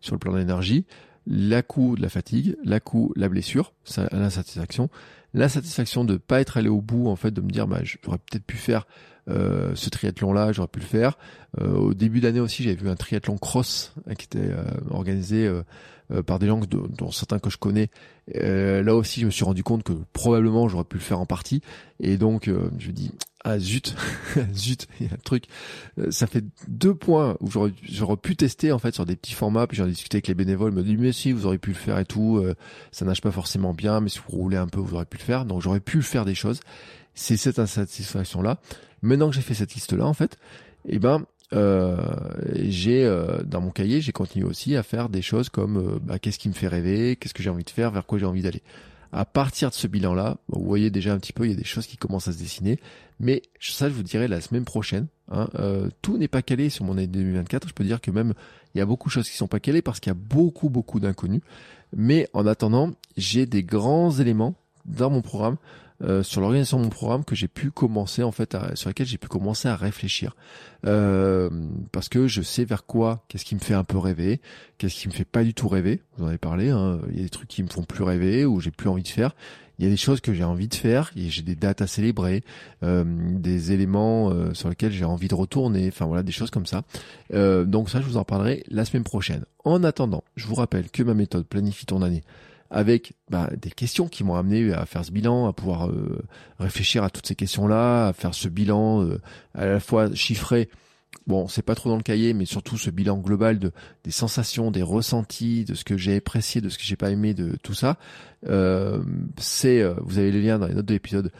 sur 0.00 0.14
le 0.14 0.18
plan 0.18 0.34
d'énergie, 0.34 0.86
la 1.26 1.62
coup 1.62 1.96
de 1.96 2.02
la 2.02 2.08
fatigue, 2.08 2.56
la 2.64 2.80
coup 2.80 3.12
la 3.16 3.28
blessure, 3.28 3.72
ça, 3.84 4.08
l'insatisfaction, 4.12 4.90
l'insatisfaction 5.32 6.04
de 6.04 6.16
pas 6.16 6.40
être 6.40 6.56
allé 6.56 6.68
au 6.68 6.80
bout 6.80 7.08
en 7.08 7.16
fait, 7.16 7.30
de 7.30 7.40
me 7.40 7.50
dire 7.50 7.66
bah 7.66 7.80
j'aurais 7.82 8.18
peut-être 8.18 8.44
pu 8.44 8.56
faire 8.56 8.86
euh, 9.28 9.72
ce 9.74 9.88
triathlon 9.88 10.32
là, 10.32 10.52
j'aurais 10.52 10.68
pu 10.68 10.80
le 10.80 10.84
faire. 10.84 11.18
Euh, 11.60 11.74
au 11.74 11.94
début 11.94 12.20
d'année 12.20 12.40
aussi, 12.40 12.62
j'avais 12.62 12.76
vu 12.76 12.88
un 12.88 12.96
triathlon 12.96 13.38
cross 13.38 13.94
hein, 14.06 14.14
qui 14.14 14.26
était 14.26 14.50
euh, 14.50 14.64
organisé 14.90 15.50
par 16.26 16.38
des 16.38 16.46
gens 16.46 16.60
dont 16.60 17.10
certains 17.10 17.38
que 17.38 17.48
je 17.48 17.56
connais. 17.56 17.90
là 18.34 18.94
aussi, 18.94 19.20
je 19.20 19.26
me 19.26 19.30
suis 19.30 19.44
rendu 19.44 19.62
compte 19.62 19.82
que 19.82 19.94
probablement 20.12 20.68
j'aurais 20.68 20.84
pu 20.84 20.98
le 20.98 21.02
faire 21.02 21.18
en 21.18 21.26
partie, 21.26 21.62
et 21.98 22.18
donc 22.18 22.50
je 22.78 22.90
dis 22.90 23.10
ah 23.46 23.58
zut, 23.58 23.94
zut, 24.54 24.88
il 24.98 25.06
y 25.06 25.10
a 25.10 25.12
un 25.12 25.18
truc. 25.22 25.44
Euh, 25.98 26.10
ça 26.10 26.26
fait 26.26 26.42
deux 26.66 26.94
points 26.94 27.36
où 27.40 27.50
j'aurais, 27.50 28.16
pu 28.16 28.36
tester 28.36 28.72
en 28.72 28.78
fait 28.78 28.94
sur 28.94 29.04
des 29.04 29.16
petits 29.16 29.34
formats. 29.34 29.66
Puis 29.66 29.76
j'en 29.76 29.84
ai 29.86 29.90
discuté 29.90 30.16
avec 30.16 30.28
les 30.28 30.34
bénévoles. 30.34 30.72
Me 30.72 30.82
dit 30.82 30.96
mais 30.96 31.12
si 31.12 31.30
vous 31.30 31.44
auriez 31.44 31.58
pu 31.58 31.70
le 31.70 31.76
faire 31.76 31.98
et 31.98 32.06
tout. 32.06 32.38
Euh, 32.38 32.54
ça 32.90 33.04
nage 33.04 33.20
pas 33.20 33.30
forcément 33.30 33.74
bien, 33.74 34.00
mais 34.00 34.08
si 34.08 34.18
vous 34.18 34.36
roulez 34.36 34.56
un 34.56 34.66
peu, 34.66 34.80
vous 34.80 34.94
aurez 34.94 35.04
pu 35.04 35.18
le 35.18 35.22
faire. 35.22 35.44
Donc 35.44 35.60
j'aurais 35.60 35.80
pu 35.80 36.00
faire 36.00 36.24
des 36.24 36.34
choses. 36.34 36.60
C'est 37.14 37.36
cette 37.36 37.58
insatisfaction 37.58 38.40
là. 38.40 38.58
Maintenant 39.02 39.28
que 39.28 39.36
j'ai 39.36 39.42
fait 39.42 39.54
cette 39.54 39.74
liste 39.74 39.92
là, 39.92 40.06
en 40.06 40.14
fait, 40.14 40.38
eh 40.88 40.98
ben 40.98 41.26
euh, 41.52 41.98
j'ai 42.54 43.06
dans 43.44 43.60
mon 43.60 43.70
cahier, 43.70 44.00
j'ai 44.00 44.12
continué 44.12 44.46
aussi 44.46 44.74
à 44.74 44.82
faire 44.82 45.10
des 45.10 45.20
choses 45.20 45.50
comme 45.50 46.00
bah, 46.02 46.18
qu'est-ce 46.18 46.38
qui 46.38 46.48
me 46.48 46.54
fait 46.54 46.68
rêver, 46.68 47.16
qu'est-ce 47.16 47.34
que 47.34 47.42
j'ai 47.42 47.50
envie 47.50 47.64
de 47.64 47.70
faire, 47.70 47.90
vers 47.90 48.06
quoi 48.06 48.18
j'ai 48.18 48.24
envie 48.24 48.42
d'aller. 48.42 48.62
À 49.16 49.24
partir 49.24 49.70
de 49.70 49.74
ce 49.74 49.86
bilan-là, 49.86 50.38
vous 50.48 50.64
voyez 50.64 50.90
déjà 50.90 51.12
un 51.12 51.18
petit 51.18 51.32
peu, 51.32 51.44
il 51.44 51.52
y 51.52 51.54
a 51.54 51.56
des 51.56 51.62
choses 51.62 51.86
qui 51.86 51.96
commencent 51.96 52.26
à 52.26 52.32
se 52.32 52.38
dessiner. 52.38 52.80
Mais 53.20 53.42
ça, 53.60 53.88
je 53.88 53.94
vous 53.94 54.02
dirai 54.02 54.26
la 54.26 54.40
semaine 54.40 54.64
prochaine. 54.64 55.06
Hein, 55.30 55.48
euh, 55.54 55.88
tout 56.02 56.18
n'est 56.18 56.26
pas 56.26 56.42
calé 56.42 56.68
sur 56.68 56.84
mon 56.84 56.94
année 56.94 57.06
2024. 57.06 57.68
Je 57.68 57.74
peux 57.74 57.84
dire 57.84 58.00
que 58.00 58.10
même 58.10 58.34
il 58.74 58.78
y 58.78 58.80
a 58.80 58.86
beaucoup 58.86 59.08
de 59.08 59.12
choses 59.12 59.30
qui 59.30 59.36
sont 59.36 59.46
pas 59.46 59.60
calées 59.60 59.82
parce 59.82 60.00
qu'il 60.00 60.10
y 60.10 60.16
a 60.16 60.18
beaucoup, 60.18 60.68
beaucoup 60.68 60.98
d'inconnus. 60.98 61.42
Mais 61.96 62.28
en 62.32 62.44
attendant, 62.44 62.90
j'ai 63.16 63.46
des 63.46 63.62
grands 63.62 64.10
éléments 64.10 64.56
dans 64.84 65.10
mon 65.10 65.22
programme 65.22 65.58
euh, 66.04 66.22
sur 66.22 66.40
l'organisation 66.40 66.78
de 66.78 66.84
mon 66.84 66.90
programme 66.90 67.24
que 67.24 67.34
j'ai 67.34 67.48
pu 67.48 67.70
commencer 67.70 68.22
en 68.22 68.32
fait 68.32 68.56
sur 68.74 68.88
lesquels 68.90 69.06
j'ai 69.06 69.18
pu 69.18 69.28
commencer 69.28 69.68
à 69.68 69.76
réfléchir. 69.76 70.36
Euh, 70.86 71.48
parce 71.92 72.08
que 72.08 72.26
je 72.26 72.42
sais 72.42 72.64
vers 72.64 72.84
quoi 72.84 73.24
qu'est-ce 73.28 73.44
qui 73.44 73.54
me 73.54 73.60
fait 73.60 73.74
un 73.74 73.84
peu 73.84 73.96
rêver 73.96 74.40
qu'est-ce 74.76 74.94
qui 74.96 75.08
me 75.08 75.14
fait 75.14 75.24
pas 75.24 75.42
du 75.44 75.54
tout 75.54 75.68
rêver. 75.68 76.02
Vous 76.16 76.24
en 76.24 76.28
avez 76.28 76.38
parlé 76.38 76.70
hein, 76.70 77.00
il 77.10 77.16
y 77.16 77.20
a 77.20 77.22
des 77.22 77.30
trucs 77.30 77.48
qui 77.48 77.62
me 77.62 77.68
font 77.68 77.84
plus 77.84 78.04
rêver 78.04 78.44
ou 78.44 78.60
j'ai 78.60 78.70
plus 78.70 78.88
envie 78.88 79.02
de 79.02 79.08
faire. 79.08 79.34
Il 79.78 79.84
y 79.84 79.88
a 79.88 79.90
des 79.90 79.96
choses 79.96 80.20
que 80.20 80.32
j'ai 80.32 80.44
envie 80.44 80.68
de 80.68 80.74
faire 80.74 81.10
j'ai 81.16 81.42
des 81.42 81.56
dates 81.56 81.80
à 81.80 81.86
célébrer 81.86 82.44
euh, 82.82 83.04
des 83.06 83.72
éléments 83.72 84.30
sur 84.52 84.68
lesquels 84.68 84.92
j'ai 84.92 85.04
envie 85.04 85.28
de 85.28 85.34
retourner 85.34 85.88
enfin 85.88 86.04
voilà 86.04 86.22
des 86.22 86.32
choses 86.32 86.50
comme 86.50 86.66
ça. 86.66 86.82
Donc 87.32 87.88
ça 87.88 88.00
je 88.00 88.06
vous 88.06 88.18
en 88.18 88.24
parlerai 88.24 88.62
la 88.68 88.84
semaine 88.84 89.04
prochaine. 89.04 89.44
En 89.64 89.82
attendant 89.84 90.22
je 90.36 90.46
vous 90.46 90.54
rappelle 90.54 90.90
que 90.90 91.02
ma 91.02 91.14
méthode 91.14 91.46
planifie 91.46 91.86
ton 91.86 92.02
année 92.02 92.22
avec 92.70 93.14
bah, 93.30 93.50
des 93.60 93.70
questions 93.70 94.08
qui 94.08 94.24
m'ont 94.24 94.34
amené 94.34 94.72
à 94.72 94.86
faire 94.86 95.04
ce 95.04 95.10
bilan, 95.10 95.46
à 95.46 95.52
pouvoir 95.52 95.88
euh, 95.88 96.22
réfléchir 96.58 97.04
à 97.04 97.10
toutes 97.10 97.26
ces 97.26 97.34
questions-là, 97.34 98.08
à 98.08 98.12
faire 98.12 98.34
ce 98.34 98.48
bilan 98.48 99.04
euh, 99.04 99.20
à 99.54 99.66
la 99.66 99.80
fois 99.80 100.12
chiffré. 100.14 100.68
Bon, 101.26 101.46
c'est 101.46 101.62
pas 101.62 101.74
trop 101.74 101.88
dans 101.88 101.96
le 101.96 102.02
cahier, 102.02 102.34
mais 102.34 102.44
surtout 102.44 102.76
ce 102.76 102.90
bilan 102.90 103.18
global 103.18 103.58
de 103.58 103.72
des 104.02 104.10
sensations, 104.10 104.70
des 104.70 104.82
ressentis, 104.82 105.64
de 105.64 105.74
ce 105.74 105.84
que 105.84 105.96
j'ai 105.96 106.16
apprécié, 106.16 106.60
de 106.60 106.68
ce 106.68 106.76
que 106.76 106.84
j'ai 106.84 106.96
pas 106.96 107.10
aimé, 107.10 107.34
de 107.34 107.56
tout 107.62 107.74
ça. 107.74 107.96
Euh, 108.48 109.02
c'est, 109.38 109.82
vous 110.02 110.18
avez 110.18 110.32
les 110.32 110.42
liens 110.42 110.58
dans 110.58 110.66
les 110.66 110.74
notes 110.74 110.86
de 110.86 110.94
l'épisode 110.94 111.32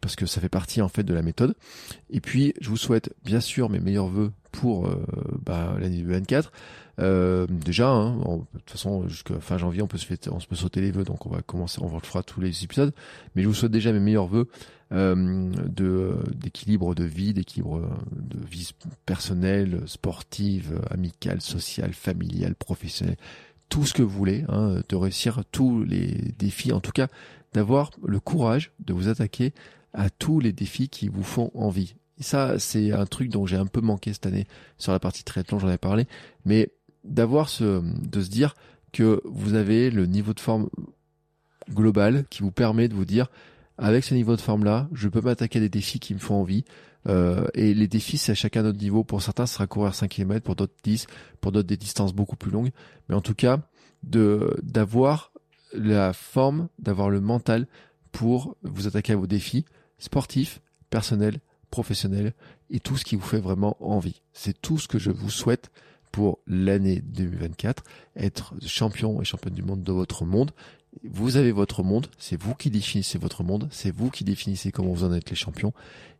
parce 0.00 0.16
que 0.16 0.26
ça 0.26 0.40
fait 0.40 0.48
partie 0.48 0.82
en 0.82 0.88
fait 0.88 1.02
de 1.02 1.14
la 1.14 1.22
méthode. 1.22 1.54
Et 2.10 2.20
puis, 2.20 2.54
je 2.60 2.68
vous 2.68 2.76
souhaite 2.76 3.14
bien 3.24 3.40
sûr 3.40 3.70
mes 3.70 3.80
meilleurs 3.80 4.08
voeux 4.08 4.32
pour 4.52 4.88
bah, 5.44 5.76
l'année 5.80 5.98
2024. 5.98 6.52
Euh, 7.00 7.46
déjà, 7.48 7.88
hein, 7.88 8.16
de 8.16 8.58
toute 8.58 8.70
façon, 8.70 9.08
jusqu'à 9.08 9.40
fin 9.40 9.58
janvier, 9.58 9.82
on 9.82 9.86
peut 9.86 9.98
se, 9.98 10.06
on 10.30 10.40
se 10.40 10.46
peut 10.46 10.56
sauter 10.56 10.80
les 10.80 10.90
vœux, 10.90 11.04
donc 11.04 11.26
on 11.26 11.30
va 11.30 11.42
commencer, 11.42 11.80
on 11.82 11.92
le 11.92 12.00
fera 12.00 12.22
tous 12.22 12.40
les 12.40 12.64
épisodes. 12.64 12.92
Mais 13.34 13.42
je 13.42 13.48
vous 13.48 13.54
souhaite 13.54 13.72
déjà 13.72 13.92
mes 13.92 14.00
meilleurs 14.00 14.26
vœux 14.26 14.48
euh, 14.92 15.50
de 15.66 16.18
d'équilibre 16.34 16.94
de 16.94 17.04
vie, 17.04 17.34
d'équilibre 17.34 17.80
de 18.12 18.38
vie 18.46 18.70
personnelle, 19.06 19.82
sportive, 19.86 20.80
amicale, 20.90 21.40
sociale, 21.40 21.92
familiale, 21.92 22.54
professionnelle, 22.54 23.16
tout 23.68 23.86
ce 23.86 23.94
que 23.94 24.02
vous 24.02 24.16
voulez, 24.16 24.44
hein, 24.48 24.80
de 24.88 24.96
réussir 24.96 25.42
tous 25.50 25.82
les 25.84 26.32
défis, 26.38 26.72
en 26.72 26.80
tout 26.80 26.92
cas 26.92 27.08
d'avoir 27.54 27.90
le 28.04 28.20
courage 28.20 28.72
de 28.80 28.92
vous 28.92 29.08
attaquer 29.08 29.54
à 29.94 30.10
tous 30.10 30.40
les 30.40 30.52
défis 30.52 30.88
qui 30.88 31.08
vous 31.08 31.22
font 31.22 31.50
envie. 31.54 31.94
Ça, 32.20 32.58
c'est 32.58 32.92
un 32.92 33.06
truc 33.06 33.30
dont 33.30 33.46
j'ai 33.46 33.56
un 33.56 33.66
peu 33.66 33.80
manqué 33.80 34.12
cette 34.12 34.26
année 34.26 34.46
sur 34.76 34.92
la 34.92 35.00
partie 35.00 35.24
triathlon, 35.24 35.58
j'en 35.58 35.70
ai 35.70 35.78
parlé, 35.78 36.06
mais 36.44 36.72
d'avoir 37.04 37.48
ce, 37.48 37.82
de 37.82 38.20
se 38.20 38.28
dire 38.28 38.54
que 38.92 39.20
vous 39.24 39.54
avez 39.54 39.90
le 39.90 40.06
niveau 40.06 40.34
de 40.34 40.40
forme 40.40 40.68
global 41.70 42.24
qui 42.30 42.42
vous 42.42 42.52
permet 42.52 42.88
de 42.88 42.94
vous 42.94 43.04
dire, 43.04 43.28
avec 43.78 44.04
ce 44.04 44.14
niveau 44.14 44.36
de 44.36 44.40
forme 44.40 44.64
là, 44.64 44.88
je 44.92 45.08
peux 45.08 45.20
m'attaquer 45.20 45.58
à 45.58 45.62
des 45.62 45.68
défis 45.68 45.98
qui 45.98 46.14
me 46.14 46.20
font 46.20 46.36
envie. 46.36 46.64
Euh, 47.06 47.46
et 47.54 47.74
les 47.74 47.88
défis, 47.88 48.18
c'est 48.18 48.32
à 48.32 48.34
chacun 48.34 48.62
notre 48.62 48.78
niveau. 48.78 49.04
Pour 49.04 49.20
certains, 49.20 49.46
ce 49.46 49.54
sera 49.54 49.66
courir 49.66 49.94
5 49.94 50.08
km, 50.08 50.44
pour 50.44 50.54
d'autres 50.54 50.74
10, 50.84 51.06
pour 51.40 51.52
d'autres 51.52 51.66
des 51.66 51.76
distances 51.76 52.14
beaucoup 52.14 52.36
plus 52.36 52.50
longues. 52.50 52.70
Mais 53.08 53.14
en 53.14 53.20
tout 53.20 53.34
cas, 53.34 53.58
de 54.04 54.56
d'avoir 54.62 55.32
la 55.74 56.12
forme, 56.12 56.68
d'avoir 56.78 57.10
le 57.10 57.20
mental 57.20 57.66
pour 58.12 58.56
vous 58.62 58.86
attaquer 58.86 59.12
à 59.12 59.16
vos 59.16 59.26
défis 59.26 59.64
sportifs, 59.98 60.60
personnels, 60.90 61.40
professionnels 61.70 62.32
et 62.70 62.80
tout 62.80 62.96
ce 62.96 63.04
qui 63.04 63.16
vous 63.16 63.26
fait 63.26 63.40
vraiment 63.40 63.76
envie. 63.80 64.22
C'est 64.32 64.60
tout 64.60 64.78
ce 64.78 64.88
que 64.88 64.98
je 64.98 65.10
vous 65.10 65.30
souhaite 65.30 65.70
pour 66.12 66.38
l'année 66.46 67.02
2024, 67.04 67.82
être 68.14 68.54
champion 68.64 69.20
et 69.20 69.24
championne 69.24 69.54
du 69.54 69.62
monde 69.62 69.82
de 69.82 69.92
votre 69.92 70.24
monde. 70.24 70.52
Vous 71.02 71.36
avez 71.36 71.50
votre 71.50 71.82
monde, 71.82 72.06
c'est 72.18 72.40
vous 72.40 72.54
qui 72.54 72.70
définissez 72.70 73.18
votre 73.18 73.42
monde, 73.42 73.66
c'est 73.72 73.90
vous 73.90 74.10
qui 74.10 74.22
définissez 74.22 74.70
comment 74.70 74.92
vous 74.92 75.02
en 75.02 75.12
êtes 75.12 75.28
les 75.30 75.34
champions, 75.34 75.72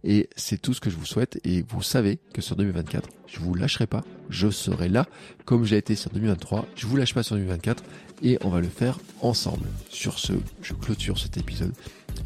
et 0.02 0.28
c'est 0.34 0.60
tout 0.60 0.74
ce 0.74 0.80
que 0.80 0.90
je 0.90 0.96
vous 0.96 1.06
souhaite, 1.06 1.38
et 1.44 1.62
vous 1.68 1.80
savez 1.80 2.18
que 2.32 2.42
sur 2.42 2.56
2024, 2.56 3.08
je 3.28 3.38
vous 3.38 3.54
lâcherai 3.54 3.86
pas, 3.86 4.02
je 4.30 4.50
serai 4.50 4.88
là, 4.88 5.06
comme 5.44 5.64
j'ai 5.64 5.76
été 5.76 5.94
sur 5.94 6.10
2023, 6.10 6.66
je 6.74 6.88
vous 6.88 6.96
lâche 6.96 7.14
pas 7.14 7.22
sur 7.22 7.36
2024, 7.36 7.84
et 8.24 8.38
on 8.42 8.48
va 8.48 8.60
le 8.60 8.68
faire 8.68 8.98
ensemble. 9.20 9.66
Sur 9.90 10.18
ce, 10.18 10.32
je 10.62 10.72
clôture 10.72 11.18
cet 11.18 11.36
épisode, 11.36 11.74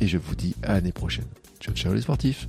et 0.00 0.06
je 0.06 0.16
vous 0.16 0.34
dis 0.34 0.54
à 0.62 0.74
l'année 0.74 0.92
prochaine. 0.92 1.26
Ciao 1.60 1.74
ciao 1.74 1.92
les 1.92 2.02
sportifs 2.02 2.48